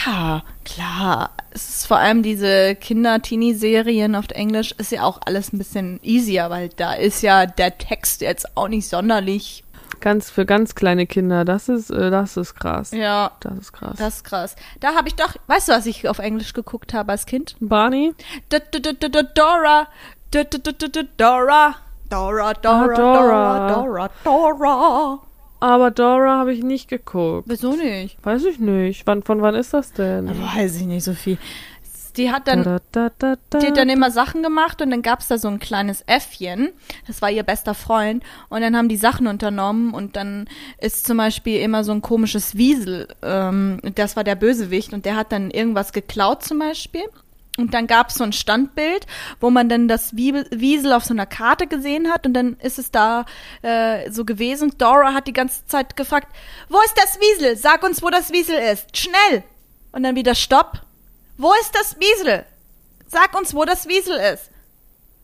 Ja, 0.04 0.42
klar. 0.64 1.30
Es 1.52 1.68
ist 1.70 1.86
vor 1.86 1.96
allem 1.96 2.22
diese 2.22 2.74
Kinder-Teenie-Serien 2.74 4.14
auf 4.14 4.28
Englisch 4.30 4.72
ist 4.72 4.92
ja 4.92 5.04
auch 5.04 5.20
alles 5.24 5.52
ein 5.52 5.58
bisschen 5.58 6.00
easier, 6.02 6.50
weil 6.50 6.68
da 6.68 6.92
ist 6.92 7.22
ja 7.22 7.46
der 7.46 7.78
Text 7.78 8.20
jetzt 8.20 8.56
auch 8.56 8.68
nicht 8.68 8.88
sonderlich. 8.88 9.64
Ganz 10.00 10.30
für 10.30 10.46
ganz 10.46 10.74
kleine 10.74 11.06
Kinder, 11.06 11.44
das 11.44 11.68
ist, 11.68 11.90
äh, 11.90 12.10
das 12.10 12.36
ist 12.36 12.54
krass. 12.54 12.90
Ja, 12.92 13.32
Das 13.40 13.58
ist 13.58 13.72
krass. 13.72 13.96
das 13.98 14.16
ist 14.16 14.24
krass. 14.24 14.56
Da 14.80 14.94
habe 14.94 15.08
ich 15.08 15.14
doch, 15.14 15.34
weißt 15.46 15.68
du, 15.68 15.72
was 15.72 15.86
ich 15.86 16.08
auf 16.08 16.18
Englisch 16.18 16.52
geguckt 16.54 16.94
habe 16.94 17.12
als 17.12 17.26
Kind? 17.26 17.56
Barney? 17.60 18.14
Dora. 18.48 19.86
Dora. 20.32 21.74
Dora, 22.10 22.54
Dora, 22.54 22.94
Dora, 22.96 23.68
Dora. 23.74 24.10
Dora. 24.24 25.18
Aber 25.60 25.90
Dora 25.90 26.38
habe 26.38 26.52
ich 26.54 26.62
nicht 26.62 26.88
geguckt. 26.88 27.44
Wieso 27.48 27.72
nicht? 27.76 28.16
Weiß 28.24 28.44
ich 28.44 28.58
nicht. 28.58 29.06
Wann, 29.06 29.22
von 29.22 29.42
wann 29.42 29.54
ist 29.54 29.74
das 29.74 29.92
denn? 29.92 30.28
Weiß 30.28 30.76
ich 30.80 30.86
nicht 30.86 31.04
so 31.04 31.12
viel. 31.12 31.36
Die 32.20 32.30
hat 32.30 32.48
dann 32.48 32.64
da, 32.64 32.78
da, 32.92 33.10
da, 33.48 33.58
Die 33.58 33.68
hat 33.68 33.78
dann 33.78 33.88
immer 33.88 34.10
Sachen 34.10 34.42
gemacht 34.42 34.82
und 34.82 34.90
dann 34.90 35.00
gab's 35.00 35.28
da 35.28 35.38
so 35.38 35.48
ein 35.48 35.58
kleines 35.58 36.04
Äffchen, 36.06 36.68
das 37.06 37.22
war 37.22 37.30
ihr 37.30 37.44
bester 37.44 37.72
Freund 37.72 38.22
und 38.50 38.60
dann 38.60 38.76
haben 38.76 38.90
die 38.90 38.98
Sachen 38.98 39.26
unternommen 39.26 39.94
und 39.94 40.16
dann 40.16 40.46
ist 40.78 41.06
zum 41.06 41.16
Beispiel 41.16 41.62
immer 41.62 41.82
so 41.82 41.92
ein 41.92 42.02
komisches 42.02 42.56
Wiesel, 42.56 43.08
ähm, 43.22 43.80
das 43.94 44.16
war 44.16 44.24
der 44.24 44.34
Bösewicht 44.34 44.92
und 44.92 45.06
der 45.06 45.16
hat 45.16 45.32
dann 45.32 45.50
irgendwas 45.50 45.94
geklaut 45.94 46.44
zum 46.44 46.58
Beispiel 46.58 47.04
und 47.56 47.72
dann 47.72 47.86
gab's 47.86 48.16
so 48.16 48.24
ein 48.24 48.34
Standbild, 48.34 49.06
wo 49.40 49.48
man 49.48 49.70
dann 49.70 49.88
das 49.88 50.14
Wiesel 50.14 50.92
auf 50.92 51.06
so 51.06 51.14
einer 51.14 51.26
Karte 51.26 51.68
gesehen 51.68 52.10
hat 52.12 52.26
und 52.26 52.34
dann 52.34 52.58
ist 52.60 52.78
es 52.78 52.90
da 52.90 53.24
äh, 53.62 54.10
so 54.10 54.26
gewesen. 54.26 54.74
Dora 54.76 55.14
hat 55.14 55.26
die 55.26 55.32
ganze 55.32 55.64
Zeit 55.66 55.96
gefragt, 55.96 56.28
wo 56.68 56.78
ist 56.82 56.96
das 56.96 57.18
Wiesel? 57.18 57.56
Sag 57.56 57.82
uns, 57.82 58.02
wo 58.02 58.10
das 58.10 58.30
Wiesel 58.30 58.56
ist. 58.56 58.94
Schnell! 58.94 59.42
Und 59.92 60.02
dann 60.02 60.16
wieder 60.16 60.34
Stopp. 60.34 60.82
Wo 61.40 61.52
ist 61.62 61.74
das 61.74 61.96
Wiesel? 61.98 62.44
Sag 63.06 63.36
uns, 63.38 63.54
wo 63.54 63.64
das 63.64 63.88
Wiesel 63.88 64.16
ist. 64.34 64.50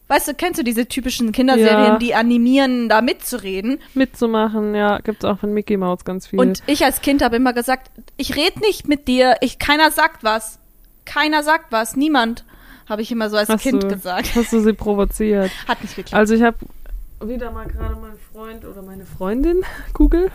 Weißt 0.09 0.29
du, 0.29 0.35
kennst 0.35 0.59
du 0.59 0.63
diese 0.65 0.87
typischen 0.87 1.33
Kinderserien, 1.33 1.95
Ja. 1.95 1.99
die 1.99 2.15
animieren, 2.15 2.89
da 2.89 3.03
mitzureden? 3.03 3.81
Mitzumachen, 3.95 4.75
ja, 4.75 4.99
gibt's 5.01 5.25
auch 5.25 5.41
von 5.41 5.53
Mickey 5.53 5.77
Mouse 5.77 6.05
ganz 6.05 6.29
viel. 6.29 6.39
Und 6.39 6.63
ich 6.67 6.85
als 6.85 7.01
Kind 7.01 7.23
habe 7.23 7.37
immer 7.37 7.53
gesagt, 7.53 7.91
ich 8.17 8.37
rede 8.37 8.61
nicht 8.61 8.87
mit 8.89 9.09
dir, 9.09 9.37
ich, 9.41 9.59
keiner 9.59 9.91
sagt 9.91 10.23
was. 10.23 10.59
Keiner 11.05 11.43
sagt 11.43 11.73
was, 11.73 11.97
niemand, 11.97 12.45
habe 12.89 13.03
ich 13.03 13.11
immer 13.11 13.29
so 13.31 13.37
als 13.37 13.49
hast 13.49 13.63
Kind 13.63 13.83
du, 13.83 13.89
gesagt. 13.89 14.31
Hast 14.37 14.53
du 14.53 14.61
sie 14.61 14.73
provoziert? 14.73 15.51
Hat 15.67 15.83
nicht 15.83 15.97
geklappt. 15.97 16.15
Also 16.15 16.35
ich 16.35 16.43
habe 16.43 16.57
wieder 17.21 17.51
mal 17.51 17.67
gerade 17.67 17.97
meinen 17.97 18.19
Freund 18.33 18.65
oder 18.65 18.83
meine 18.83 19.07
Freundin, 19.07 19.63
Google, 19.95 20.31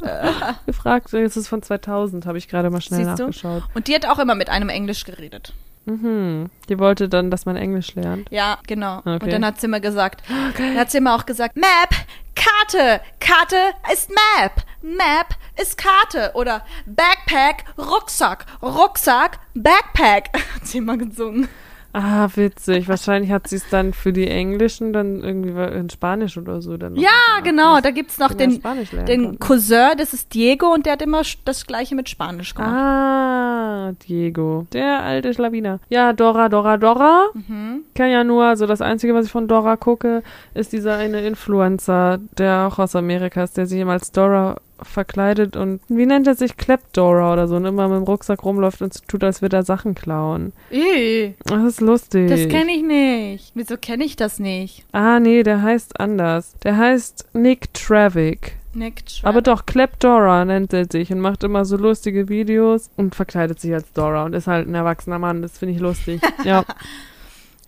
gefragt. 0.66 1.12
Das 1.12 1.36
ist 1.36 1.48
von 1.48 1.62
2000, 1.62 2.26
habe 2.26 2.38
ich 2.38 2.48
gerade 2.48 2.70
mal 2.70 2.80
schnell 2.80 3.04
Siehst 3.04 3.18
du? 3.18 3.24
nachgeschaut. 3.24 3.62
Und 3.74 3.88
die 3.88 3.94
hat 3.94 4.06
auch 4.06 4.18
immer 4.18 4.34
mit 4.34 4.48
einem 4.48 4.68
Englisch 4.68 5.04
geredet. 5.04 5.52
Mhm. 5.84 6.48
Die 6.68 6.78
wollte 6.78 7.08
dann, 7.08 7.30
dass 7.30 7.44
man 7.44 7.56
Englisch 7.56 7.94
lernt. 7.94 8.30
Ja, 8.30 8.58
genau. 8.66 8.98
Okay. 8.98 9.24
Und 9.24 9.32
dann 9.32 9.44
hat 9.44 9.60
sie 9.60 9.66
immer 9.66 9.80
gesagt, 9.80 10.22
dann 10.56 10.76
hat 10.76 10.90
sie 10.90 10.98
immer 10.98 11.16
auch 11.16 11.26
gesagt, 11.26 11.56
Map, 11.56 11.90
Karte, 12.34 13.00
Karte 13.20 13.56
ist 13.92 14.10
Map, 14.10 14.64
Map 14.80 15.34
ist 15.60 15.76
Karte 15.76 16.30
oder 16.34 16.64
Backpack, 16.86 17.64
Rucksack, 17.76 18.46
Rucksack, 18.62 19.38
Backpack, 19.54 20.30
hat 20.54 20.66
sie 20.66 20.78
immer 20.78 20.96
gesungen. 20.96 21.48
Ah, 21.94 22.28
witzig. 22.34 22.88
Wahrscheinlich 22.88 23.30
hat 23.30 23.48
sie 23.48 23.56
es 23.56 23.68
dann 23.68 23.92
für 23.92 24.14
die 24.14 24.26
Englischen 24.26 24.94
dann 24.94 25.22
irgendwie 25.22 25.78
in 25.78 25.90
Spanisch 25.90 26.38
oder 26.38 26.62
so 26.62 26.78
dann. 26.78 26.96
Ja, 26.96 27.10
genau, 27.44 27.80
da 27.80 27.90
gibt's 27.90 28.18
noch 28.18 28.32
den, 28.32 28.62
den. 29.06 29.38
Cousin, 29.38 29.90
das 29.98 30.14
ist 30.14 30.32
Diego 30.32 30.72
und 30.72 30.86
der 30.86 30.94
hat 30.94 31.02
immer 31.02 31.22
das 31.44 31.66
gleiche 31.66 31.94
mit 31.94 32.08
Spanisch 32.08 32.54
gemacht. 32.54 32.72
Ah, 32.72 33.92
Diego. 34.08 34.66
Der 34.72 35.02
alte 35.02 35.34
Schlawiner. 35.34 35.80
Ja, 35.90 36.14
Dora, 36.14 36.48
Dora, 36.48 36.78
Dora. 36.78 37.26
Mhm. 37.34 37.84
Ich 37.88 37.94
kann 37.94 38.10
ja 38.10 38.24
nur, 38.24 38.44
also 38.44 38.66
das 38.66 38.80
Einzige, 38.80 39.14
was 39.14 39.26
ich 39.26 39.32
von 39.32 39.46
Dora 39.46 39.76
gucke, 39.76 40.22
ist 40.54 40.72
dieser 40.72 40.96
eine 40.96 41.20
Influencer, 41.20 42.18
der 42.38 42.68
auch 42.68 42.78
aus 42.78 42.96
Amerika 42.96 43.42
ist, 43.42 43.58
der 43.58 43.66
sich 43.66 43.80
immer 43.80 43.92
als 43.92 44.12
Dora 44.12 44.56
verkleidet 44.84 45.56
und 45.56 45.80
wie 45.88 46.06
nennt 46.06 46.26
er 46.26 46.34
sich? 46.34 46.56
Klepdora 46.56 47.32
oder 47.32 47.48
so 47.48 47.56
und 47.56 47.64
immer 47.64 47.88
mit 47.88 47.98
dem 47.98 48.04
Rucksack 48.04 48.44
rumläuft 48.44 48.82
und 48.82 48.92
so 48.94 49.00
tut, 49.06 49.24
als 49.24 49.42
würde 49.42 49.56
er 49.56 49.62
Sachen 49.62 49.94
klauen. 49.94 50.52
Ih, 50.70 51.34
Das 51.44 51.62
ist 51.64 51.80
lustig. 51.80 52.28
das 52.30 52.48
kenne 52.48 52.72
ich 52.72 52.82
nicht. 52.82 53.52
Wieso 53.54 53.76
kenne 53.76 54.04
ich 54.04 54.16
das 54.16 54.38
nicht? 54.38 54.84
ah, 54.92 55.20
nee, 55.20 55.42
der 55.42 55.62
heißt 55.62 56.00
anders. 56.00 56.54
Der 56.64 56.76
heißt 56.76 57.28
Nick 57.34 57.72
Travick. 57.74 58.56
Nick 58.74 59.00
Tra- 59.06 59.26
Aber 59.26 59.42
doch, 59.42 59.66
Klepdora 59.66 60.46
nennt 60.46 60.72
er 60.72 60.86
sich 60.90 61.12
und 61.12 61.20
macht 61.20 61.44
immer 61.44 61.64
so 61.66 61.76
lustige 61.76 62.30
Videos 62.30 62.88
und 62.96 63.14
verkleidet 63.14 63.60
sich 63.60 63.74
als 63.74 63.92
Dora 63.92 64.24
und 64.24 64.34
ist 64.34 64.46
halt 64.46 64.66
ein 64.66 64.74
erwachsener 64.74 65.18
Mann. 65.18 65.42
Das 65.42 65.58
finde 65.58 65.74
ich 65.74 65.80
lustig. 65.80 66.22
Ja. 66.44 66.64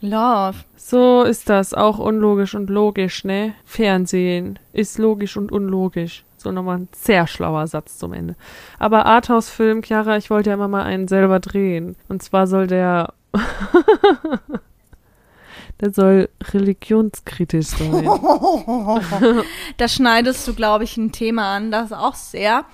Love. 0.00 0.58
So 0.76 1.22
ist 1.22 1.48
das. 1.48 1.72
Auch 1.74 1.98
unlogisch 1.98 2.54
und 2.54 2.68
logisch, 2.68 3.24
ne? 3.24 3.54
Fernsehen 3.64 4.58
ist 4.72 4.98
logisch 4.98 5.36
und 5.36 5.50
unlogisch. 5.52 6.24
So 6.44 6.52
nochmal 6.52 6.76
ein 6.76 6.88
sehr 6.94 7.26
schlauer 7.26 7.66
Satz 7.66 7.98
zum 7.98 8.12
Ende. 8.12 8.36
Aber 8.78 9.06
Arthouse-Film, 9.06 9.82
Chiara, 9.82 10.18
ich 10.18 10.28
wollte 10.28 10.50
ja 10.50 10.54
immer 10.54 10.68
mal 10.68 10.82
einen 10.84 11.08
selber 11.08 11.40
drehen. 11.40 11.96
Und 12.08 12.22
zwar 12.22 12.46
soll 12.46 12.66
der. 12.66 13.14
der 15.80 15.92
soll 15.92 16.28
religionskritisch 16.52 17.66
sein. 17.68 18.08
Da 19.76 19.88
schneidest 19.88 20.46
du, 20.46 20.54
glaube 20.54 20.84
ich, 20.84 20.96
ein 20.96 21.10
Thema 21.12 21.56
an, 21.56 21.70
das 21.70 21.92
auch 21.92 22.14
sehr 22.14 22.64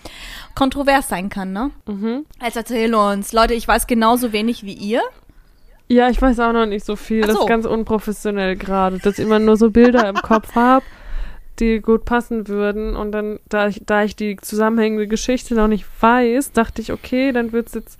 kontrovers 0.54 1.08
sein 1.08 1.28
kann, 1.30 1.52
ne? 1.52 1.70
Mhm. 1.86 2.26
Jetzt 2.42 2.56
erzähl 2.56 2.94
uns. 2.94 3.32
Leute, 3.32 3.54
ich 3.54 3.66
weiß 3.66 3.86
genauso 3.86 4.32
wenig 4.32 4.64
wie 4.64 4.74
ihr. 4.74 5.00
Ja, 5.88 6.08
ich 6.10 6.20
weiß 6.20 6.38
auch 6.40 6.52
noch 6.52 6.66
nicht 6.66 6.84
so 6.84 6.96
viel. 6.96 7.22
Ach 7.22 7.28
Das 7.28 7.36
so. 7.36 7.42
ist 7.42 7.48
ganz 7.48 7.66
unprofessionell 7.66 8.56
gerade, 8.56 8.98
dass 8.98 9.18
ich 9.18 9.24
immer 9.24 9.38
nur 9.38 9.56
so 9.56 9.70
Bilder 9.70 10.08
im 10.08 10.16
Kopf 10.16 10.54
habe, 10.54 10.84
die 11.60 11.80
gut 11.80 12.04
passen 12.04 12.48
würden. 12.48 12.96
Und 12.96 13.12
dann, 13.12 13.38
da 13.48 13.68
ich, 13.68 13.82
da 13.84 14.02
ich 14.02 14.16
die 14.16 14.36
zusammenhängende 14.36 15.06
Geschichte 15.06 15.54
noch 15.54 15.68
nicht 15.68 15.86
weiß, 16.00 16.52
dachte 16.52 16.82
ich, 16.82 16.92
okay, 16.92 17.32
dann 17.32 17.52
wird's 17.52 17.74
jetzt 17.74 17.98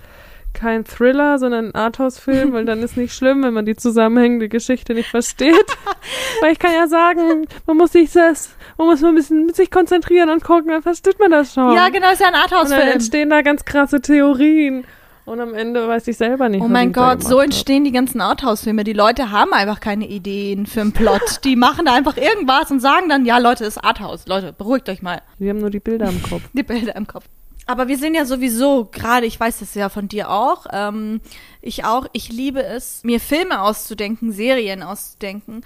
kein 0.53 0.85
Thriller, 0.85 1.39
sondern 1.39 1.67
ein 1.67 1.75
Arthouse-Film, 1.75 2.53
weil 2.53 2.65
dann 2.65 2.83
ist 2.83 2.97
nicht 2.97 3.15
schlimm, 3.15 3.43
wenn 3.43 3.55
man 3.55 3.65
die 3.65 3.77
zusammenhängende 3.77 4.49
Geschichte 4.49 4.95
nicht 4.95 5.09
versteht. 5.09 5.55
weil 6.41 6.53
ich 6.53 6.59
kann 6.59 6.73
ja 6.75 6.89
sagen, 6.89 7.47
man 7.67 7.77
muss 7.77 7.93
sich 7.93 8.13
das, 8.13 8.51
man 8.77 8.89
muss 8.89 9.01
mal 9.01 9.09
ein 9.09 9.15
bisschen 9.15 9.47
mit 9.47 9.57
sich 9.57 9.71
konzentrieren 9.71 10.29
und 10.29 10.43
gucken, 10.43 10.69
dann 10.69 10.83
versteht 10.83 11.19
man 11.19 11.31
das 11.31 11.55
schon. 11.55 11.75
Ja, 11.75 11.89
genau, 11.89 12.11
ist 12.11 12.21
ja 12.21 12.29
ein 12.29 12.35
und 12.35 12.51
dann 12.51 12.59
Arthouse-Film. 12.59 12.89
entstehen 12.89 13.31
da 13.31 13.43
ganz 13.43 13.65
krasse 13.65 14.01
Theorien. 14.01 14.85
Und 15.31 15.39
am 15.39 15.55
Ende 15.55 15.87
weiß 15.87 16.09
ich 16.09 16.17
selber 16.17 16.49
nicht. 16.49 16.61
Oh 16.61 16.67
mein 16.67 16.93
Gott, 16.93 17.23
so 17.23 17.29
gemacht 17.29 17.39
hab. 17.39 17.45
entstehen 17.45 17.85
die 17.85 17.93
ganzen 17.93 18.21
Arthouse-Filme. 18.21 18.83
Die 18.83 18.93
Leute 18.93 19.31
haben 19.31 19.53
einfach 19.53 19.79
keine 19.79 20.09
Ideen 20.09 20.67
für 20.67 20.81
einen 20.81 20.91
Plot. 20.91 21.39
Die 21.45 21.55
machen 21.55 21.87
da 21.87 21.95
einfach 21.95 22.17
irgendwas 22.17 22.69
und 22.73 22.81
sagen 22.81 23.09
dann, 23.09 23.25
ja 23.25 23.39
Leute, 23.39 23.63
das 23.63 23.77
ist 23.77 23.85
Arthouse. 23.85 24.27
Leute, 24.27 24.53
beruhigt 24.53 24.89
euch 24.89 25.03
mal. 25.03 25.23
Wir 25.39 25.51
haben 25.51 25.61
nur 25.61 25.71
die 25.71 25.79
Bilder 25.79 26.09
im 26.09 26.21
Kopf. 26.21 26.43
Die 26.53 26.65
Bilder 26.65 26.97
im 26.97 27.07
Kopf. 27.07 27.27
Aber 27.67 27.87
wir 27.87 27.97
sind 27.97 28.17
ja 28.17 28.25
sowieso, 28.25 28.89
gerade, 28.91 29.25
ich 29.25 29.39
weiß 29.39 29.61
das 29.61 29.77
ja 29.77 29.89
von 29.89 30.09
dir 30.09 30.31
auch, 30.31 30.67
ähm, 30.73 31.21
ich 31.63 31.85
auch, 31.85 32.07
ich 32.13 32.33
liebe 32.33 32.65
es, 32.65 33.05
mir 33.05 33.21
Filme 33.21 33.63
auszudenken, 33.63 34.33
Serien 34.33 34.83
auszudenken, 34.83 35.61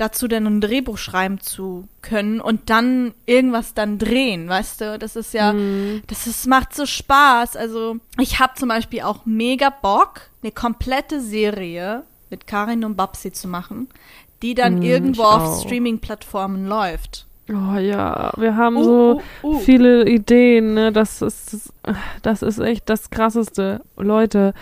dazu 0.00 0.28
dann 0.28 0.46
ein 0.46 0.60
Drehbuch 0.60 0.98
schreiben 0.98 1.40
zu 1.40 1.86
können 2.02 2.40
und 2.40 2.70
dann 2.70 3.12
irgendwas 3.26 3.74
dann 3.74 3.98
drehen, 3.98 4.48
weißt 4.48 4.80
du? 4.80 4.98
Das 4.98 5.16
ist 5.16 5.34
ja, 5.34 5.54
das 6.06 6.26
ist, 6.26 6.46
macht 6.46 6.74
so 6.74 6.86
Spaß. 6.86 7.56
Also 7.56 7.96
ich 8.18 8.40
habe 8.40 8.54
zum 8.54 8.68
Beispiel 8.68 9.02
auch 9.02 9.26
mega 9.26 9.70
Bock, 9.70 10.22
eine 10.42 10.52
komplette 10.52 11.20
Serie 11.20 12.04
mit 12.30 12.46
Karin 12.46 12.84
und 12.84 12.96
Babsi 12.96 13.32
zu 13.32 13.48
machen, 13.48 13.88
die 14.42 14.54
dann 14.54 14.78
Mm, 14.78 14.82
irgendwo 14.82 15.22
auf. 15.24 15.62
Streaming-Plattformen 15.62 16.66
läuft. 16.66 17.26
Oh 17.48 17.76
ja, 17.76 18.32
wir 18.36 18.56
haben 18.56 18.76
Uh, 18.76 18.84
so 18.84 19.20
uh, 19.42 19.46
uh. 19.48 19.58
viele 19.58 20.08
Ideen, 20.08 20.74
ne? 20.74 20.92
Das 20.92 21.20
ist 21.20 21.72
das 22.22 22.42
ist 22.42 22.58
echt 22.60 22.88
das 22.88 23.10
krasseste. 23.10 23.80
Leute, 23.96 24.54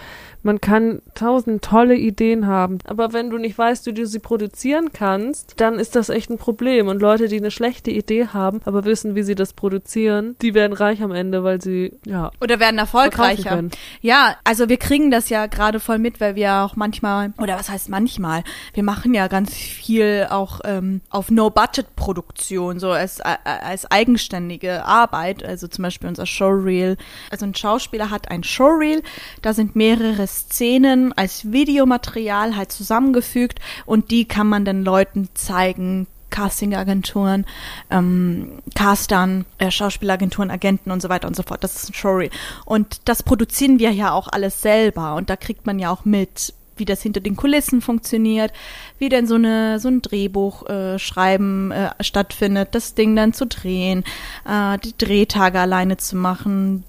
man 0.42 0.60
kann 0.60 1.02
tausend 1.14 1.62
tolle 1.62 1.96
Ideen 1.96 2.46
haben, 2.46 2.78
aber 2.84 3.12
wenn 3.12 3.30
du 3.30 3.38
nicht 3.38 3.58
weißt, 3.58 3.86
wie 3.86 3.92
du 3.92 4.06
sie 4.06 4.18
produzieren 4.18 4.92
kannst, 4.92 5.54
dann 5.58 5.78
ist 5.78 5.96
das 5.96 6.08
echt 6.08 6.30
ein 6.30 6.38
Problem 6.38 6.88
und 6.88 7.00
Leute, 7.00 7.28
die 7.28 7.36
eine 7.36 7.50
schlechte 7.50 7.90
Idee 7.90 8.28
haben, 8.28 8.60
aber 8.64 8.84
wissen, 8.84 9.14
wie 9.14 9.22
sie 9.22 9.34
das 9.34 9.52
produzieren, 9.52 10.36
die 10.40 10.54
werden 10.54 10.72
reich 10.72 11.02
am 11.02 11.12
Ende, 11.12 11.42
weil 11.44 11.60
sie 11.60 11.92
ja 12.06 12.30
Oder 12.40 12.60
werden 12.60 12.78
erfolgreicher. 12.78 13.64
Ja, 14.00 14.36
also 14.44 14.68
wir 14.68 14.76
kriegen 14.76 15.10
das 15.10 15.28
ja 15.28 15.46
gerade 15.46 15.80
voll 15.80 15.98
mit, 15.98 16.20
weil 16.20 16.36
wir 16.36 16.54
auch 16.62 16.76
manchmal, 16.76 17.32
oder 17.38 17.58
was 17.58 17.68
heißt 17.68 17.88
manchmal, 17.88 18.44
wir 18.74 18.82
machen 18.82 19.14
ja 19.14 19.26
ganz 19.26 19.54
viel 19.54 20.28
auch 20.30 20.60
ähm, 20.64 21.00
auf 21.10 21.30
No-Budget-Produktion, 21.30 22.78
so 22.78 22.90
als, 22.90 23.18
äh, 23.20 23.36
als 23.44 23.90
eigenständige 23.90 24.84
Arbeit. 24.84 25.44
Also 25.44 25.66
zum 25.66 25.82
Beispiel 25.82 26.08
unser 26.08 26.26
Showreel. 26.26 26.96
Also 27.30 27.44
ein 27.44 27.54
Schauspieler 27.54 28.10
hat 28.10 28.30
ein 28.30 28.44
Showreel, 28.44 29.02
da 29.42 29.52
sind 29.52 29.74
mehrere 29.74 30.27
Szenen 30.28 31.12
als 31.12 31.52
Videomaterial 31.52 32.56
halt 32.56 32.72
zusammengefügt 32.72 33.60
und 33.86 34.10
die 34.10 34.26
kann 34.26 34.46
man 34.46 34.64
dann 34.64 34.84
Leuten 34.84 35.28
zeigen, 35.34 36.06
Castingagenturen, 36.30 37.46
ähm, 37.90 38.60
Castern, 38.74 39.44
äh, 39.58 39.70
Schauspielagenturen, 39.70 40.50
Agenten 40.50 40.90
und 40.90 41.00
so 41.00 41.08
weiter 41.08 41.28
und 41.28 41.36
so 41.36 41.42
fort. 41.42 41.64
Das 41.64 41.76
ist 41.76 41.90
ein 41.90 41.94
Showreel. 41.94 42.30
Und 42.64 43.00
das 43.06 43.22
produzieren 43.22 43.78
wir 43.78 43.90
ja 43.90 44.12
auch 44.12 44.28
alles 44.30 44.60
selber. 44.60 45.14
Und 45.14 45.30
da 45.30 45.36
kriegt 45.36 45.66
man 45.66 45.78
ja 45.78 45.90
auch 45.90 46.04
mit, 46.04 46.54
wie 46.76 46.84
das 46.84 47.02
hinter 47.02 47.20
den 47.20 47.36
Kulissen 47.36 47.80
funktioniert, 47.80 48.52
wie 48.98 49.08
denn 49.08 49.26
so 49.26 49.34
eine 49.34 49.80
so 49.80 49.88
ein 49.88 50.02
Drehbuch 50.02 50.68
äh, 50.68 50.98
schreiben 50.98 51.72
äh, 51.72 51.90
stattfindet, 52.00 52.68
das 52.72 52.94
Ding 52.94 53.16
dann 53.16 53.32
zu 53.32 53.46
drehen, 53.46 54.04
äh, 54.46 54.78
die 54.78 54.96
Drehtage 54.96 55.58
alleine 55.58 55.96
zu 55.96 56.16
machen, 56.16 56.84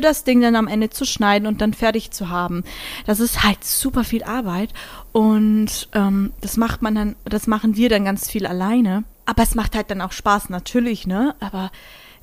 das 0.00 0.24
Ding 0.24 0.40
dann 0.40 0.56
am 0.56 0.68
Ende 0.68 0.90
zu 0.90 1.04
schneiden 1.04 1.46
und 1.46 1.60
dann 1.60 1.74
fertig 1.74 2.10
zu 2.10 2.28
haben. 2.28 2.64
Das 3.06 3.20
ist 3.20 3.42
halt 3.42 3.64
super 3.64 4.04
viel 4.04 4.24
Arbeit 4.24 4.70
und 5.12 5.88
ähm, 5.92 6.32
das 6.40 6.56
macht 6.56 6.82
man 6.82 6.94
dann, 6.94 7.16
das 7.24 7.46
machen 7.46 7.76
wir 7.76 7.88
dann 7.88 8.04
ganz 8.04 8.30
viel 8.30 8.46
alleine. 8.46 9.04
Aber 9.26 9.42
es 9.42 9.54
macht 9.54 9.74
halt 9.74 9.90
dann 9.90 10.02
auch 10.02 10.12
Spaß, 10.12 10.50
natürlich, 10.50 11.06
ne? 11.06 11.34
Aber 11.40 11.70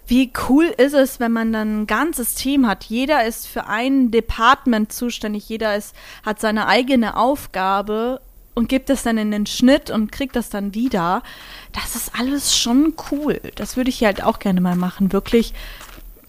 wie 0.07 0.31
cool 0.49 0.65
ist 0.65 0.93
es, 0.93 1.19
wenn 1.19 1.31
man 1.31 1.53
dann 1.53 1.81
ein 1.81 1.87
ganzes 1.87 2.35
Team 2.35 2.67
hat? 2.67 2.83
Jeder 2.85 3.25
ist 3.25 3.47
für 3.47 3.67
ein 3.67 4.11
Department 4.11 4.91
zuständig, 4.91 5.47
jeder 5.47 5.75
ist, 5.75 5.95
hat 6.25 6.39
seine 6.39 6.67
eigene 6.67 7.15
Aufgabe 7.15 8.21
und 8.53 8.67
gibt 8.67 8.89
es 8.89 9.03
dann 9.03 9.17
in 9.17 9.31
den 9.31 9.45
Schnitt 9.45 9.89
und 9.89 10.11
kriegt 10.11 10.35
das 10.35 10.49
dann 10.49 10.73
wieder. 10.73 11.23
Das 11.71 11.95
ist 11.95 12.11
alles 12.17 12.55
schon 12.55 12.93
cool. 13.11 13.39
Das 13.55 13.77
würde 13.77 13.89
ich 13.89 14.03
halt 14.03 14.23
auch 14.23 14.39
gerne 14.39 14.61
mal 14.61 14.75
machen, 14.75 15.13
wirklich 15.13 15.53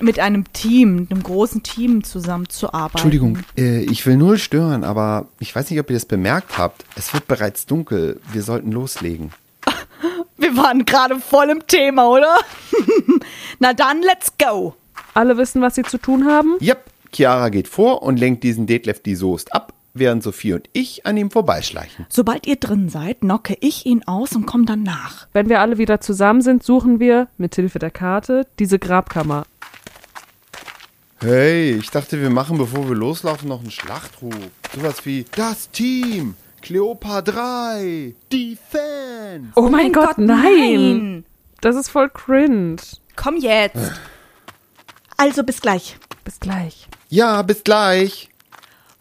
mit 0.03 0.19
einem 0.19 0.53
Team, 0.53 1.07
einem 1.11 1.23
großen 1.23 1.63
Team 1.63 2.05
zusammenzuarbeiten. 2.05 2.93
Entschuldigung, 2.95 3.39
äh, 3.57 3.83
ich 3.85 4.05
will 4.05 4.17
null 4.17 4.39
stören, 4.39 4.85
aber 4.85 5.27
ich 5.39 5.55
weiß 5.55 5.71
nicht, 5.71 5.81
ob 5.81 5.91
ihr 5.91 5.97
das 5.97 6.07
bemerkt 6.07 6.59
habt. 6.59 6.85
Es 6.97 7.15
wird 7.15 7.29
bereits 7.29 7.67
dunkel. 7.67 8.21
Wir 8.33 8.43
sollten 8.43 8.73
loslegen. 8.73 9.31
Wir 10.37 10.57
waren 10.57 10.85
gerade 10.85 11.17
voll 11.21 11.51
im 11.51 11.67
Thema, 11.67 12.09
oder? 12.09 12.37
Na 13.61 13.73
dann, 13.73 14.03
let's 14.03 14.33
go. 14.39 14.75
Alle 15.15 15.37
wissen, 15.37 15.63
was 15.63 15.77
sie 15.77 15.83
zu 15.83 15.99
tun 15.99 16.27
haben. 16.27 16.57
Yep, 16.61 16.85
Chiara 17.15 17.49
geht 17.51 17.69
vor 17.69 18.03
und 18.03 18.19
lenkt 18.19 18.43
diesen 18.43 18.67
Detlef 18.67 19.03
die 19.03 19.15
Soest 19.15 19.53
ab, 19.55 19.73
während 19.95 20.23
Sophie 20.23 20.55
und 20.55 20.69
ich 20.73 21.07
an 21.07 21.17
ihm 21.17 21.31
vorbeischleichen. 21.31 22.07
Sobald 22.09 22.47
ihr 22.47 22.57
drin 22.57 22.89
seid, 22.89 23.21
knocke 23.21 23.57
ich 23.61 23.87
ihn 23.87 24.03
aus 24.05 24.35
und 24.35 24.47
komme 24.47 24.65
dann 24.65 24.83
nach. 24.83 25.29
Wenn 25.33 25.49
wir 25.49 25.61
alle 25.61 25.79
wieder 25.79 26.01
zusammen 26.01 26.41
sind, 26.41 26.63
suchen 26.63 26.99
wir 26.99 27.29
mit 27.37 27.55
Hilfe 27.55 27.79
der 27.79 27.91
Karte 27.91 28.47
diese 28.59 28.79
Grabkammer. 28.79 29.45
Hey, 31.25 31.77
ich 31.77 31.89
dachte, 31.89 32.21
wir 32.21 32.31
machen, 32.31 32.59
bevor 32.59 32.89
wir 32.89 32.97
loslaufen, 32.97 33.49
noch 33.49 33.61
einen 33.61 33.71
Schlachtruf. 33.71 34.35
Sowas 34.75 35.07
wie 35.07 35.25
das 35.37 35.71
Team, 35.71 36.35
Cleopa 36.63 37.23
3, 37.23 38.13
die 38.33 38.59
Fans. 38.71 39.53
Oh, 39.55 39.69
mein 39.69 39.93
Gott, 39.93 40.19
nein. 40.19 41.25
Das 41.61 41.77
ist 41.77 41.91
voll 41.91 42.11
cringe. 42.11 42.83
Komm 43.15 43.37
jetzt. 43.37 43.93
Also 45.17 45.45
bis 45.45 45.61
gleich. 45.61 45.97
Bis 46.25 46.41
gleich. 46.41 46.89
Ja, 47.09 47.43
bis 47.43 47.63
gleich. 47.63 48.29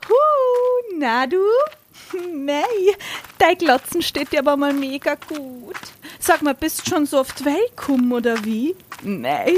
Huh, 0.07 0.97
na 0.99 1.25
du? 1.25 1.41
Mei, 2.35 2.61
dein 3.39 3.57
Glotzen 3.57 4.03
steht 4.03 4.31
dir 4.31 4.41
aber 4.41 4.57
mal 4.57 4.73
mega 4.73 5.15
gut. 5.15 5.75
Sag 6.19 6.43
mal, 6.43 6.53
bist 6.53 6.87
schon 6.87 7.07
so 7.07 7.19
oft 7.19 7.43
Welcome 7.43 8.13
oder 8.13 8.45
wie? 8.45 8.75
Mei, 9.01 9.57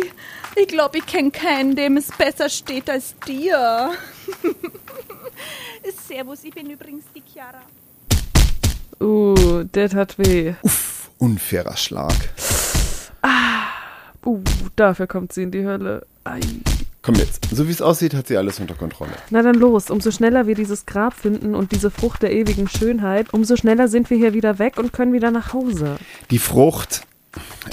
ich 0.56 0.68
glaube, 0.68 0.98
ich 1.00 1.06
kenne 1.06 1.32
keinen, 1.32 1.76
dem 1.76 1.98
es 1.98 2.08
besser 2.12 2.50
steht 2.50 2.90
als 2.90 3.16
dir. 3.26 3.92
Servus, 6.08 6.44
ich 6.44 6.54
bin 6.54 6.70
übrigens 6.70 7.06
die 7.16 7.22
Chiara. 7.22 7.62
Uh, 9.00 9.64
der 9.64 9.90
tat 9.90 10.18
weh. 10.18 10.54
Uff, 10.62 11.10
unfairer 11.18 11.76
Schlag. 11.76 12.16
Uh, 14.26 14.42
dafür 14.76 15.08
kommt 15.08 15.34
sie 15.34 15.44
in 15.44 15.52
die 15.52 15.66
Hölle. 15.66 16.06
Ei. 16.24 16.40
Komm 17.02 17.16
jetzt, 17.16 17.50
so 17.52 17.68
wie 17.68 17.72
es 17.72 17.82
aussieht, 17.82 18.14
hat 18.14 18.28
sie 18.28 18.38
alles 18.38 18.62
unter 18.62 18.76
Kontrolle. 18.76 19.12
Na 19.30 19.42
dann 19.42 19.56
los, 19.56 19.90
umso 19.90 20.10
schneller 20.12 20.48
wir 20.48 20.56
dieses 20.56 20.86
Grab 20.86 21.14
finden 21.14 21.54
und 21.54 21.74
diese 21.74 21.92
Frucht 21.92 22.22
der 22.22 22.32
ewigen 22.32 22.70
Schönheit, 22.70 23.34
umso 23.34 23.58
schneller 23.58 23.90
sind 23.90 24.10
wir 24.10 24.18
hier 24.18 24.34
wieder 24.34 24.58
weg 24.58 24.78
und 24.78 24.94
können 24.94 25.12
wieder 25.12 25.30
nach 25.30 25.52
Hause. 25.52 25.98
Die 26.32 26.40
Frucht. 26.40 27.02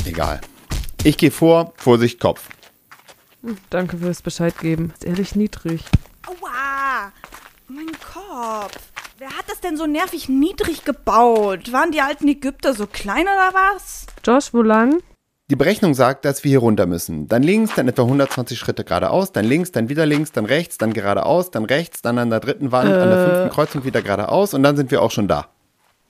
Egal. 0.05 0.41
Ich 1.05 1.17
gehe 1.17 1.31
vor, 1.31 1.73
Vorsicht, 1.77 2.19
Kopf. 2.19 2.49
Danke 3.71 3.99
fürs 3.99 4.23
Bescheid 4.23 4.59
geben. 4.59 4.93
Ist 4.95 5.05
ehrlich 5.05 5.35
niedrig. 5.35 5.85
Aua! 6.27 7.13
Mein 7.69 7.87
Kopf. 8.13 8.79
Wer 9.19 9.29
hat 9.29 9.45
das 9.49 9.61
denn 9.61 9.77
so 9.77 9.87
nervig 9.87 10.29
niedrig 10.29 10.85
gebaut? 10.85 11.73
Waren 11.73 11.93
die 11.93 12.01
alten 12.01 12.27
Ägypter 12.29 12.75
so 12.75 12.87
klein 12.87 13.23
oder 13.23 13.53
was? 13.53 14.07
Josh, 14.25 14.53
wo 14.53 14.63
lang? 14.63 15.03
Die 15.51 15.57
Berechnung 15.57 15.95
sagt, 15.95 16.25
dass 16.25 16.45
wir 16.45 16.51
hier 16.51 16.61
runter 16.61 16.87
müssen. 16.87 17.27
Dann 17.27 17.43
links, 17.43 17.75
dann 17.75 17.89
etwa 17.89 18.03
120 18.03 18.59
Schritte 18.59 18.85
geradeaus, 18.85 19.33
dann 19.33 19.45
links, 19.45 19.73
dann 19.73 19.89
wieder 19.89 20.07
links, 20.07 20.31
dann 20.31 20.45
rechts, 20.45 20.79
dann 20.79 20.93
geradeaus, 20.93 21.51
dann 21.51 21.65
rechts, 21.65 22.03
dann 22.03 22.19
an 22.19 22.31
der 22.31 22.39
dritten 22.39 22.71
Wand, 22.71 22.93
an 22.93 23.09
der 23.11 23.27
fünften 23.27 23.51
Kreuzung 23.51 23.85
wieder 23.85 24.01
geradeaus 24.01 24.55
und 24.55 24.63
dann 24.63 24.77
sind 24.77 24.93
wir 24.93 25.03
auch 25.03 25.11
schon 25.11 25.27
da. 25.27 25.49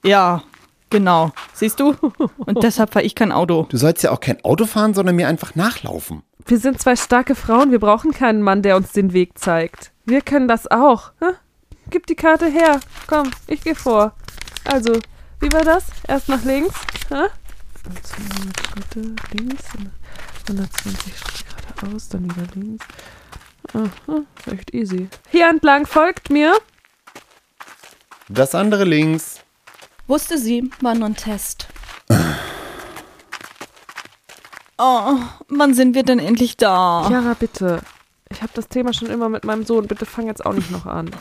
Ja, 0.05 0.43
genau. 0.91 1.31
Siehst 1.53 1.79
du? 1.79 1.95
Und 2.37 2.63
deshalb 2.63 2.93
fahre 2.93 3.05
ich 3.05 3.13
kein 3.13 3.31
Auto. 3.31 3.67
Du 3.69 3.77
sollst 3.77 4.03
ja 4.03 4.11
auch 4.11 4.19
kein 4.19 4.43
Auto 4.43 4.65
fahren, 4.65 4.93
sondern 4.93 5.15
mir 5.15 5.27
einfach 5.27 5.55
nachlaufen. 5.55 6.23
Wir 6.45 6.59
sind 6.59 6.81
zwei 6.81 6.95
starke 6.95 7.35
Frauen. 7.35 7.71
Wir 7.71 7.79
brauchen 7.79 8.11
keinen 8.11 8.41
Mann, 8.41 8.61
der 8.61 8.75
uns 8.75 8.91
den 8.91 9.13
Weg 9.13 9.37
zeigt. 9.37 9.91
Wir 10.05 10.21
können 10.21 10.47
das 10.47 10.69
auch. 10.69 11.11
Hä? 11.19 11.33
Gib 11.89 12.07
die 12.07 12.15
Karte 12.15 12.47
her. 12.47 12.79
Komm, 13.07 13.31
ich 13.47 13.61
gehe 13.63 13.75
vor. 13.75 14.13
Also, 14.63 14.99
wie 15.39 15.51
war 15.51 15.63
das? 15.63 15.85
Erst 16.07 16.29
nach 16.29 16.43
links. 16.43 16.75
Hä? 17.09 17.27
200 18.03 18.67
Schritte 18.67 19.15
links, 19.33 19.63
120 20.47 21.17
Schritte 21.17 21.43
geradeaus, 21.75 22.09
dann 22.09 22.25
wieder 22.25 22.47
links. 22.55 22.85
Aha, 23.73 24.23
echt 24.51 24.73
easy. 24.73 25.07
Hier 25.29 25.49
entlang, 25.49 25.85
folgt 25.85 26.29
mir. 26.29 26.53
Das 28.29 28.55
andere 28.55 28.85
links. 28.85 29.39
Wusste 30.07 30.37
sie, 30.37 30.69
war 30.81 30.95
nur 30.95 31.07
ein 31.07 31.15
Test. 31.15 31.67
Oh, 34.83 35.19
wann 35.49 35.75
sind 35.75 35.93
wir 35.93 36.01
denn 36.01 36.17
endlich 36.17 36.57
da? 36.57 37.05
Chiara, 37.07 37.35
bitte. 37.39 37.81
Ich 38.31 38.41
habe 38.41 38.51
das 38.55 38.67
Thema 38.67 38.93
schon 38.93 39.09
immer 39.09 39.29
mit 39.29 39.43
meinem 39.45 39.63
Sohn. 39.63 39.85
Bitte 39.87 40.07
fang 40.07 40.25
jetzt 40.25 40.43
auch 40.43 40.53
nicht 40.53 40.71
noch 40.71 40.87
an. 40.87 41.11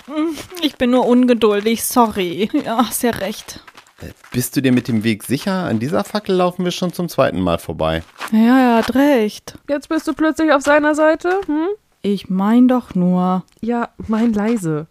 Ich 0.62 0.76
bin 0.76 0.90
nur 0.90 1.06
ungeduldig, 1.06 1.84
sorry. 1.84 2.48
Ja, 2.64 2.78
hast 2.78 3.02
ja 3.02 3.10
recht. 3.10 3.60
Äh, 4.00 4.12
Bist 4.32 4.56
du 4.56 4.62
dir 4.62 4.72
mit 4.72 4.88
dem 4.88 5.04
Weg 5.04 5.24
sicher? 5.24 5.64
An 5.64 5.78
dieser 5.78 6.04
Fackel 6.04 6.36
laufen 6.36 6.64
wir 6.64 6.70
schon 6.70 6.94
zum 6.94 7.10
zweiten 7.10 7.40
Mal 7.42 7.58
vorbei. 7.58 8.02
Ja, 8.32 8.58
er 8.58 8.76
hat 8.76 8.94
recht. 8.94 9.58
Jetzt 9.68 9.90
bist 9.90 10.08
du 10.08 10.14
plötzlich 10.14 10.52
auf 10.52 10.62
seiner 10.62 10.94
Seite? 10.94 11.40
Hm? 11.46 11.66
Ich 12.00 12.30
mein 12.30 12.66
doch 12.66 12.94
nur. 12.94 13.44
Ja, 13.60 13.90
mein 14.08 14.32
leise. 14.32 14.86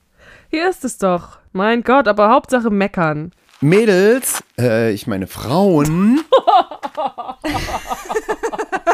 Hier 0.51 0.70
ist 0.70 0.86
es 0.86 0.99
doch. 0.99 1.39
Mein 1.53 1.82
Gott, 1.82 2.07
aber 2.07 2.30
Hauptsache 2.30 2.70
meckern. 2.70 3.32
Mädels, 3.62 4.41
äh, 4.57 4.91
ich 4.93 5.05
meine 5.05 5.28
Frauen. 5.28 6.22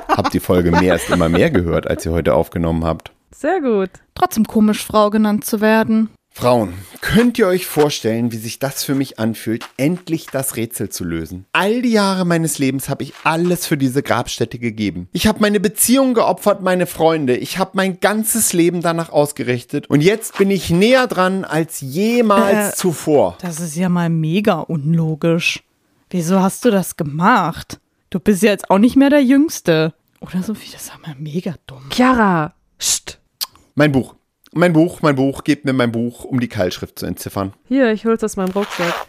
Habt 0.07 0.34
die 0.34 0.39
Folge 0.39 0.72
mehr 0.72 0.95
ist 0.95 1.09
immer 1.11 1.30
mehr 1.30 1.51
gehört, 1.51 1.88
als 1.88 2.05
ihr 2.05 2.11
heute 2.11 2.34
aufgenommen 2.34 2.84
habt. 2.84 3.11
Sehr 3.32 3.61
gut. 3.61 3.91
Trotzdem 4.16 4.45
komisch, 4.45 4.84
Frau 4.84 5.09
genannt 5.11 5.45
zu 5.45 5.61
werden. 5.61 6.09
Frauen, 6.38 6.73
könnt 6.99 7.39
ihr 7.39 7.47
euch 7.47 7.65
vorstellen, 7.65 8.33
wie 8.33 8.38
sich 8.38 8.59
das 8.59 8.83
für 8.83 8.93
mich 8.93 9.19
anfühlt, 9.19 9.63
endlich 9.77 10.27
das 10.27 10.57
Rätsel 10.57 10.89
zu 10.89 11.05
lösen? 11.05 11.45
All 11.53 11.81
die 11.81 11.93
Jahre 11.93 12.25
meines 12.25 12.59
Lebens 12.59 12.89
habe 12.89 13.03
ich 13.03 13.13
alles 13.23 13.65
für 13.65 13.77
diese 13.77 14.03
Grabstätte 14.03 14.59
gegeben. 14.59 15.07
Ich 15.13 15.27
habe 15.27 15.39
meine 15.39 15.61
Beziehung 15.61 16.13
geopfert, 16.13 16.61
meine 16.61 16.88
Freunde. 16.88 17.38
Ich 17.38 17.57
habe 17.57 17.71
mein 17.75 18.01
ganzes 18.01 18.51
Leben 18.51 18.81
danach 18.81 19.11
ausgerichtet. 19.13 19.89
Und 19.89 20.01
jetzt 20.01 20.38
bin 20.38 20.51
ich 20.51 20.69
näher 20.69 21.07
dran 21.07 21.45
als 21.45 21.79
jemals 21.79 22.73
Äh. 22.73 22.75
zuvor. 22.75 23.38
Das 23.39 23.61
ist 23.61 23.77
ja 23.77 23.88
mal 23.88 24.09
mega 24.09 24.59
unlogisch. 24.59 25.63
Wieso 26.09 26.41
hast 26.41 26.65
du 26.65 26.69
das 26.69 26.97
gemacht? 26.97 27.79
Du 28.09 28.19
bist 28.19 28.43
ja 28.43 28.51
jetzt 28.51 28.69
auch 28.69 28.77
nicht 28.77 28.97
mehr 28.97 29.09
der 29.09 29.23
Jüngste. 29.23 29.93
Oder 30.19 30.43
so 30.43 30.53
wie, 30.53 30.69
das 30.69 30.81
ist 30.81 30.89
ja 30.89 30.99
mal 31.01 31.15
mega 31.17 31.55
dumm. 31.65 31.83
Chiara, 31.91 32.53
Psst. 32.77 33.19
Mein 33.75 33.93
Buch. 33.93 34.14
Mein 34.58 34.72
Buch, 34.72 35.01
mein 35.01 35.18
Buch, 35.18 35.43
gebt 35.43 35.66
mir 35.66 35.74
mein 35.74 35.91
Buch, 35.91 36.24
um 36.24 36.39
die 36.39 36.47
Keilschrift 36.47 36.97
zu 36.97 37.06
entziffern. 37.06 37.51
Hier, 37.68 37.91
ich 37.91 38.06
hol's 38.06 38.24
aus 38.24 38.38
meinem 38.38 38.51
Rucksack. 38.51 39.06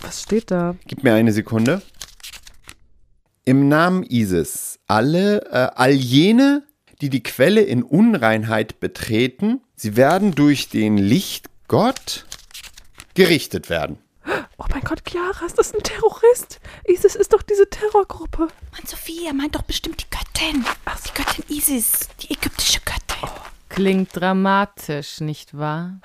Was 0.00 0.22
steht 0.22 0.50
da? 0.50 0.74
Gib 0.86 1.04
mir 1.04 1.12
eine 1.12 1.32
Sekunde. 1.32 1.82
Im 3.44 3.68
Namen 3.68 4.04
Isis, 4.04 4.78
alle, 4.86 5.42
äh, 5.52 5.68
all 5.74 5.90
jene, 5.90 6.62
die 7.02 7.10
die 7.10 7.22
Quelle 7.22 7.60
in 7.60 7.82
Unreinheit 7.82 8.80
betreten, 8.80 9.60
sie 9.76 9.96
werden 9.96 10.34
durch 10.34 10.70
den 10.70 10.96
Lichtgott 10.96 12.24
gerichtet 13.12 13.68
werden. 13.68 13.98
Oh 14.56 14.64
mein 14.70 14.80
Gott, 14.80 15.02
Chiara, 15.06 15.44
ist 15.44 15.58
das 15.58 15.74
ein 15.74 15.82
Terrorist? 15.82 16.60
ISIS 16.86 17.16
ist 17.16 17.34
doch 17.34 17.42
diese 17.42 17.68
Terrorgruppe. 17.68 18.48
Mann, 18.72 18.86
Sophie, 18.86 19.26
er 19.26 19.34
meint 19.34 19.56
doch 19.56 19.62
bestimmt 19.62 20.02
die 20.02 20.16
Göttin. 20.16 20.64
Ach, 20.86 20.98
die 21.00 21.12
Göttin 21.12 21.44
Isis, 21.54 22.08
die 22.22 22.32
ägyptische 22.32 22.80
Göttin. 22.80 23.28
Klingt 23.78 24.08
dramatisch, 24.12 25.20
nicht 25.20 25.56
wahr? 25.56 26.00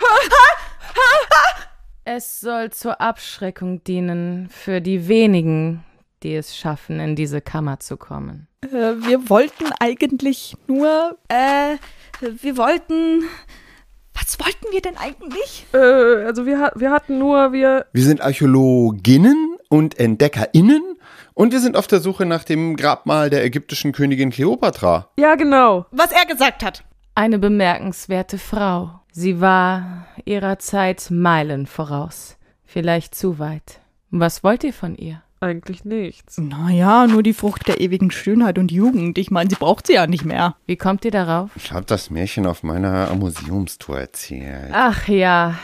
Es 2.04 2.40
soll 2.40 2.70
zur 2.70 3.02
Abschreckung 3.02 3.84
dienen 3.84 4.48
für 4.52 4.80
die 4.80 5.08
wenigen, 5.08 5.84
die 6.22 6.36
es 6.36 6.56
schaffen, 6.56 7.00
in 7.00 7.16
diese 7.16 7.42
Kammer 7.42 7.80
zu 7.80 7.98
kommen. 7.98 8.48
Äh, 8.62 8.68
wir 8.68 9.28
wollten 9.28 9.72
eigentlich 9.80 10.56
nur, 10.68 11.18
äh, 11.30 11.78
wir 12.22 12.58
wollten, 12.58 13.24
was 14.14 14.40
wollten 14.40 14.72
wir 14.72 14.82
denn 14.82 14.98
eigentlich? 14.98 15.66
Äh, 15.74 16.28
also 16.28 16.46
wir, 16.46 16.74
wir 16.76 16.92
hatten 16.92 17.18
nur, 17.18 17.54
wir. 17.54 17.88
Wir 17.92 18.04
sind 18.04 18.22
Archäologinnen 18.22 19.58
und 19.70 19.98
EntdeckerInnen 20.00 20.84
und 21.34 21.52
wir 21.52 21.60
sind 21.60 21.76
auf 21.76 21.88
der 21.88 22.02
Suche 22.02 22.28
nach 22.28 22.44
dem 22.44 22.76
Grabmal 22.76 23.32
der 23.32 23.44
ägyptischen 23.44 23.94
Königin 23.94 24.30
Kleopatra. 24.30 25.10
Ja, 25.18 25.34
genau. 25.34 25.88
Was 25.90 26.12
er 26.12 26.28
gesagt 26.28 26.64
hat. 26.64 26.84
Eine 27.16 27.38
bemerkenswerte 27.38 28.40
Frau. 28.40 28.90
Sie 29.12 29.40
war 29.40 30.08
ihrer 30.26 30.58
Zeit 30.58 31.12
Meilen 31.12 31.68
voraus. 31.68 32.38
Vielleicht 32.66 33.14
zu 33.14 33.38
weit. 33.38 33.82
Was 34.10 34.44
wollt 34.44 34.64
ihr 34.64 34.74
von 34.74 34.96
ihr? 34.96 35.22
Eigentlich 35.40 35.86
nichts. 35.86 36.40
Naja, 36.40 37.06
nur 37.06 37.22
die 37.22 37.34
Frucht 37.34 37.68
der 37.68 37.82
ewigen 37.82 38.10
Schönheit 38.10 38.58
und 38.58 38.72
Jugend. 38.72 39.20
Ich 39.20 39.30
meine, 39.30 39.48
sie 39.50 39.58
braucht 39.58 39.86
sie 39.86 39.94
ja 39.94 40.08
nicht 40.08 40.26
mehr. 40.26 40.56
Wie 40.66 40.76
kommt 40.76 41.06
ihr 41.06 41.12
darauf? 41.12 41.52
Ich 41.56 41.72
habe 41.72 41.86
das 41.86 42.10
Märchen 42.10 42.48
auf 42.48 42.64
meiner 42.64 43.14
Museumstour 43.14 44.00
erzählt. 44.00 44.72
Ach 44.72 45.08
ja, 45.08 45.60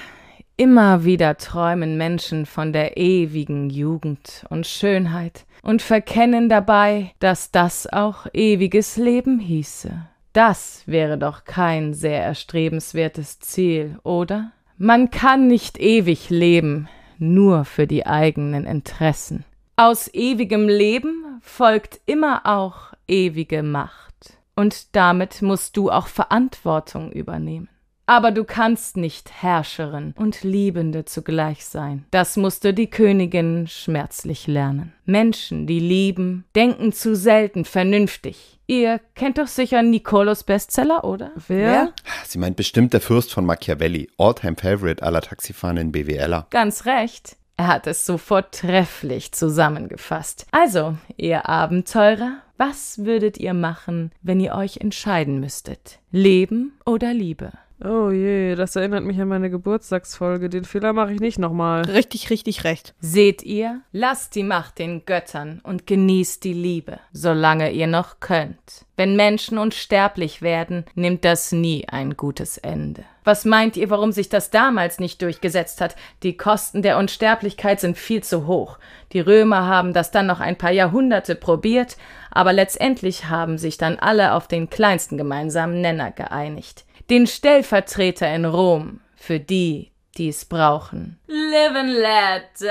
immer 0.56 1.04
wieder 1.04 1.38
träumen 1.38 1.98
Menschen 1.98 2.46
von 2.46 2.74
der 2.74 2.98
ewigen 2.98 3.72
Jugend 3.72 4.46
und 4.50 4.68
Schönheit 4.68 5.46
und 5.64 5.82
verkennen 5.82 6.48
dabei, 6.48 7.12
dass 7.18 7.50
das 7.50 7.92
auch 7.92 8.28
ewiges 8.34 8.98
Leben 8.98 9.40
hieße. 9.40 10.06
Das 10.40 10.84
wäre 10.86 11.18
doch 11.18 11.44
kein 11.44 11.94
sehr 11.94 12.24
erstrebenswertes 12.24 13.40
Ziel, 13.42 14.00
oder? 14.04 14.54
Man 14.78 15.12
kann 15.12 15.48
nicht 15.48 15.78
ewig 15.78 16.30
leben, 16.30 16.88
nur 17.18 17.66
für 17.66 17.88
die 17.88 18.08
eigenen 18.08 18.66
Interessen. 18.66 19.44
Aus 19.76 20.10
ewigem 20.14 20.70
Leben 20.70 21.42
folgt 21.42 22.00
immer 22.06 22.46
auch 22.46 22.94
ewige 23.06 23.64
Macht. 23.64 24.38
Und 24.56 24.96
damit 24.96 25.42
musst 25.42 25.76
du 25.76 25.92
auch 25.92 26.08
Verantwortung 26.08 27.12
übernehmen. 27.12 27.68
Aber 28.10 28.32
du 28.32 28.44
kannst 28.44 28.98
nicht 28.98 29.30
Herrscherin 29.44 30.16
und 30.18 30.42
Liebende 30.42 31.06
zugleich 31.06 31.64
sein. 31.64 32.06
Das 32.10 32.38
musste 32.38 32.74
die 32.74 32.90
Königin 32.90 33.68
schmerzlich 33.68 34.48
lernen. 34.48 34.94
Menschen, 35.06 35.68
die 35.68 35.80
lieben, 35.80 36.44
denken 36.56 36.92
zu 36.92 37.16
selten 37.16 37.66
vernünftig. 37.66 38.58
Ihr 38.66 39.00
kennt 39.14 39.38
doch 39.38 39.46
sicher 39.46 39.84
Nicolos 39.84 40.44
Bestseller, 40.44 41.04
oder? 41.04 41.34
Wer? 41.48 41.94
Sie 42.26 42.40
meint 42.40 42.56
bestimmt 42.56 42.94
der 42.94 43.02
Fürst 43.02 43.32
von 43.32 43.46
Machiavelli, 43.46 44.10
Alltime 44.18 44.56
Favorite 44.60 45.04
aller 45.04 45.22
taxifahrenden 45.22 45.92
BWLer. 45.92 46.48
Ganz 46.50 46.88
recht. 46.88 47.38
Er 47.58 47.68
hat 47.68 47.86
es 47.86 48.08
so 48.08 48.18
vortrefflich 48.18 49.34
zusammengefasst. 49.34 50.48
Also, 50.50 50.98
ihr 51.16 51.48
Abenteurer, 51.48 52.38
was 52.58 53.06
würdet 53.06 53.38
ihr 53.38 53.54
machen, 53.54 54.12
wenn 54.24 54.40
ihr 54.40 54.56
euch 54.56 54.78
entscheiden 54.78 55.40
müsstet? 55.40 56.00
Leben 56.10 56.74
oder 56.88 57.14
Liebe? 57.14 57.52
Oh 57.82 58.12
je, 58.12 58.56
das 58.56 58.76
erinnert 58.76 59.06
mich 59.06 59.22
an 59.22 59.30
meine 59.30 59.50
Geburtstagsfolge. 59.50 60.50
Den 60.50 60.66
Fehler 60.66 60.92
mache 60.92 61.14
ich 61.14 61.22
nicht 61.22 61.40
nochmal. 61.40 61.84
Richtig, 61.84 62.30
richtig 62.30 62.66
recht. 62.66 62.94
Seht 63.00 63.42
ihr? 63.44 63.80
Lasst 63.94 64.36
die 64.36 64.44
Macht 64.44 64.80
den 64.80 65.06
Göttern 65.06 65.62
und 65.64 65.88
genießt 65.88 66.44
die 66.44 66.54
Liebe, 66.54 67.00
solange 67.14 67.72
ihr 67.72 67.88
noch 67.88 68.20
könnt. 68.20 68.86
Wenn 68.98 69.16
Menschen 69.16 69.58
unsterblich 69.58 70.42
werden, 70.42 70.84
nimmt 70.94 71.24
das 71.24 71.54
nie 71.54 71.88
ein 71.88 72.18
gutes 72.18 72.58
Ende. 72.58 73.06
Was 73.24 73.46
meint 73.46 73.78
ihr, 73.78 73.90
warum 73.90 74.12
sich 74.12 74.28
das 74.28 74.50
damals 74.50 75.00
nicht 75.00 75.22
durchgesetzt 75.22 75.80
hat? 75.80 75.96
Die 76.24 76.36
Kosten 76.36 76.82
der 76.82 76.98
Unsterblichkeit 76.98 77.80
sind 77.80 77.98
viel 77.98 78.24
zu 78.24 78.46
hoch. 78.46 78.78
Die 79.14 79.22
Römer 79.22 79.68
haben 79.68 79.94
das 79.94 80.12
dann 80.12 80.26
noch 80.26 80.42
ein 80.42 80.58
paar 80.58 80.72
Jahrhunderte 80.72 81.36
probiert, 81.36 81.96
aber 82.30 82.52
letztendlich 82.52 83.30
haben 83.30 83.58
sich 83.58 83.78
dann 83.78 83.98
alle 83.98 84.34
auf 84.34 84.50
den 84.50 84.70
kleinsten 84.70 85.18
gemeinsamen 85.18 85.80
Nenner 85.80 86.12
geeinigt. 86.12 86.84
Den 87.10 87.26
Stellvertreter 87.26 88.32
in 88.36 88.46
Rom 88.46 89.00
für 89.16 89.40
die, 89.40 89.92
die 90.16 90.30
es 90.30 90.46
brauchen. 90.46 91.18
Live 91.26 91.76
and 91.76 91.90
let 91.90 92.44
die. 92.60 92.68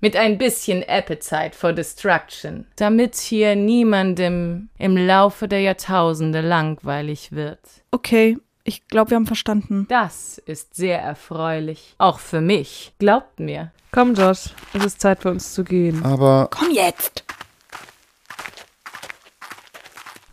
Mit 0.00 0.14
ein 0.14 0.38
bisschen 0.38 0.84
Appetite 0.88 1.50
for 1.52 1.72
Destruction, 1.72 2.66
damit 2.76 3.16
hier 3.16 3.56
niemandem 3.56 4.68
im 4.78 4.96
Laufe 4.96 5.48
der 5.48 5.62
Jahrtausende 5.62 6.42
langweilig 6.42 7.32
wird. 7.32 7.58
Okay, 7.90 8.38
ich 8.62 8.86
glaube, 8.86 9.10
wir 9.10 9.16
haben 9.16 9.26
verstanden. 9.26 9.86
Das 9.88 10.38
ist 10.38 10.76
sehr 10.76 11.00
erfreulich. 11.00 11.96
Auch 11.98 12.20
für 12.20 12.40
mich. 12.40 12.92
Glaubt 13.00 13.40
mir. 13.40 13.72
Komm, 13.90 14.14
Josh, 14.14 14.50
es 14.74 14.84
ist 14.84 15.00
Zeit 15.00 15.22
für 15.22 15.30
uns 15.30 15.52
zu 15.54 15.64
gehen. 15.64 16.04
Aber 16.04 16.48
Komm 16.52 16.70
jetzt! 16.70 17.24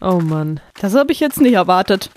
Oh 0.02 0.20
Mann. 0.20 0.60
Das 0.80 0.96
habe 0.96 1.12
ich 1.12 1.20
jetzt 1.20 1.42
nicht 1.42 1.54
erwartet. 1.54 2.10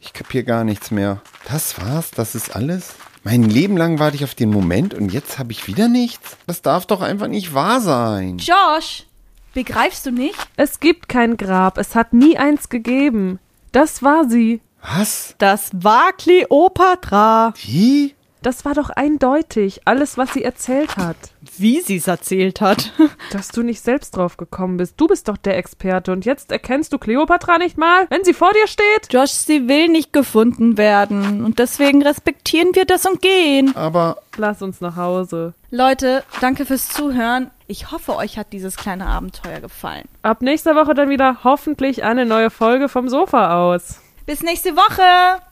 ich 0.00 0.12
kapier 0.12 0.42
gar 0.42 0.64
nichts 0.64 0.90
mehr. 0.90 1.20
Das 1.48 1.80
war's? 1.80 2.10
Das 2.10 2.34
ist 2.34 2.54
alles? 2.56 2.94
Mein 3.22 3.42
Leben 3.42 3.76
lang 3.76 3.98
warte 3.98 4.16
ich 4.16 4.24
auf 4.24 4.34
den 4.34 4.48
Moment 4.50 4.94
und 4.94 5.12
jetzt 5.12 5.38
habe 5.38 5.52
ich 5.52 5.66
wieder 5.66 5.88
nichts? 5.88 6.38
Das 6.46 6.62
darf 6.62 6.86
doch 6.86 7.02
einfach 7.02 7.28
nicht 7.28 7.52
wahr 7.52 7.80
sein. 7.82 8.38
Josh, 8.38 9.04
begreifst 9.52 10.06
du 10.06 10.10
nicht? 10.10 10.38
Es 10.56 10.80
gibt 10.80 11.08
kein 11.08 11.36
Grab. 11.36 11.76
Es 11.76 11.94
hat 11.94 12.14
nie 12.14 12.38
eins 12.38 12.70
gegeben. 12.70 13.38
Das 13.72 14.02
war 14.02 14.28
sie. 14.28 14.62
Was? 14.82 15.34
Das 15.36 15.70
war 15.74 16.12
Kleopatra. 16.12 17.52
Wie? 17.62 18.14
Das 18.42 18.64
war 18.64 18.74
doch 18.74 18.90
eindeutig. 18.90 19.82
Alles, 19.84 20.16
was 20.16 20.32
sie 20.32 20.42
erzählt 20.44 20.96
hat. 20.96 21.16
Wie 21.58 21.80
sie 21.80 21.96
es 21.96 22.06
erzählt 22.06 22.60
hat. 22.60 22.92
Dass 23.32 23.48
du 23.48 23.62
nicht 23.62 23.82
selbst 23.82 24.16
drauf 24.16 24.36
gekommen 24.36 24.76
bist. 24.76 24.94
Du 24.96 25.06
bist 25.06 25.28
doch 25.28 25.36
der 25.36 25.58
Experte 25.58 26.12
und 26.12 26.24
jetzt 26.24 26.50
erkennst 26.50 26.92
du 26.92 26.98
Kleopatra 26.98 27.58
nicht 27.58 27.76
mal, 27.76 28.06
wenn 28.08 28.24
sie 28.24 28.34
vor 28.34 28.52
dir 28.52 28.66
steht? 28.66 29.12
Josh, 29.12 29.30
sie 29.30 29.68
will 29.68 29.88
nicht 29.88 30.12
gefunden 30.12 30.78
werden. 30.78 31.44
Und 31.44 31.58
deswegen 31.58 32.02
respektieren 32.02 32.74
wir 32.74 32.84
das 32.84 33.06
und 33.06 33.20
gehen. 33.20 33.76
Aber 33.76 34.16
Lass 34.40 34.62
uns 34.62 34.80
nach 34.80 34.96
Hause. 34.96 35.52
Leute, 35.70 36.24
danke 36.40 36.64
fürs 36.64 36.88
Zuhören. 36.88 37.50
Ich 37.66 37.90
hoffe, 37.92 38.16
euch 38.16 38.38
hat 38.38 38.54
dieses 38.54 38.76
kleine 38.76 39.04
Abenteuer 39.06 39.60
gefallen. 39.60 40.08
Ab 40.22 40.40
nächster 40.40 40.74
Woche 40.74 40.94
dann 40.94 41.10
wieder 41.10 41.44
hoffentlich 41.44 42.04
eine 42.04 42.24
neue 42.24 42.48
Folge 42.48 42.88
vom 42.88 43.10
Sofa 43.10 43.68
aus. 43.68 44.00
Bis 44.24 44.42
nächste 44.42 44.76
Woche. 44.76 45.42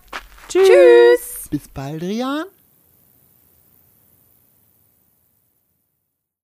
Tschüss. 0.49 0.67
Tschüss. 0.69 1.49
bis 1.51 1.69
bald, 1.69 2.03
Rian. 2.03 2.45